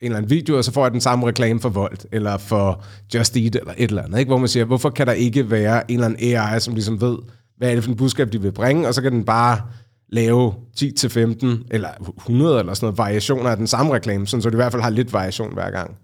eller 0.00 0.16
anden 0.16 0.30
video, 0.30 0.56
og 0.56 0.64
så 0.64 0.72
får 0.72 0.84
jeg 0.84 0.92
den 0.92 1.00
samme 1.00 1.26
reklame 1.26 1.60
for 1.60 1.68
Volt, 1.68 2.06
eller 2.12 2.38
for 2.38 2.84
Just 3.14 3.36
Eat, 3.36 3.56
eller 3.56 3.74
et 3.76 3.88
eller 3.88 4.02
andet. 4.02 4.18
Ikke? 4.18 4.28
Hvor 4.28 4.38
man 4.38 4.48
siger, 4.48 4.64
hvorfor 4.64 4.90
kan 4.90 5.06
der 5.06 5.12
ikke 5.12 5.50
være 5.50 5.90
en 5.90 5.96
eller 5.96 6.06
anden 6.06 6.36
AI, 6.36 6.60
som 6.60 6.74
ligesom 6.74 7.00
ved, 7.00 7.16
hvad 7.58 7.70
er 7.70 7.74
det 7.74 7.84
for 7.84 7.90
en 7.90 7.96
budskab, 7.96 8.32
de 8.32 8.42
vil 8.42 8.52
bringe, 8.52 8.88
og 8.88 8.94
så 8.94 9.02
kan 9.02 9.12
den 9.12 9.24
bare 9.24 9.60
lave 10.08 10.54
10-15, 10.80 11.46
eller 11.70 11.88
100 12.16 12.58
eller 12.58 12.74
sådan 12.74 12.86
noget 12.86 12.98
variationer 12.98 13.50
af 13.50 13.56
den 13.56 13.66
samme 13.66 13.94
reklame, 13.94 14.26
sådan 14.26 14.42
så 14.42 14.50
det 14.50 14.54
i 14.54 14.56
hvert 14.56 14.72
fald 14.72 14.82
har 14.82 14.90
lidt 14.90 15.12
variation 15.12 15.54
hver 15.54 15.70
gang. 15.70 15.98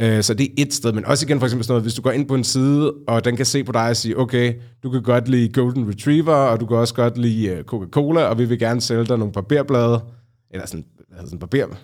Øh, 0.00 0.22
så 0.22 0.34
det 0.34 0.44
er 0.44 0.50
et 0.56 0.74
sted, 0.74 0.92
men 0.92 1.04
også 1.04 1.26
igen 1.26 1.38
for 1.38 1.46
eksempel 1.46 1.64
sådan 1.64 1.72
noget, 1.72 1.84
hvis 1.84 1.94
du 1.94 2.02
går 2.02 2.10
ind 2.10 2.28
på 2.28 2.34
en 2.34 2.44
side, 2.44 2.92
og 3.08 3.24
den 3.24 3.36
kan 3.36 3.46
se 3.46 3.64
på 3.64 3.72
dig 3.72 3.88
og 3.88 3.96
sige, 3.96 4.18
okay, 4.18 4.54
du 4.82 4.90
kan 4.90 5.02
godt 5.02 5.28
lide 5.28 5.52
Golden 5.52 5.88
Retriever, 5.88 6.34
og 6.34 6.60
du 6.60 6.66
kan 6.66 6.76
også 6.76 6.94
godt 6.94 7.18
lide 7.18 7.48
øh, 7.48 7.64
Coca-Cola, 7.64 8.20
og 8.20 8.38
vi 8.38 8.44
vil 8.44 8.58
gerne 8.58 8.80
sælge 8.80 9.04
dig 9.04 9.18
nogle 9.18 9.32
barberblade, 9.32 10.00
eller 10.50 10.66
sådan, 10.66 10.84
altså 11.12 11.26
sådan 11.26 11.38
barber, 11.38 11.76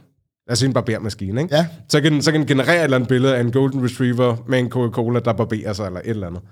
sige 0.54 0.66
en 0.66 0.72
barbermaskine, 0.74 1.42
ikke? 1.42 1.56
Ja. 1.56 1.66
Så 1.88 2.00
kan, 2.00 2.22
så 2.22 2.30
kan 2.30 2.40
den 2.40 2.48
generere 2.48 2.76
et 2.76 2.84
eller 2.84 2.96
andet 2.96 3.08
billede 3.08 3.36
af 3.36 3.40
en 3.40 3.52
Golden 3.52 3.84
Retriever 3.84 4.36
med 4.48 4.58
en 4.58 4.70
Coca-Cola, 4.70 5.20
der 5.20 5.32
barberer 5.32 5.72
sig, 5.72 5.86
eller 5.86 6.00
et 6.00 6.10
eller 6.10 6.26
andet. 6.26 6.42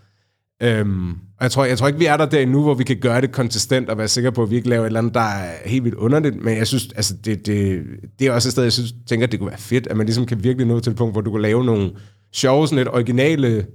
Øhm, 0.62 1.10
og 1.10 1.42
jeg 1.42 1.50
tror, 1.50 1.64
jeg 1.64 1.78
tror 1.78 1.86
ikke, 1.86 1.98
vi 1.98 2.06
er 2.06 2.16
der 2.16 2.26
der 2.26 2.40
endnu, 2.40 2.62
hvor 2.62 2.74
vi 2.74 2.84
kan 2.84 2.96
gøre 2.96 3.20
det 3.20 3.32
konsistent 3.32 3.88
og 3.88 3.98
være 3.98 4.08
sikre 4.08 4.32
på, 4.32 4.42
at 4.42 4.50
vi 4.50 4.56
ikke 4.56 4.68
laver 4.68 4.82
et 4.82 4.86
eller 4.86 5.00
andet, 5.00 5.14
der 5.14 5.20
er 5.20 5.68
helt 5.68 5.84
vildt 5.84 5.96
underligt. 5.96 6.42
Men 6.42 6.56
jeg 6.56 6.66
synes, 6.66 6.92
altså, 6.96 7.14
det, 7.24 7.46
det, 7.46 7.82
det 8.18 8.26
er 8.26 8.32
også 8.32 8.48
et 8.48 8.52
sted, 8.52 8.62
jeg 8.62 8.72
synes, 8.72 8.94
tænker, 9.06 9.26
at 9.26 9.32
det 9.32 9.40
kunne 9.40 9.50
være 9.50 9.58
fedt, 9.58 9.86
at 9.86 9.96
man 9.96 10.06
ligesom 10.06 10.26
kan 10.26 10.44
virkelig 10.44 10.66
nå 10.66 10.80
til 10.80 10.90
et 10.90 10.96
punkt, 10.96 11.14
hvor 11.14 11.20
du 11.20 11.30
kan 11.30 11.42
lave 11.42 11.64
nogle 11.64 11.90
sjove, 12.32 12.66
sådan 12.66 12.78
lidt 12.78 12.88
originale 12.88 13.66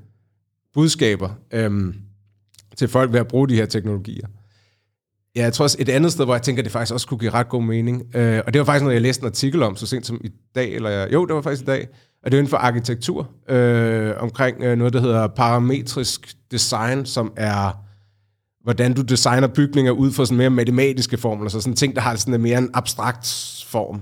budskaber 0.73 1.29
øhm, 1.53 1.95
til 2.77 2.87
folk 2.87 3.13
ved 3.13 3.19
at 3.19 3.27
bruge 3.27 3.49
de 3.49 3.55
her 3.55 3.65
teknologier. 3.65 4.27
Ja, 5.35 5.43
jeg 5.43 5.53
tror 5.53 5.63
også 5.63 5.77
et 5.79 5.89
andet 5.89 6.11
sted, 6.11 6.25
hvor 6.25 6.35
jeg 6.35 6.41
tænker, 6.41 6.61
at 6.61 6.65
det 6.65 6.71
faktisk 6.71 6.93
også 6.93 7.07
kunne 7.07 7.17
give 7.17 7.31
ret 7.31 7.49
god 7.49 7.63
mening. 7.63 8.15
Øh, 8.15 8.41
og 8.45 8.53
det 8.53 8.59
var 8.59 8.65
faktisk 8.65 8.83
noget, 8.83 8.93
jeg 8.93 9.01
læste 9.01 9.21
en 9.21 9.27
artikel 9.27 9.63
om, 9.63 9.75
så 9.75 9.87
sent 9.87 10.05
som 10.05 10.21
i 10.23 10.29
dag, 10.55 10.73
eller 10.73 11.07
jo, 11.13 11.25
det 11.25 11.35
var 11.35 11.41
faktisk 11.41 11.63
i 11.63 11.65
dag, 11.65 11.87
og 12.23 12.31
det 12.31 12.37
er 12.37 12.39
inden 12.39 12.49
for 12.49 12.57
arkitektur, 12.57 13.29
øh, 13.49 14.13
omkring 14.19 14.63
øh, 14.63 14.77
noget, 14.77 14.93
der 14.93 15.01
hedder 15.01 15.27
parametrisk 15.27 16.35
design, 16.51 17.05
som 17.05 17.33
er, 17.35 17.83
hvordan 18.63 18.93
du 18.93 19.01
designer 19.01 19.47
bygninger 19.47 19.91
ud 19.91 20.11
fra 20.11 20.25
sådan 20.25 20.37
mere 20.37 20.49
matematiske 20.49 21.17
formler, 21.17 21.49
så 21.49 21.61
sådan 21.61 21.75
ting, 21.75 21.95
der 21.95 22.01
har 22.01 22.15
sådan 22.15 22.33
en 22.33 22.41
mere 22.41 22.57
en 22.57 22.69
abstrakt 22.73 23.63
form. 23.67 24.01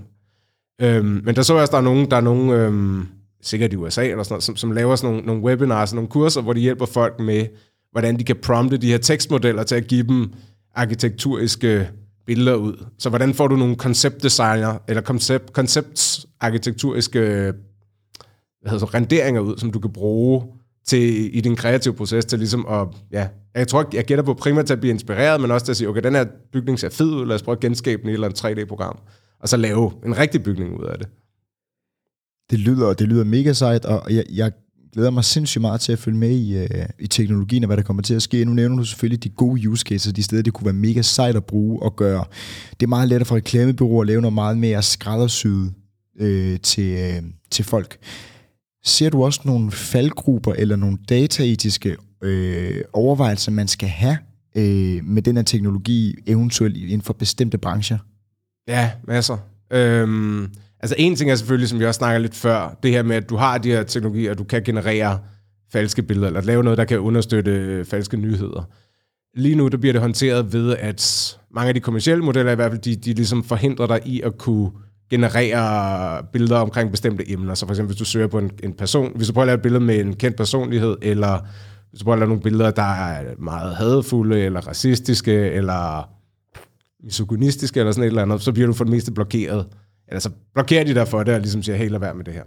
Øh, 0.81 1.05
men 1.05 1.35
der 1.35 1.41
så 1.41 1.53
også, 1.53 1.71
der 1.71 1.77
er 1.77 1.81
nogen, 1.81 2.11
der 2.11 2.17
er 2.17 2.21
nogen 2.21 2.49
øh, 2.49 3.03
sikkert 3.41 3.73
i 3.73 3.75
USA, 3.75 4.07
eller 4.07 4.23
sådan 4.23 4.33
noget, 4.33 4.43
som, 4.43 4.55
som 4.55 4.71
laver 4.71 4.95
sådan 4.95 5.13
nogle, 5.13 5.27
nogle 5.27 5.43
webinars, 5.43 5.93
nogle 5.93 6.09
kurser, 6.09 6.41
hvor 6.41 6.53
de 6.53 6.59
hjælper 6.59 6.85
folk 6.85 7.19
med, 7.19 7.45
hvordan 7.91 8.19
de 8.19 8.23
kan 8.23 8.35
prompte 8.43 8.77
de 8.77 8.91
her 8.91 8.97
tekstmodeller 8.97 9.63
til 9.63 9.75
at 9.75 9.87
give 9.87 10.07
dem 10.07 10.33
arkitekturiske 10.75 11.89
billeder 12.25 12.55
ud. 12.55 12.85
Så 12.99 13.09
hvordan 13.09 13.33
får 13.33 13.47
du 13.47 13.55
nogle 13.55 13.75
konceptdesigner, 13.75 14.77
eller 14.87 15.01
koncept, 15.01 15.53
konceptarkitekturiske 15.53 17.53
hvad 18.65 18.71
hedder 18.71 18.85
så, 18.85 18.91
renderinger 18.93 19.41
ud, 19.41 19.57
som 19.57 19.71
du 19.71 19.79
kan 19.79 19.93
bruge 19.93 20.43
til, 20.85 21.35
i 21.37 21.41
din 21.41 21.55
kreative 21.55 21.93
proces 21.93 22.25
til 22.25 22.39
ligesom 22.39 22.65
at, 22.69 22.87
ja, 23.11 23.27
jeg 23.55 23.67
tror, 23.67 23.89
jeg 23.93 24.05
gætter 24.05 24.23
på 24.23 24.33
primært 24.33 24.65
til 24.65 24.73
at 24.73 24.79
blive 24.79 24.93
inspireret, 24.93 25.41
men 25.41 25.51
også 25.51 25.65
til 25.65 25.71
at 25.71 25.77
sige, 25.77 25.89
okay, 25.89 26.03
den 26.03 26.15
her 26.15 26.25
bygning 26.53 26.79
ser 26.79 26.89
fed 26.89 27.05
ud, 27.05 27.25
lad 27.25 27.35
os 27.35 27.43
prøve 27.43 27.55
at 27.55 27.59
genskabe 27.59 28.01
den 28.01 28.09
i 28.09 28.11
et 28.11 28.13
eller 28.13 28.27
andet 28.27 28.45
3D-program, 28.45 28.99
og 29.39 29.49
så 29.49 29.57
lave 29.57 29.91
en 30.05 30.17
rigtig 30.17 30.43
bygning 30.43 30.79
ud 30.79 30.85
af 30.85 30.97
det. 30.97 31.07
Det 32.49 32.59
lyder, 32.59 32.93
det 32.93 33.07
lyder 33.07 33.23
mega 33.23 33.53
sejt, 33.53 33.85
og 33.85 34.13
jeg, 34.13 34.23
jeg 34.33 34.51
glæder 34.93 35.09
mig 35.09 35.23
sindssygt 35.23 35.61
meget 35.61 35.81
til 35.81 35.91
at 35.91 35.99
følge 35.99 36.17
med 36.17 36.31
i, 36.31 36.57
øh, 36.57 36.69
i 36.99 37.07
teknologien 37.07 37.63
og 37.63 37.67
hvad 37.67 37.77
der 37.77 37.83
kommer 37.83 38.03
til 38.03 38.15
at 38.15 38.21
ske. 38.21 38.45
Nu 38.45 38.53
nævner 38.53 38.77
du 38.77 38.83
selvfølgelig 38.83 39.23
de 39.23 39.29
gode 39.29 39.69
use 39.69 39.83
cases, 39.83 40.13
de 40.13 40.23
steder, 40.23 40.41
det 40.41 40.53
kunne 40.53 40.65
være 40.65 40.73
mega 40.73 41.01
sejt 41.01 41.35
at 41.35 41.45
bruge 41.45 41.83
og 41.83 41.95
gøre. 41.95 42.25
Det 42.79 42.85
er 42.85 42.87
meget 42.87 43.09
lettere 43.09 43.25
for 43.25 43.35
reklamebyråer 43.35 44.01
at 44.01 44.07
lave 44.07 44.21
noget 44.21 44.33
meget 44.33 44.57
mere 44.57 44.81
skræddersyet 44.81 45.73
øh, 46.19 46.59
til, 46.59 46.97
øh, 46.97 47.23
til 47.51 47.65
folk. 47.65 47.97
Ser 48.85 49.09
du 49.09 49.23
også 49.23 49.41
nogle 49.43 49.71
faldgrupper 49.71 50.53
eller 50.53 50.75
nogle 50.75 50.97
dataetiske 51.09 51.97
øh, 52.21 52.81
overvejelser, 52.93 53.51
man 53.51 53.67
skal 53.67 53.89
have 53.89 54.17
øh, 54.55 55.03
med 55.03 55.21
den 55.21 55.35
her 55.35 55.43
teknologi, 55.43 56.15
eventuelt 56.25 56.77
inden 56.77 57.01
for 57.01 57.13
bestemte 57.13 57.57
brancher? 57.57 57.97
Ja, 58.67 58.91
masser. 59.03 59.37
Øhm, 59.71 60.51
altså 60.79 60.95
en 60.97 61.15
ting 61.15 61.31
er 61.31 61.35
selvfølgelig, 61.35 61.69
som 61.69 61.79
vi 61.79 61.85
også 61.85 61.97
snakkede 61.97 62.21
lidt 62.21 62.35
før, 62.35 62.79
det 62.83 62.91
her 62.91 63.03
med, 63.03 63.15
at 63.15 63.29
du 63.29 63.35
har 63.35 63.57
de 63.57 63.71
her 63.71 63.83
teknologier, 63.83 64.31
og 64.31 64.37
du 64.37 64.43
kan 64.43 64.63
generere 64.63 65.19
falske 65.71 66.01
billeder, 66.01 66.27
eller 66.27 66.41
lave 66.41 66.63
noget, 66.63 66.77
der 66.77 66.85
kan 66.85 66.99
understøtte 66.99 67.51
øh, 67.51 67.85
falske 67.85 68.17
nyheder. 68.17 68.69
Lige 69.37 69.55
nu, 69.55 69.67
der 69.67 69.77
bliver 69.77 69.93
det 69.93 70.01
håndteret 70.01 70.53
ved, 70.53 70.75
at 70.77 71.37
mange 71.51 71.67
af 71.67 71.73
de 71.73 71.79
kommersielle 71.79 72.23
modeller 72.23 72.51
i 72.51 72.55
hvert 72.55 72.71
fald, 72.71 72.81
de, 72.81 72.95
de 72.95 73.13
ligesom 73.13 73.43
forhindrer 73.43 73.87
dig 73.87 74.01
i 74.05 74.21
at 74.21 74.37
kunne 74.37 74.71
generere 75.09 76.23
billeder 76.33 76.57
omkring 76.57 76.91
bestemte 76.91 77.31
emner. 77.31 77.53
Så 77.53 77.65
for 77.65 77.73
eksempel, 77.73 77.93
hvis 77.93 77.99
du 77.99 78.05
søger 78.05 78.27
på 78.27 78.39
en, 78.39 78.51
en 78.63 78.73
person, 78.73 79.11
hvis 79.15 79.27
du 79.27 79.33
prøver 79.33 79.43
at 79.43 79.47
lave 79.47 79.55
et 79.55 79.61
billede 79.61 79.83
med 79.83 79.99
en 79.99 80.15
kendt 80.15 80.37
personlighed, 80.37 80.97
eller 81.01 81.39
hvis 81.89 81.99
du 81.99 82.03
prøver 82.03 82.15
at 82.15 82.19
lave 82.19 82.29
nogle 82.29 82.43
billeder, 82.43 82.71
der 82.71 82.93
er 82.93 83.35
meget 83.39 83.75
hadfulde, 83.75 84.39
eller 84.39 84.61
racistiske, 84.67 85.51
eller 85.51 86.09
misogynistiske, 87.03 87.79
eller 87.79 87.91
sådan 87.91 88.03
et 88.03 88.07
eller 88.07 88.21
andet, 88.21 88.41
så 88.41 88.51
bliver 88.51 88.67
du 88.67 88.73
for 88.73 88.83
det 88.83 88.91
meste 88.91 89.11
blokeret. 89.11 89.67
Eller 90.07 90.19
så 90.19 90.29
blokerer 90.53 90.83
de 90.83 90.93
dig 90.93 91.07
for 91.07 91.23
det, 91.23 91.33
og 91.33 91.39
ligesom 91.39 91.63
siger, 91.63 91.75
hey, 91.75 91.89
lad 91.89 91.99
være 91.99 92.15
med 92.15 92.25
det 92.25 92.33
her. 92.33 92.43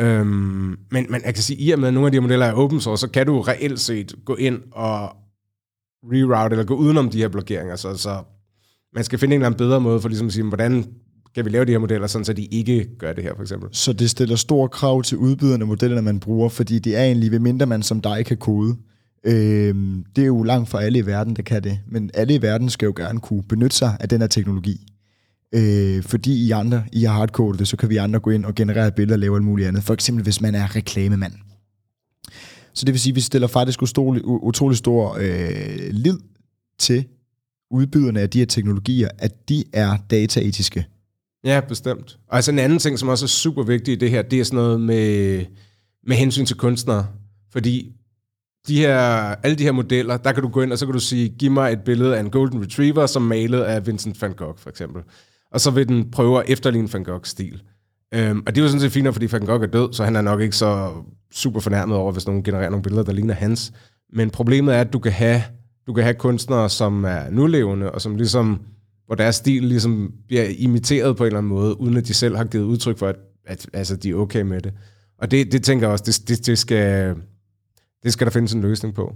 Øhm, 0.00 0.78
men, 0.90 1.06
men 1.08 1.22
jeg 1.24 1.34
kan 1.34 1.42
sige, 1.42 1.58
i 1.60 1.70
og 1.70 1.78
med, 1.78 1.88
at 1.88 1.94
nogle 1.94 2.06
af 2.06 2.12
de 2.12 2.16
her 2.16 2.22
modeller 2.22 2.46
er 2.46 2.52
open 2.52 2.80
source, 2.80 3.00
så 3.00 3.08
kan 3.08 3.26
du 3.26 3.40
reelt 3.40 3.80
set 3.80 4.14
gå 4.24 4.34
ind 4.34 4.62
og 4.72 5.16
reroute, 6.04 6.54
eller 6.54 6.64
gå 6.64 6.74
udenom 6.74 7.10
de 7.10 7.18
her 7.18 7.28
blokeringer. 7.28 7.76
Så, 7.76 7.96
så 7.96 8.22
man 8.94 9.04
skal 9.04 9.18
finde 9.18 9.34
en 9.34 9.40
eller 9.40 9.46
anden 9.46 9.58
bedre 9.58 9.80
måde 9.80 10.00
for 10.00 10.08
ligesom 10.08 10.26
at 10.26 10.32
sige, 10.32 10.44
hvordan 10.44 10.84
kan 11.34 11.44
vi 11.44 11.50
lave 11.50 11.64
de 11.64 11.70
her 11.70 11.78
modeller, 11.78 12.06
sådan 12.06 12.24
så 12.24 12.32
de 12.32 12.44
ikke 12.44 12.88
gør 12.98 13.12
det 13.12 13.24
her, 13.24 13.34
for 13.34 13.42
eksempel. 13.42 13.68
Så 13.72 13.92
det 13.92 14.10
stiller 14.10 14.36
store 14.36 14.68
krav 14.68 15.02
til 15.02 15.18
udbyderne 15.18 15.64
modellerne, 15.64 16.02
man 16.02 16.20
bruger, 16.20 16.48
fordi 16.48 16.78
det 16.78 16.96
er 16.96 17.04
egentlig, 17.04 17.30
ved 17.30 17.38
mindre 17.38 17.66
man 17.66 17.82
som 17.82 18.00
dig 18.00 18.26
kan 18.26 18.36
kode. 18.36 18.76
Øhm, 19.26 20.04
det 20.16 20.22
er 20.22 20.26
jo 20.26 20.42
langt 20.42 20.68
fra 20.68 20.82
alle 20.82 20.98
i 20.98 21.06
verden, 21.06 21.36
der 21.36 21.42
kan 21.42 21.64
det, 21.64 21.78
men 21.88 22.10
alle 22.14 22.34
i 22.34 22.42
verden 22.42 22.70
skal 22.70 22.86
jo 22.86 22.92
gerne 22.96 23.20
kunne 23.20 23.42
benytte 23.42 23.76
sig 23.76 23.96
af 24.00 24.08
den 24.08 24.20
her 24.20 24.28
teknologi. 24.28 24.86
Øh, 25.54 26.02
fordi 26.02 26.46
I 26.46 26.50
andre, 26.50 26.84
I 26.92 27.04
har 27.04 27.14
hardcode 27.14 27.58
det, 27.58 27.68
så 27.68 27.76
kan 27.76 27.88
vi 27.88 27.96
andre 27.96 28.20
gå 28.20 28.30
ind 28.30 28.44
og 28.44 28.54
generere 28.54 28.92
billeder 28.92 29.14
og 29.14 29.20
lave 29.20 29.36
alt 29.36 29.44
muligt 29.44 29.68
andet. 29.68 29.82
For 29.82 29.94
eksempel 29.94 30.22
hvis 30.22 30.40
man 30.40 30.54
er 30.54 30.76
reklamemand. 30.76 31.32
Så 32.74 32.84
det 32.84 32.92
vil 32.92 33.00
sige, 33.00 33.10
at 33.12 33.16
vi 33.16 33.20
stiller 33.20 33.48
faktisk 33.48 33.82
utrolig, 33.82 34.24
utrolig 34.24 34.78
stor 34.78 35.16
øh, 35.20 35.90
lid 35.90 36.18
til 36.78 37.04
udbyderne 37.72 38.20
af 38.20 38.30
de 38.30 38.38
her 38.38 38.46
teknologier, 38.46 39.08
at 39.18 39.48
de 39.48 39.64
er 39.72 39.96
dataetiske. 40.10 40.86
Ja, 41.44 41.60
bestemt. 41.68 42.18
Og 42.28 42.36
altså 42.36 42.50
en 42.50 42.58
anden 42.58 42.78
ting, 42.78 42.98
som 42.98 43.08
også 43.08 43.24
er 43.24 43.28
super 43.28 43.62
vigtig 43.62 43.92
i 43.92 43.96
det 43.96 44.10
her, 44.10 44.22
det 44.22 44.40
er 44.40 44.44
sådan 44.44 44.56
noget 44.56 44.80
med, 44.80 45.44
med 46.06 46.16
hensyn 46.16 46.46
til 46.46 46.56
kunstnere. 46.56 47.06
Fordi 47.52 47.92
de 48.68 48.76
her, 48.76 48.96
alle 49.42 49.56
de 49.56 49.62
her 49.62 49.72
modeller, 49.72 50.16
der 50.16 50.32
kan 50.32 50.42
du 50.42 50.48
gå 50.48 50.62
ind, 50.62 50.72
og 50.72 50.78
så 50.78 50.86
kan 50.86 50.92
du 50.92 51.00
sige, 51.00 51.28
giv 51.28 51.50
mig 51.50 51.72
et 51.72 51.80
billede 51.80 52.16
af 52.16 52.20
en 52.20 52.30
golden 52.30 52.62
retriever, 52.62 53.06
som 53.06 53.22
malet 53.22 53.60
af 53.60 53.86
Vincent 53.86 54.22
van 54.22 54.32
Gogh, 54.32 54.58
for 54.58 54.70
eksempel. 54.70 55.02
Og 55.52 55.60
så 55.60 55.70
vil 55.70 55.88
den 55.88 56.10
prøve 56.10 56.42
at 56.42 56.50
efterligne 56.50 56.92
van 56.92 57.04
Goghs 57.04 57.28
stil. 57.28 57.62
Øhm, 58.14 58.42
og 58.46 58.54
det 58.54 58.60
er 58.60 58.64
jo 58.64 58.68
sådan 58.68 58.80
set 58.80 58.92
fint, 58.92 59.12
fordi 59.12 59.28
Van 59.32 59.46
Gogh 59.46 59.62
er 59.62 59.66
død, 59.66 59.92
så 59.92 60.04
han 60.04 60.16
er 60.16 60.20
nok 60.20 60.40
ikke 60.40 60.56
så 60.56 60.90
super 61.32 61.60
fornærmet 61.60 61.96
over, 61.96 62.12
hvis 62.12 62.26
nogen 62.26 62.42
genererer 62.42 62.70
nogle 62.70 62.82
billeder, 62.82 63.02
der 63.02 63.12
ligner 63.12 63.34
hans. 63.34 63.72
Men 64.12 64.30
problemet 64.30 64.74
er, 64.74 64.80
at 64.80 64.92
du 64.92 64.98
kan 64.98 65.12
have, 65.12 65.42
du 65.92 65.94
kan 65.94 66.04
have 66.04 66.14
kunstnere, 66.14 66.70
som 66.70 67.04
er 67.04 67.30
nulevende, 67.30 67.90
og 67.90 68.00
som 68.00 68.16
ligesom, 68.16 68.60
hvor 69.06 69.14
deres 69.14 69.36
stil 69.36 69.64
ligesom 69.64 70.12
bliver 70.26 70.44
imiteret 70.58 71.16
på 71.16 71.24
en 71.24 71.26
eller 71.26 71.38
anden 71.38 71.52
måde, 71.52 71.80
uden 71.80 71.96
at 71.96 72.06
de 72.06 72.14
selv 72.14 72.36
har 72.36 72.44
givet 72.44 72.64
udtryk 72.64 72.98
for, 72.98 73.08
at, 73.08 73.16
at 73.46 73.66
altså, 73.72 73.96
de 73.96 74.10
er 74.10 74.14
okay 74.14 74.42
med 74.42 74.60
det. 74.60 74.72
Og 75.18 75.30
det, 75.30 75.52
det 75.52 75.64
tænker 75.64 75.86
jeg 75.86 75.92
også, 75.92 76.04
det, 76.06 76.28
det, 76.28 76.46
det, 76.46 76.58
skal, 76.58 77.14
det 78.02 78.12
skal 78.12 78.26
der 78.26 78.30
findes 78.30 78.52
en 78.52 78.60
løsning 78.60 78.94
på. 78.94 79.14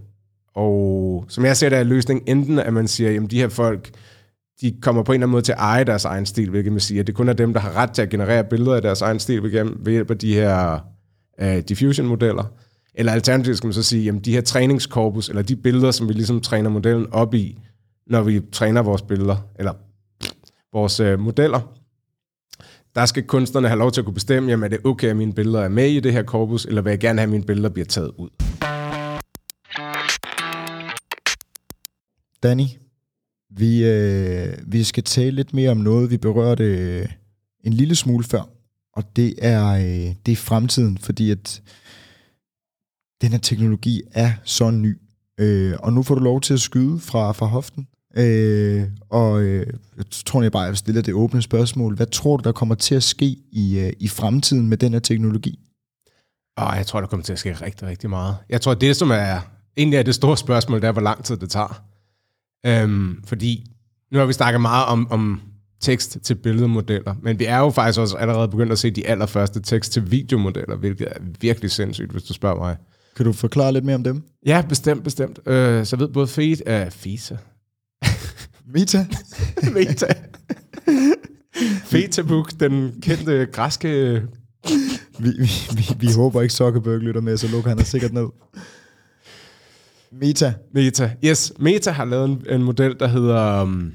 Og 0.55 1.25
som 1.29 1.45
jeg 1.45 1.57
ser 1.57 1.69
det, 1.69 1.79
er 1.79 1.83
løsningen 1.83 2.39
enten, 2.39 2.59
at 2.59 2.73
man 2.73 2.89
siger, 2.89 3.23
at 3.23 3.31
de 3.31 3.39
her 3.39 3.49
folk, 3.49 3.91
de 4.61 4.77
kommer 4.83 5.03
på 5.03 5.13
en 5.13 5.15
eller 5.15 5.27
anden 5.27 5.33
måde 5.33 5.43
til 5.43 5.53
at 5.53 5.59
eje 5.59 5.85
deres 5.85 6.05
egen 6.05 6.27
stil, 6.27 6.51
hvilket 6.51 6.73
man 6.73 6.81
siger, 6.81 7.01
at 7.01 7.07
det 7.07 7.15
kun 7.15 7.29
er 7.29 7.33
dem, 7.33 7.53
der 7.53 7.61
har 7.61 7.77
ret 7.77 7.91
til 7.91 8.03
at 8.03 8.11
generere 8.11 8.45
billeder 8.45 8.77
af 8.77 8.83
deres 8.83 9.03
egen 9.03 9.19
stil 9.19 9.43
ved 9.43 9.91
hjælp 9.91 10.11
af 10.11 10.19
de 10.19 10.35
her 10.35 10.79
uh, 11.43 11.59
diffusion-modeller. 11.69 12.45
Eller 12.99 13.13
alternativt 13.13 13.57
skal 13.57 13.67
man 13.67 13.75
så 13.75 13.83
sige, 13.83 14.05
jamen 14.05 14.21
de 14.21 14.33
her 14.33 14.41
træningskorpus, 14.41 15.29
eller 15.29 15.43
de 15.43 15.57
billeder, 15.57 15.91
som 15.91 16.09
vi 16.09 16.13
ligesom 16.13 16.41
træner 16.41 16.71
modellen 16.71 17.07
op 17.13 17.35
i, 17.35 17.59
når 18.07 18.23
vi 18.23 18.41
træner 18.53 18.83
vores 18.83 19.03
billeder, 19.03 19.37
eller 19.59 19.73
vores 20.73 21.01
øh, 21.01 21.19
modeller, 21.19 21.77
der 22.95 23.07
skal 23.07 23.23
kunstnerne 23.23 23.69
have 23.69 23.79
lov 23.79 23.93
til 23.93 24.01
at 24.01 24.05
kunne 24.05 24.15
bestemme, 24.15 24.51
jamen 24.51 24.65
er 24.65 24.69
det 24.69 24.87
okay, 24.87 25.09
at 25.09 25.17
mine 25.17 25.33
billeder 25.33 25.61
er 25.61 25.69
med 25.69 25.89
i 25.89 26.01
det 26.01 26.13
her 26.13 26.23
korpus, 26.23 26.65
eller 26.65 26.83
vil 26.83 26.91
jeg 26.91 26.99
gerne 26.99 27.21
have, 27.21 27.27
at 27.27 27.31
mine 27.31 27.45
billeder 27.45 27.69
bliver 27.69 27.87
taget 27.87 28.11
ud? 28.19 28.29
Danny, 32.43 32.67
vi, 33.51 33.85
øh, 33.85 34.59
vi 34.67 34.85
skal 34.85 35.03
tale 35.03 35.31
lidt 35.31 35.55
mere 35.55 35.71
om 35.71 35.77
noget, 35.77 36.11
vi 36.11 36.17
berørte 36.17 36.65
øh, 36.65 37.09
en 37.65 37.73
lille 37.73 37.95
smule 37.95 38.25
før, 38.25 38.49
og 38.93 39.17
det 39.17 39.35
er, 39.39 39.67
øh, 39.67 40.15
det 40.27 40.33
er 40.33 40.37
fremtiden, 40.37 40.99
fordi 40.99 41.31
at 41.31 41.63
den 43.23 43.31
her 43.31 43.39
teknologi 43.39 44.03
er 44.13 44.33
så 44.45 44.71
ny, 44.71 44.99
øh, 45.41 45.75
og 45.79 45.93
nu 45.93 46.03
får 46.03 46.15
du 46.15 46.21
lov 46.21 46.41
til 46.41 46.55
at 46.55 46.61
skyde 46.61 47.01
fra, 47.01 47.33
fra 47.33 47.47
hoften. 47.47 47.89
Øh, 48.17 48.85
og 49.11 49.43
øh, 49.43 49.67
jeg 49.97 50.05
tror 50.11 50.43
jeg 50.43 50.53
bare, 50.53 50.63
jeg 50.63 50.77
stiller 50.77 51.03
det 51.03 51.15
åbne 51.15 51.43
spørgsmål. 51.43 51.97
Hvad 51.97 52.07
tror 52.07 52.37
du, 52.37 52.43
der 52.43 52.53
kommer 52.53 52.75
til 52.75 52.95
at 52.95 53.03
ske 53.03 53.37
i, 53.53 53.79
øh, 53.79 53.93
i 54.01 54.09
fremtiden 54.09 54.69
med 54.69 54.77
den 54.77 54.93
her 54.93 55.01
teknologi? 55.01 55.59
Og 56.57 56.77
jeg 56.77 56.87
tror, 56.87 57.01
der 57.01 57.07
kommer 57.07 57.25
til 57.25 57.33
at 57.33 57.39
ske 57.39 57.53
rigtig, 57.53 57.89
rigtig 57.89 58.11
meget. 58.11 58.37
Jeg 58.49 58.61
tror, 58.61 58.75
det 58.75 58.97
som 58.97 59.11
er 59.11 59.41
egentlig 59.77 59.99
er 59.99 60.03
det 60.03 60.15
store 60.15 60.37
spørgsmål, 60.37 60.81
det 60.81 60.89
er, 60.89 60.93
hvor 60.93 61.03
lang 61.03 61.25
tid 61.25 61.37
det 61.37 61.51
tager. 61.51 61.83
Øhm, 62.67 63.23
fordi 63.25 63.67
nu 64.13 64.19
har 64.19 64.27
vi 64.27 64.33
snakket 64.33 64.61
meget 64.61 64.87
om, 64.87 65.11
om 65.11 65.41
tekst 65.81 66.19
til 66.23 66.35
billedmodeller, 66.35 67.15
men 67.23 67.39
vi 67.39 67.45
er 67.45 67.59
jo 67.59 67.71
faktisk 67.71 68.01
også 68.01 68.17
allerede 68.17 68.49
begyndt 68.49 68.73
at 68.73 68.79
se 68.79 68.91
de 68.91 69.07
allerførste 69.07 69.63
tekst 69.63 69.93
til 69.93 70.11
videomodeller, 70.11 70.77
hvilket 70.77 71.09
er 71.11 71.19
virkelig 71.41 71.71
sindssygt, 71.71 72.11
hvis 72.11 72.23
du 72.23 72.33
spørger 72.33 72.57
mig. 72.59 72.77
Kan 73.17 73.27
du 73.27 73.33
forklare 73.33 73.73
lidt 73.73 73.85
mere 73.85 73.97
om 73.97 74.05
dem? 74.05 74.23
Ja, 74.47 74.65
bestemt, 74.69 75.05
bestemt. 75.05 75.39
Øh, 75.47 75.87
så 75.87 75.97
ved 75.97 76.09
både 76.09 76.27
Fete, 76.27 76.85
uh, 76.87 76.93
Fisa. 76.93 77.37
Meta? 78.75 79.07
Meta. 79.75 80.07
Fetabook, 81.85 82.51
den 82.61 82.93
kendte 83.03 83.47
græske... 83.53 84.23
vi, 85.19 85.29
vi, 85.39 85.51
vi, 85.77 85.85
vi 85.99 86.13
håber 86.17 86.43
ikke, 86.43 86.55
Zuckerberg 86.55 86.99
lytter 86.99 87.21
med, 87.21 87.37
så 87.37 87.49
lukker 87.49 87.69
han 87.69 87.81
os 87.81 87.87
sikkert 87.87 88.13
ned. 88.13 88.27
Meta. 90.13 90.55
Meta. 90.75 91.11
Yes, 91.25 91.53
Meta 91.59 91.91
har 91.91 92.05
lavet 92.05 92.31
en, 92.31 92.43
en 92.51 92.63
model, 92.63 92.97
der 93.01 93.07
hedder 93.07 93.63
um, 93.63 93.93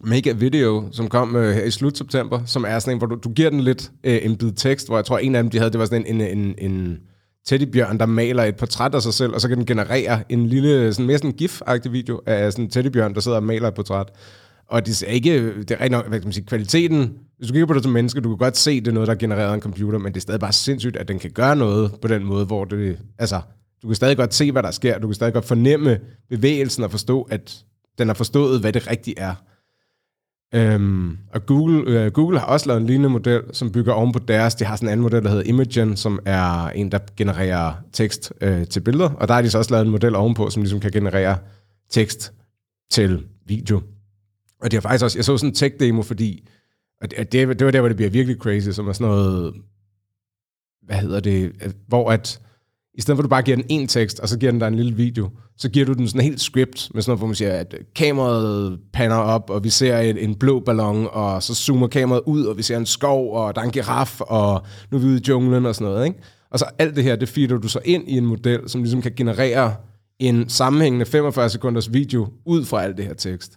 Make 0.00 0.30
a 0.30 0.32
Video, 0.32 0.88
som 0.92 1.08
kom 1.08 1.34
uh, 1.34 1.42
her 1.42 1.64
i 1.64 1.70
slut 1.70 1.98
september, 1.98 2.44
som 2.44 2.64
er 2.68 2.78
sådan 2.78 2.94
en, 2.94 2.98
hvor 2.98 3.06
du, 3.06 3.14
du 3.24 3.32
giver 3.32 3.50
den 3.50 3.60
lidt 3.60 3.90
uh, 4.06 4.12
en 4.22 4.36
bid 4.36 4.52
tekst, 4.52 4.88
hvor 4.88 4.96
jeg 4.96 5.04
tror, 5.04 5.18
en 5.18 5.34
af 5.34 5.42
dem, 5.42 5.50
de 5.50 5.58
havde, 5.58 5.70
det 5.70 5.80
var 5.80 5.86
sådan 5.86 6.06
en, 6.06 6.20
en, 6.20 6.38
en, 6.38 6.54
en 6.58 6.98
teddybjørn, 7.46 7.98
der 7.98 8.06
maler 8.06 8.44
et 8.44 8.56
portræt 8.56 8.94
af 8.94 9.02
sig 9.02 9.14
selv, 9.14 9.34
og 9.34 9.40
så 9.40 9.48
kan 9.48 9.56
den 9.56 9.66
generere 9.66 10.32
en 10.32 10.46
lille, 10.46 10.94
sådan 10.94 11.06
mere 11.06 11.18
sådan 11.18 11.34
gif-agtig 11.42 11.88
video 11.88 12.20
af 12.26 12.52
sådan 12.52 12.64
en 12.64 12.70
teddybjørn, 12.70 13.14
der 13.14 13.20
sidder 13.20 13.36
og 13.36 13.44
maler 13.44 13.68
et 13.68 13.74
portræt. 13.74 14.08
Og 14.68 14.86
det 14.86 15.02
er 15.02 15.10
ikke, 15.10 15.58
det 15.58 15.70
er 15.70 15.74
rigtig 15.74 15.90
nok, 15.90 16.08
hvad 16.08 16.20
kan 16.20 16.26
man 16.26 16.32
sige, 16.32 16.46
kvaliteten, 16.46 17.14
hvis 17.38 17.48
du 17.48 17.52
kigger 17.52 17.66
på 17.66 17.74
det 17.74 17.82
som 17.82 17.92
menneske, 17.92 18.20
du 18.20 18.28
kan 18.28 18.38
godt 18.38 18.56
se, 18.56 18.80
det 18.80 18.88
er 18.88 18.92
noget, 18.92 19.06
der 19.06 19.14
er 19.14 19.18
genereret 19.18 19.50
af 19.50 19.54
en 19.54 19.60
computer, 19.60 19.98
men 19.98 20.12
det 20.12 20.16
er 20.16 20.20
stadig 20.20 20.40
bare 20.40 20.52
sindssygt, 20.52 20.96
at 20.96 21.08
den 21.08 21.18
kan 21.18 21.30
gøre 21.30 21.56
noget 21.56 21.92
på 22.02 22.08
den 22.08 22.24
måde, 22.24 22.44
hvor 22.44 22.64
det, 22.64 22.98
altså, 23.18 23.40
du 23.82 23.86
kan 23.86 23.94
stadig 23.94 24.16
godt 24.16 24.34
se, 24.34 24.52
hvad 24.52 24.62
der 24.62 24.70
sker, 24.70 24.98
du 24.98 25.06
kan 25.06 25.14
stadig 25.14 25.32
godt 25.32 25.44
fornemme 25.44 25.98
bevægelsen 26.30 26.84
og 26.84 26.90
forstå, 26.90 27.22
at 27.22 27.64
den 27.98 28.06
har 28.08 28.14
forstået, 28.14 28.60
hvad 28.60 28.72
det 28.72 28.90
rigtigt 28.90 29.18
er. 29.20 29.34
Øhm, 30.54 31.18
og 31.32 31.46
Google, 31.46 31.90
øh, 31.90 32.12
Google 32.12 32.38
har 32.38 32.46
også 32.46 32.66
lavet 32.66 32.80
en 32.80 32.86
lignende 32.86 33.08
model, 33.08 33.42
som 33.52 33.72
bygger 33.72 33.92
oven 33.92 34.12
på 34.12 34.18
deres. 34.18 34.54
De 34.54 34.64
har 34.64 34.76
sådan 34.76 34.88
en 34.88 34.92
anden 34.92 35.02
model, 35.02 35.22
der 35.22 35.28
hedder 35.28 35.44
Imagen, 35.44 35.96
som 35.96 36.18
er 36.24 36.68
en, 36.68 36.92
der 36.92 36.98
genererer 37.16 37.72
tekst 37.92 38.32
øh, 38.40 38.66
til 38.66 38.80
billeder. 38.80 39.10
Og 39.10 39.28
der 39.28 39.34
har 39.34 39.42
de 39.42 39.50
så 39.50 39.58
også 39.58 39.70
lavet 39.70 39.84
en 39.84 39.90
model 39.90 40.14
ovenpå, 40.14 40.50
som 40.50 40.62
ligesom 40.62 40.80
kan 40.80 40.90
generere 40.90 41.38
tekst 41.90 42.32
til 42.90 43.26
video. 43.46 43.82
Og 44.60 44.70
det 44.70 44.72
har 44.72 44.80
faktisk 44.80 45.04
også, 45.04 45.18
jeg 45.18 45.24
så 45.24 45.38
sådan 45.38 45.50
en 45.50 45.54
tech-demo, 45.54 46.02
fordi 46.02 46.48
og 47.00 47.10
det, 47.10 47.32
det 47.32 47.64
var 47.64 47.70
der, 47.70 47.80
hvor 47.80 47.88
det 47.88 47.96
bliver 47.96 48.10
virkelig 48.10 48.36
crazy, 48.36 48.68
som 48.70 48.88
er 48.88 48.92
sådan 48.92 49.06
noget, 49.06 49.54
hvad 50.82 50.96
hedder 50.96 51.20
det, 51.20 51.52
hvor 51.86 52.10
at 52.10 52.40
i 52.98 53.00
stedet 53.00 53.16
for 53.16 53.22
at 53.22 53.24
du 53.24 53.28
bare 53.28 53.42
giver 53.42 53.56
den 53.56 53.66
en 53.68 53.88
tekst, 53.88 54.20
og 54.20 54.28
så 54.28 54.38
giver 54.38 54.52
den 54.52 54.60
dig 54.60 54.68
en 54.68 54.74
lille 54.74 54.94
video, 54.94 55.30
så 55.56 55.68
giver 55.68 55.86
du 55.86 55.92
den 55.92 56.08
sådan 56.08 56.20
helt 56.20 56.40
script, 56.40 56.90
med 56.94 57.02
sådan 57.02 57.10
noget, 57.10 57.20
hvor 57.20 57.26
man 57.26 57.34
siger, 57.34 57.52
at 57.52 57.74
øh, 57.74 57.84
kameraet 57.96 58.78
panner 58.92 59.16
op, 59.16 59.50
og 59.50 59.64
vi 59.64 59.70
ser 59.70 59.98
en, 59.98 60.18
en 60.18 60.34
blå 60.34 60.60
ballon, 60.60 61.08
og 61.12 61.42
så 61.42 61.54
zoomer 61.54 61.86
kameraet 61.86 62.22
ud, 62.26 62.44
og 62.44 62.56
vi 62.56 62.62
ser 62.62 62.76
en 62.76 62.86
skov, 62.86 63.34
og 63.34 63.54
der 63.54 63.60
er 63.60 63.64
en 63.64 63.70
giraf, 63.70 64.20
og 64.20 64.62
nu 64.90 64.98
er 64.98 65.02
vi 65.02 65.06
ude 65.06 65.18
i 65.18 65.28
junglen 65.28 65.66
og 65.66 65.74
sådan 65.74 65.92
noget. 65.92 66.06
Ikke? 66.06 66.18
Og 66.50 66.58
så 66.58 66.64
alt 66.78 66.96
det 66.96 67.04
her, 67.04 67.16
det 67.16 67.28
feeder 67.28 67.58
du 67.58 67.68
så 67.68 67.80
ind 67.84 68.08
i 68.08 68.18
en 68.18 68.26
model, 68.26 68.60
som 68.66 68.82
ligesom 68.82 69.02
kan 69.02 69.12
generere 69.16 69.74
en 70.18 70.48
sammenhængende 70.48 71.06
45 71.06 71.50
sekunders 71.50 71.92
video 71.92 72.28
ud 72.46 72.64
fra 72.64 72.82
alt 72.82 72.96
det 72.96 73.04
her 73.04 73.14
tekst. 73.14 73.52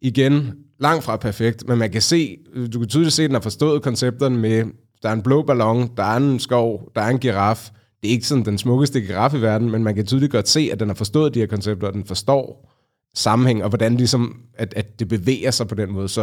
Igen, 0.00 0.52
langt 0.80 1.04
fra 1.04 1.16
perfekt, 1.16 1.68
men 1.68 1.78
man 1.78 1.90
kan 1.90 2.02
se, 2.02 2.36
øh, 2.54 2.72
du 2.72 2.78
kan 2.78 2.88
tydeligt 2.88 3.14
se, 3.14 3.22
at 3.22 3.28
den 3.28 3.34
har 3.34 3.40
forstået 3.40 3.82
koncepterne 3.82 4.38
med, 4.38 4.64
der 5.02 5.08
er 5.08 5.12
en 5.12 5.22
blå 5.22 5.42
ballon, 5.42 5.90
der 5.96 6.02
er 6.02 6.16
en 6.16 6.38
skov, 6.38 6.90
der 6.94 7.00
er 7.00 7.08
en 7.08 7.18
giraf, 7.18 7.70
det 8.02 8.08
er 8.08 8.12
ikke 8.12 8.26
sådan 8.26 8.44
den 8.44 8.58
smukkeste 8.58 9.00
giraf 9.00 9.34
i 9.34 9.40
verden, 9.40 9.70
men 9.70 9.84
man 9.84 9.94
kan 9.94 10.06
tydeligt 10.06 10.32
godt 10.32 10.48
se, 10.48 10.68
at 10.72 10.80
den 10.80 10.88
har 10.88 10.94
forstået 10.94 11.34
de 11.34 11.40
her 11.40 11.46
koncepter, 11.46 11.86
og 11.86 11.92
den 11.92 12.04
forstår 12.04 12.70
sammenhæng, 13.14 13.62
og 13.62 13.68
hvordan 13.68 13.96
ligesom, 13.96 14.36
at, 14.54 14.74
at 14.76 14.98
det 14.98 15.08
bevæger 15.08 15.50
sig 15.50 15.68
på 15.68 15.74
den 15.74 15.92
måde. 15.92 16.08
Så, 16.08 16.22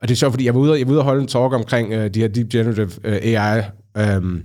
og 0.00 0.08
det 0.08 0.10
er 0.10 0.14
sjovt, 0.16 0.32
fordi 0.32 0.44
jeg 0.44 0.54
var 0.54 0.60
ude, 0.60 0.78
jeg 0.78 0.86
var 0.86 0.92
ude 0.92 1.00
og 1.00 1.04
holde 1.04 1.20
en 1.20 1.28
talk 1.28 1.52
omkring 1.52 1.92
øh, 1.92 2.14
de 2.14 2.20
her 2.20 2.28
Deep 2.28 2.48
Generative 2.48 2.90
øh, 3.04 3.18
AI 3.22 3.62
um, 4.18 4.34
øh, 4.36 4.42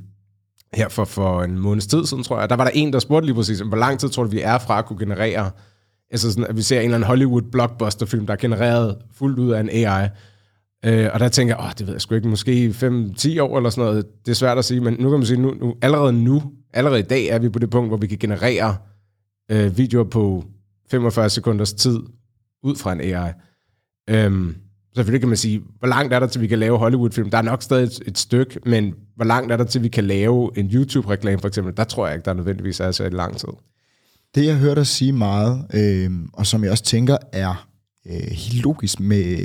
her 0.73 0.89
for, 0.89 1.05
for 1.05 1.43
en 1.43 1.59
måneds 1.59 1.87
tid 1.87 2.05
siden, 2.05 2.23
tror 2.23 2.39
jeg. 2.39 2.49
Der 2.49 2.55
var 2.55 2.63
der 2.63 2.71
en, 2.73 2.93
der 2.93 2.99
spurgte 2.99 3.25
lige 3.25 3.35
præcis, 3.35 3.59
hvor 3.59 3.77
lang 3.77 3.99
tid 3.99 4.09
tror 4.09 4.23
du, 4.23 4.29
vi 4.29 4.41
er 4.41 4.57
fra 4.57 4.79
at 4.79 4.85
kunne 4.85 4.99
generere, 4.99 5.51
altså 6.11 6.31
sådan, 6.31 6.47
at 6.47 6.57
vi 6.57 6.61
ser 6.61 6.79
en 6.79 6.83
eller 6.83 6.95
anden 6.95 7.07
Hollywood 7.07 7.41
blockbuster-film, 7.51 8.25
der 8.25 8.33
er 8.33 8.37
genereret 8.37 8.97
fuldt 9.17 9.39
ud 9.39 9.51
af 9.51 9.59
en 9.59 9.69
AI. 9.69 10.07
Øh, 10.85 11.09
og 11.13 11.19
der 11.19 11.29
tænker 11.29 11.55
jeg, 11.55 11.65
åh, 11.65 11.71
det 11.77 11.87
ved 11.87 11.93
jeg 11.93 12.01
sgu 12.01 12.15
ikke, 12.15 12.27
måske 12.27 12.69
5-10 12.69 13.41
år 13.41 13.57
eller 13.57 13.69
sådan 13.69 13.89
noget. 13.89 14.05
Det 14.25 14.31
er 14.31 14.35
svært 14.35 14.57
at 14.57 14.65
sige, 14.65 14.81
men 14.81 14.95
nu 14.99 15.09
kan 15.09 15.19
man 15.19 15.25
sige, 15.25 15.41
nu, 15.41 15.53
nu, 15.53 15.75
allerede 15.81 16.13
nu, 16.13 16.43
allerede 16.73 16.99
i 16.99 17.03
dag 17.03 17.25
er 17.25 17.39
vi 17.39 17.49
på 17.49 17.59
det 17.59 17.69
punkt, 17.69 17.89
hvor 17.89 17.97
vi 17.97 18.07
kan 18.07 18.17
generere 18.17 18.77
øh, 19.51 19.77
videoer 19.77 20.03
på 20.03 20.43
45 20.91 21.29
sekunders 21.29 21.73
tid 21.73 21.99
ud 22.63 22.75
fra 22.75 22.93
en 22.93 23.01
AI. 23.01 23.31
Øhm, 24.09 24.55
selvfølgelig 24.95 25.21
kan 25.21 25.29
man 25.29 25.37
sige, 25.37 25.61
hvor 25.79 25.87
langt 25.87 26.13
er 26.13 26.19
der 26.19 26.27
til, 26.27 26.41
vi 26.41 26.47
kan 26.47 26.59
lave 26.59 26.77
Hollywood-film? 26.77 27.29
Der 27.29 27.37
er 27.37 27.41
nok 27.41 27.61
stadig 27.61 27.83
et, 27.83 27.99
et 28.05 28.17
stykke, 28.17 28.59
men 28.65 28.93
hvor 29.15 29.25
langt 29.25 29.51
er 29.51 29.57
der 29.57 29.63
til, 29.63 29.83
vi 29.83 29.87
kan 29.87 30.03
lave 30.03 30.51
en 30.57 30.69
YouTube-reklame 30.73 31.39
for 31.39 31.47
eksempel? 31.47 31.77
Der 31.77 31.83
tror 31.83 32.07
jeg 32.07 32.15
ikke, 32.15 32.25
der 32.25 32.33
nødvendigvis 32.33 32.79
er 32.79 32.91
så 32.91 33.09
lang 33.09 33.37
tid. 33.37 33.49
Det, 34.35 34.45
jeg 34.45 34.57
hørte 34.57 34.75
dig 34.75 34.87
sige 34.87 35.11
meget, 35.11 35.65
øh, 35.73 36.11
og 36.33 36.45
som 36.45 36.63
jeg 36.63 36.71
også 36.71 36.83
tænker 36.83 37.17
er 37.31 37.67
øh, 38.07 38.31
helt 38.31 38.63
logisk 38.63 38.99
med, 38.99 39.37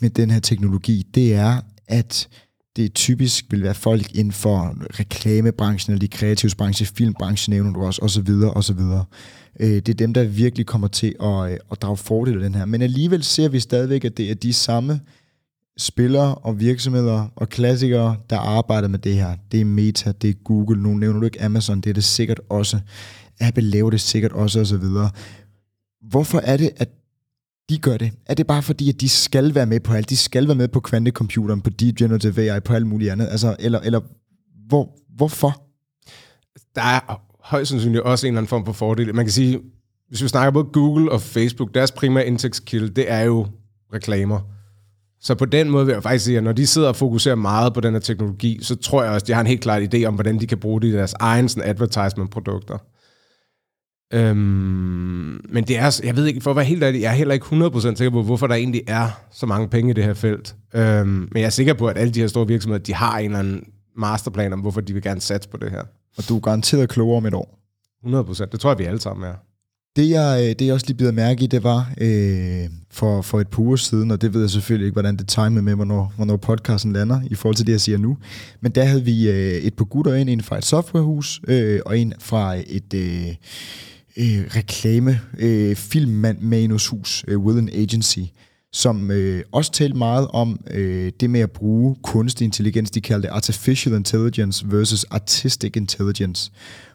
med 0.00 0.10
den 0.10 0.30
her 0.30 0.40
teknologi, 0.40 1.06
det 1.14 1.34
er, 1.34 1.60
at 1.88 2.28
det 2.76 2.94
typisk 2.94 3.44
vil 3.50 3.62
være 3.62 3.74
folk 3.74 4.14
inden 4.14 4.32
for 4.32 4.76
reklamebranchen, 5.00 5.92
eller 5.92 6.00
de 6.00 6.08
kreative 6.08 6.52
branche, 6.58 6.86
filmbranchen 6.86 7.54
nævner 7.54 7.72
du 7.72 7.84
også, 7.84 8.02
osv. 8.02 8.30
osv. 8.54 8.80
Øh, 9.60 9.68
det 9.68 9.88
er 9.88 9.94
dem, 9.94 10.14
der 10.14 10.24
virkelig 10.24 10.66
kommer 10.66 10.88
til 10.88 11.14
at, 11.22 11.52
øh, 11.52 11.58
at 11.72 11.82
drage 11.82 11.96
fordel 11.96 12.34
af 12.34 12.40
den 12.40 12.54
her. 12.54 12.64
Men 12.64 12.82
alligevel 12.82 13.22
ser 13.22 13.48
vi 13.48 13.60
stadigvæk, 13.60 14.04
at 14.04 14.16
det 14.16 14.30
er 14.30 14.34
de 14.34 14.52
samme 14.52 15.00
spillere 15.78 16.34
og 16.34 16.60
virksomheder 16.60 17.28
og 17.36 17.48
klassikere, 17.48 18.16
der 18.30 18.38
arbejder 18.38 18.88
med 18.88 18.98
det 18.98 19.14
her. 19.14 19.36
Det 19.52 19.60
er 19.60 19.64
Meta, 19.64 20.12
det 20.12 20.30
er 20.30 20.34
Google, 20.44 20.82
nu 20.82 20.94
nævner 20.94 21.20
du 21.20 21.24
ikke 21.24 21.42
Amazon, 21.42 21.80
det 21.80 21.90
er 21.90 21.94
det 21.94 22.04
sikkert 22.04 22.40
også. 22.48 22.80
Apple 23.40 23.62
laver 23.62 23.90
det 23.90 24.00
sikkert 24.00 24.32
også, 24.32 24.60
og 24.60 24.66
så 24.66 24.76
videre. 24.76 25.10
Hvorfor 26.08 26.38
er 26.38 26.56
det, 26.56 26.70
at 26.76 26.88
de 27.68 27.78
gør 27.78 27.96
det? 27.96 28.12
Er 28.26 28.34
det 28.34 28.46
bare 28.46 28.62
fordi, 28.62 28.88
at 28.88 29.00
de 29.00 29.08
skal 29.08 29.54
være 29.54 29.66
med 29.66 29.80
på 29.80 29.92
alt? 29.92 30.10
De 30.10 30.16
skal 30.16 30.46
være 30.48 30.56
med 30.56 30.68
på 30.68 30.80
kvantecomputeren, 30.80 31.60
på 31.60 31.70
Deep 31.70 31.96
Generative 31.96 32.52
AI, 32.52 32.60
på 32.60 32.74
alt 32.74 32.86
muligt 32.86 33.12
andet? 33.12 33.28
Altså, 33.30 33.56
eller, 33.58 33.80
eller 33.80 34.00
hvor, 34.68 34.96
hvorfor? 35.16 35.62
Der 36.74 36.82
er 36.82 37.22
højst 37.40 37.70
sandsynligt 37.70 38.02
også 38.02 38.26
en 38.26 38.32
eller 38.32 38.38
anden 38.38 38.48
form 38.48 38.64
for 38.64 38.72
fordel. 38.72 39.14
Man 39.14 39.24
kan 39.24 39.32
sige, 39.32 39.60
hvis 40.08 40.22
vi 40.22 40.28
snakker 40.28 40.50
både 40.50 40.68
Google 40.72 41.12
og 41.12 41.22
Facebook, 41.22 41.74
deres 41.74 41.92
primære 41.92 42.26
indtægtskilde, 42.26 42.88
det 42.88 43.10
er 43.10 43.20
jo 43.20 43.46
reklamer. 43.94 44.40
Så 45.20 45.34
på 45.34 45.44
den 45.44 45.70
måde 45.70 45.86
vil 45.86 45.92
jeg 45.92 46.02
faktisk 46.02 46.24
sige, 46.24 46.38
at 46.38 46.44
når 46.44 46.52
de 46.52 46.66
sidder 46.66 46.88
og 46.88 46.96
fokuserer 46.96 47.34
meget 47.34 47.74
på 47.74 47.80
den 47.80 47.92
her 47.92 48.00
teknologi, 48.00 48.58
så 48.62 48.76
tror 48.76 49.02
jeg 49.02 49.12
også, 49.12 49.24
at 49.24 49.28
de 49.28 49.32
har 49.32 49.40
en 49.40 49.46
helt 49.46 49.60
klar 49.60 49.80
idé 49.80 50.04
om, 50.04 50.14
hvordan 50.14 50.40
de 50.40 50.46
kan 50.46 50.58
bruge 50.58 50.80
det 50.80 50.88
i 50.88 50.92
deres 50.92 51.14
egen 51.20 51.48
sådan, 51.48 51.68
advertisement-produkter. 51.70 52.78
Øhm, 54.12 55.40
men 55.48 55.64
det 55.64 55.78
er, 55.78 56.00
jeg 56.04 56.16
ved 56.16 56.26
ikke, 56.26 56.40
for 56.40 56.50
at 56.50 56.56
være 56.56 56.64
helt 56.64 56.82
ærlig, 56.82 57.00
jeg 57.00 57.10
er 57.10 57.16
heller 57.16 57.34
ikke 57.34 57.46
100% 57.46 57.80
sikker 57.80 58.10
på, 58.10 58.22
hvorfor 58.22 58.46
der 58.46 58.54
egentlig 58.54 58.82
er 58.86 59.08
så 59.32 59.46
mange 59.46 59.68
penge 59.68 59.90
i 59.90 59.94
det 59.94 60.04
her 60.04 60.14
felt. 60.14 60.56
Øhm, 60.74 61.08
men 61.08 61.30
jeg 61.34 61.42
er 61.42 61.50
sikker 61.50 61.74
på, 61.74 61.86
at 61.86 61.98
alle 61.98 62.12
de 62.12 62.20
her 62.20 62.26
store 62.26 62.46
virksomheder, 62.46 62.84
de 62.84 62.94
har 62.94 63.18
en 63.18 63.24
eller 63.24 63.38
anden 63.38 63.64
masterplan 63.96 64.52
om, 64.52 64.60
hvorfor 64.60 64.80
de 64.80 64.92
vil 64.92 65.02
gerne 65.02 65.20
satse 65.20 65.48
på 65.48 65.56
det 65.56 65.70
her. 65.70 65.82
Og 66.18 66.28
du 66.28 66.36
er 66.36 66.40
garanteret 66.40 66.88
klogere 66.88 67.16
om 67.16 67.26
et 67.26 67.34
år. 67.34 67.58
100%, 68.06 68.44
det 68.52 68.60
tror 68.60 68.70
jeg, 68.70 68.78
vi 68.78 68.84
alle 68.84 69.00
sammen 69.00 69.28
er. 69.28 69.34
Det 69.96 70.10
jeg, 70.10 70.40
øh, 70.42 70.48
det 70.58 70.66
jeg 70.66 70.74
også 70.74 70.86
lige 70.86 70.96
bider 70.96 71.12
mærke 71.12 71.44
i, 71.44 71.46
det 71.46 71.64
var 71.64 71.90
øh, 72.00 72.70
for, 72.90 73.22
for 73.22 73.40
et 73.40 73.48
par 73.48 73.62
uger 73.62 73.76
siden, 73.76 74.10
og 74.10 74.22
det 74.22 74.34
ved 74.34 74.40
jeg 74.40 74.50
selvfølgelig 74.50 74.86
ikke, 74.86 74.94
hvordan 74.94 75.16
det 75.16 75.28
timer 75.28 75.60
med, 75.62 75.74
hvornår, 75.74 76.12
hvornår 76.16 76.36
podcasten 76.36 76.92
lander 76.92 77.20
i 77.30 77.34
forhold 77.34 77.56
til 77.56 77.66
det, 77.66 77.72
jeg 77.72 77.80
siger 77.80 77.98
nu. 77.98 78.16
Men 78.60 78.72
der 78.72 78.84
havde 78.84 79.04
vi 79.04 79.30
øh, 79.30 79.52
et 79.52 79.74
par 79.74 79.84
gutter 79.84 80.14
ind, 80.14 80.30
en 80.30 80.40
fra 80.40 80.58
et 80.58 80.64
softwarehus, 80.64 81.40
øh, 81.48 81.80
og 81.86 81.98
en 81.98 82.12
fra 82.18 82.56
et 82.66 82.94
øh, 82.94 83.34
øh, 84.18 84.44
reklame 84.56 85.20
øh, 85.38 85.76
filmmanushus, 85.76 87.24
øh, 87.28 87.38
with 87.38 87.58
an 87.58 87.68
Agency, 87.72 88.20
som 88.72 89.10
øh, 89.10 89.42
også 89.52 89.72
talte 89.72 89.96
meget 89.96 90.28
om 90.28 90.60
øh, 90.70 91.12
det 91.20 91.30
med 91.30 91.40
at 91.40 91.50
bruge 91.50 91.96
kunstig 92.02 92.44
intelligens, 92.44 92.90
de 92.90 93.00
kalder 93.00 93.28
det 93.28 93.36
artificial 93.36 93.94
intelligence 93.94 94.66
versus 94.70 95.04
artistic 95.04 95.76
intelligence 95.76 96.50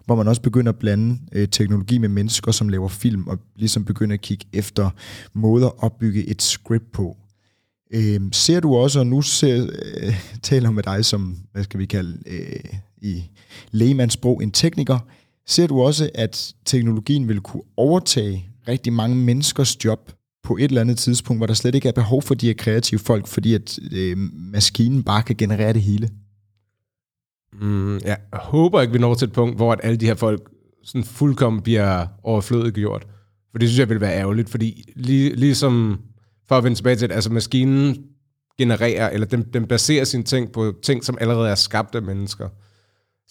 hvor 0.05 0.15
man 0.15 0.27
også 0.27 0.41
begynder 0.41 0.71
at 0.71 0.77
blande 0.79 1.19
øh, 1.31 1.47
teknologi 1.47 1.97
med 1.97 2.09
mennesker, 2.09 2.51
som 2.51 2.69
laver 2.69 2.87
film, 2.87 3.27
og 3.27 3.39
ligesom 3.55 3.85
begynder 3.85 4.13
at 4.13 4.21
kigge 4.21 4.45
efter 4.53 4.89
måder 5.33 5.67
at 5.67 5.73
opbygge 5.77 6.27
et 6.27 6.41
script 6.41 6.91
på. 6.91 7.17
Øh, 7.93 8.21
ser 8.31 8.59
du 8.59 8.75
også, 8.75 8.99
og 8.99 9.07
nu 9.07 9.21
ser, 9.21 9.67
øh, 10.01 10.13
taler 10.43 10.71
med 10.71 10.83
dig 10.83 11.05
som, 11.05 11.37
hvad 11.51 11.63
skal 11.63 11.79
vi 11.79 11.85
kalde, 11.85 12.17
øh, 12.25 12.73
i 13.01 13.23
lægemandsprog, 13.71 14.43
en 14.43 14.51
tekniker, 14.51 14.99
ser 15.47 15.67
du 15.67 15.81
også, 15.81 16.09
at 16.15 16.53
teknologien 16.65 17.27
vil 17.27 17.41
kunne 17.41 17.63
overtage 17.77 18.49
rigtig 18.67 18.93
mange 18.93 19.15
menneskers 19.15 19.85
job 19.85 20.11
på 20.43 20.57
et 20.57 20.63
eller 20.63 20.81
andet 20.81 20.97
tidspunkt, 20.97 21.39
hvor 21.39 21.47
der 21.47 21.53
slet 21.53 21.75
ikke 21.75 21.87
er 21.87 21.93
behov 21.93 22.21
for 22.21 22.33
de 22.33 22.47
her 22.47 22.53
kreative 22.53 22.99
folk, 22.99 23.27
fordi 23.27 23.53
at 23.53 23.79
øh, 23.91 24.17
maskinen 24.33 25.03
bare 25.03 25.23
kan 25.23 25.35
generere 25.35 25.73
det 25.73 25.81
hele? 25.81 26.09
Mm, 27.61 27.97
jeg 27.97 28.17
håber 28.33 28.81
ikke, 28.81 28.93
vi 28.93 28.99
når 28.99 29.13
til 29.13 29.27
et 29.27 29.33
punkt, 29.33 29.55
hvor 29.55 29.73
at 29.73 29.79
alle 29.83 29.97
de 29.97 30.05
her 30.05 30.15
folk 30.15 30.51
sådan 30.83 31.03
fuldkommen 31.03 31.61
bliver 31.61 32.07
overflødigt 32.23 32.75
gjort. 32.75 33.07
For 33.51 33.57
det 33.57 33.69
synes 33.69 33.79
jeg 33.79 33.89
vil 33.89 34.01
være 34.01 34.17
ærgerligt, 34.17 34.49
fordi 34.49 34.83
lige, 34.95 35.35
ligesom 35.35 36.01
for 36.47 36.57
at 36.57 36.63
vende 36.63 36.77
tilbage 36.77 36.95
til 36.95 37.09
det, 37.09 37.15
altså 37.15 37.29
maskinen 37.29 38.05
genererer, 38.57 39.09
eller 39.09 39.27
den, 39.27 39.45
den 39.53 39.67
baserer 39.67 40.03
sine 40.03 40.23
ting 40.23 40.51
på 40.51 40.73
ting, 40.83 41.03
som 41.03 41.17
allerede 41.21 41.49
er 41.49 41.55
skabt 41.55 41.95
af 41.95 42.01
mennesker. 42.01 42.49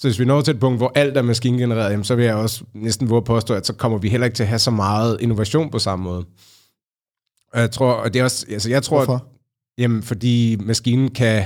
Så 0.01 0.09
hvis 0.09 0.19
vi 0.19 0.25
når 0.25 0.41
til 0.41 0.55
et 0.55 0.61
punkt, 0.61 0.79
hvor 0.79 0.93
alt 0.95 1.17
er 1.17 1.23
maskingenereret, 1.23 1.91
jamen, 1.91 2.05
så 2.05 2.15
vil 2.15 2.25
jeg 2.25 2.35
også 2.35 2.65
næsten 2.75 3.11
våge 3.11 3.23
påstå, 3.23 3.55
at 3.55 3.67
så 3.67 3.73
kommer 3.73 3.99
vi 3.99 4.09
heller 4.09 4.25
ikke 4.25 4.35
til 4.35 4.43
at 4.43 4.49
have 4.49 4.59
så 4.59 4.71
meget 4.71 5.21
innovation 5.21 5.71
på 5.71 5.79
samme 5.79 6.05
måde. 6.05 6.25
Og 7.53 7.61
jeg 7.61 7.71
tror, 7.71 7.93
og 7.93 8.15
det 8.15 8.21
er 8.21 8.25
også, 8.25 8.47
altså 8.51 8.71
jeg 8.71 8.83
tror, 8.83 8.97
Hvorfor? 8.97 9.15
At, 9.15 9.23
jamen, 9.79 10.03
fordi 10.03 10.57
maskinen 10.61 11.11
kan, 11.11 11.45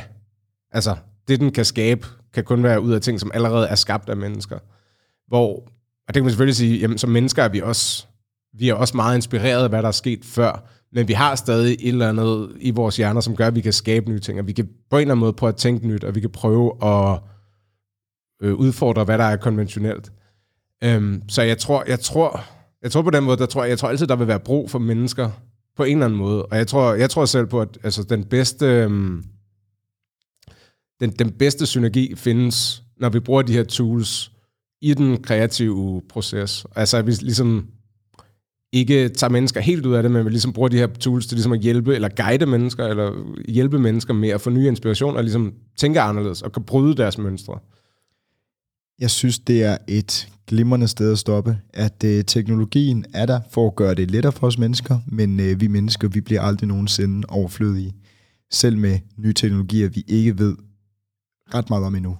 altså 0.72 0.96
det 1.28 1.40
den 1.40 1.52
kan 1.52 1.64
skabe, 1.64 2.06
kan 2.34 2.44
kun 2.44 2.62
være 2.62 2.80
ud 2.80 2.92
af 2.92 3.00
ting, 3.00 3.20
som 3.20 3.30
allerede 3.34 3.66
er 3.66 3.74
skabt 3.74 4.08
af 4.08 4.16
mennesker. 4.16 4.58
Hvor, 5.28 5.54
og 6.08 6.08
det 6.08 6.14
kan 6.14 6.22
man 6.22 6.30
selvfølgelig 6.30 6.56
sige, 6.56 6.78
jamen 6.78 6.98
som 6.98 7.10
mennesker 7.10 7.42
er 7.42 7.48
vi 7.48 7.60
også, 7.60 8.06
vi 8.58 8.68
er 8.68 8.74
også 8.74 8.96
meget 8.96 9.16
inspireret 9.16 9.62
af, 9.62 9.68
hvad 9.68 9.82
der 9.82 9.88
er 9.88 9.92
sket 9.92 10.24
før, 10.24 10.68
men 10.92 11.08
vi 11.08 11.12
har 11.12 11.34
stadig 11.34 11.72
et 11.72 11.88
eller 11.88 12.08
andet 12.08 12.52
i 12.60 12.70
vores 12.70 12.96
hjerner, 12.96 13.20
som 13.20 13.36
gør, 13.36 13.46
at 13.46 13.54
vi 13.54 13.60
kan 13.60 13.72
skabe 13.72 14.10
nye 14.10 14.20
ting, 14.20 14.38
og 14.38 14.46
vi 14.46 14.52
kan 14.52 14.68
på 14.90 14.96
en 14.96 15.00
eller 15.00 15.12
anden 15.12 15.20
måde 15.20 15.32
prøve 15.32 15.48
at 15.48 15.56
tænke 15.56 15.88
nyt, 15.88 16.04
og 16.04 16.14
vi 16.14 16.20
kan 16.20 16.30
prøve 16.30 16.72
at 16.84 17.18
øh, 18.44 18.54
udfordre, 18.54 19.04
hvad 19.04 19.18
der 19.18 19.24
er 19.24 19.36
konventionelt. 19.36 20.12
Øhm, 20.84 21.22
så 21.28 21.42
jeg 21.42 21.58
tror, 21.58 21.84
jeg 21.86 22.00
tror, 22.00 22.44
jeg 22.82 22.92
tror 22.92 23.02
på 23.02 23.10
den 23.10 23.24
måde, 23.24 23.36
der 23.36 23.46
tror 23.46 23.62
jeg, 23.62 23.70
jeg 23.70 23.78
tror 23.78 23.88
altid, 23.88 24.06
der 24.06 24.16
vil 24.16 24.26
være 24.26 24.40
brug 24.40 24.70
for 24.70 24.78
mennesker 24.78 25.30
på 25.76 25.84
en 25.84 25.96
eller 25.96 26.04
anden 26.04 26.18
måde, 26.18 26.46
og 26.46 26.56
jeg 26.56 26.66
tror, 26.66 26.94
jeg 26.94 27.10
tror 27.10 27.24
selv 27.24 27.46
på, 27.46 27.60
at 27.60 27.78
altså, 27.82 28.02
den 28.02 28.24
bedste, 28.24 28.66
øhm, 28.66 29.24
den, 31.00 31.10
den 31.10 31.30
bedste 31.30 31.66
synergi 31.66 32.14
findes, 32.16 32.82
når 33.00 33.08
vi 33.08 33.20
bruger 33.20 33.42
de 33.42 33.52
her 33.52 33.64
tools 33.64 34.32
i 34.80 34.94
den 34.94 35.22
kreative 35.22 36.02
proces. 36.08 36.66
Altså 36.76 36.96
at 36.96 37.06
vi 37.06 37.12
ligesom 37.12 37.66
ikke 38.72 39.08
tager 39.08 39.30
mennesker 39.30 39.60
helt 39.60 39.86
ud 39.86 39.94
af 39.94 40.02
det, 40.02 40.12
men 40.12 40.24
vi 40.24 40.30
ligesom 40.30 40.52
bruger 40.52 40.68
de 40.68 40.76
her 40.76 40.86
tools 40.86 41.26
til 41.26 41.36
ligesom 41.36 41.52
at 41.52 41.60
hjælpe 41.60 41.94
eller 41.94 42.08
guide 42.08 42.46
mennesker, 42.46 42.86
eller 42.86 43.12
hjælpe 43.48 43.78
mennesker 43.78 44.14
med 44.14 44.28
at 44.28 44.40
få 44.40 44.50
ny 44.50 44.66
inspiration, 44.66 45.16
og 45.16 45.22
ligesom 45.22 45.54
tænke 45.76 46.00
anderledes, 46.00 46.42
og 46.42 46.52
kan 46.52 46.62
bryde 46.62 46.96
deres 46.96 47.18
mønstre. 47.18 47.58
Jeg 49.00 49.10
synes, 49.10 49.38
det 49.38 49.62
er 49.62 49.78
et 49.88 50.28
glimrende 50.46 50.88
sted 50.88 51.12
at 51.12 51.18
stoppe, 51.18 51.58
at 51.72 52.04
øh, 52.04 52.24
teknologien 52.24 53.04
er 53.14 53.26
der 53.26 53.40
for 53.50 53.66
at 53.66 53.74
gøre 53.74 53.94
det 53.94 54.10
lettere 54.10 54.32
for 54.32 54.46
os 54.46 54.58
mennesker, 54.58 54.98
men 55.06 55.40
øh, 55.40 55.60
vi 55.60 55.66
mennesker, 55.66 56.08
vi 56.08 56.20
bliver 56.20 56.42
aldrig 56.42 56.68
nogensinde 56.68 57.26
overflødige, 57.28 57.94
selv 58.50 58.78
med 58.78 58.98
nye 59.16 59.32
teknologier, 59.32 59.88
vi 59.88 60.04
ikke 60.08 60.38
ved 60.38 60.56
ret 61.54 61.70
meget 61.70 61.84
om 61.84 61.94
endnu. 61.94 62.16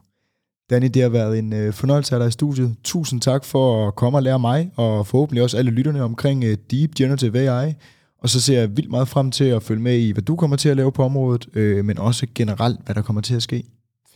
Danny, 0.70 0.86
det 0.94 1.02
har 1.02 1.08
været 1.08 1.38
en 1.38 1.52
øh, 1.52 1.72
fornøjelse 1.72 2.14
af 2.14 2.20
dig 2.20 2.28
i 2.28 2.30
studiet. 2.30 2.76
Tusind 2.84 3.20
tak 3.20 3.44
for 3.44 3.88
at 3.88 3.94
komme 3.94 4.18
og 4.18 4.22
lære 4.22 4.38
mig, 4.38 4.70
og 4.76 5.06
forhåbentlig 5.06 5.42
også 5.42 5.56
alle 5.56 5.70
lytterne 5.70 6.02
omkring 6.02 6.44
øh, 6.44 6.56
Deep 6.70 6.94
Generative 6.94 7.50
AI. 7.50 7.74
Og 8.18 8.28
så 8.28 8.40
ser 8.40 8.60
jeg 8.60 8.76
vildt 8.76 8.90
meget 8.90 9.08
frem 9.08 9.30
til 9.30 9.44
at 9.44 9.62
følge 9.62 9.82
med 9.82 9.98
i, 9.98 10.10
hvad 10.10 10.22
du 10.22 10.36
kommer 10.36 10.56
til 10.56 10.68
at 10.68 10.76
lave 10.76 10.92
på 10.92 11.04
området, 11.04 11.46
øh, 11.54 11.84
men 11.84 11.98
også 11.98 12.26
generelt, 12.34 12.80
hvad 12.84 12.94
der 12.94 13.02
kommer 13.02 13.22
til 13.22 13.34
at 13.34 13.42
ske. 13.42 13.64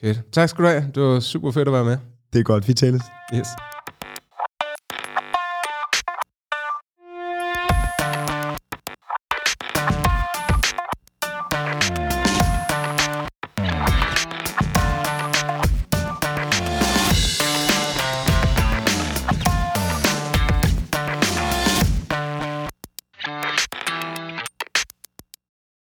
Fedt. 0.01 0.23
Tak 0.33 0.49
skal 0.49 0.65
du 0.65 0.69
have. 0.69 0.85
Det 0.95 1.03
var 1.03 1.21
super 1.21 1.51
fedt 1.51 1.69
at 1.69 1.75
være 1.75 1.85
med. 1.85 1.97
Det 2.33 2.39
er 2.39 2.43
godt, 2.43 2.69
vi 2.69 2.75
tales. 2.75 3.03
Yes. 3.35 3.49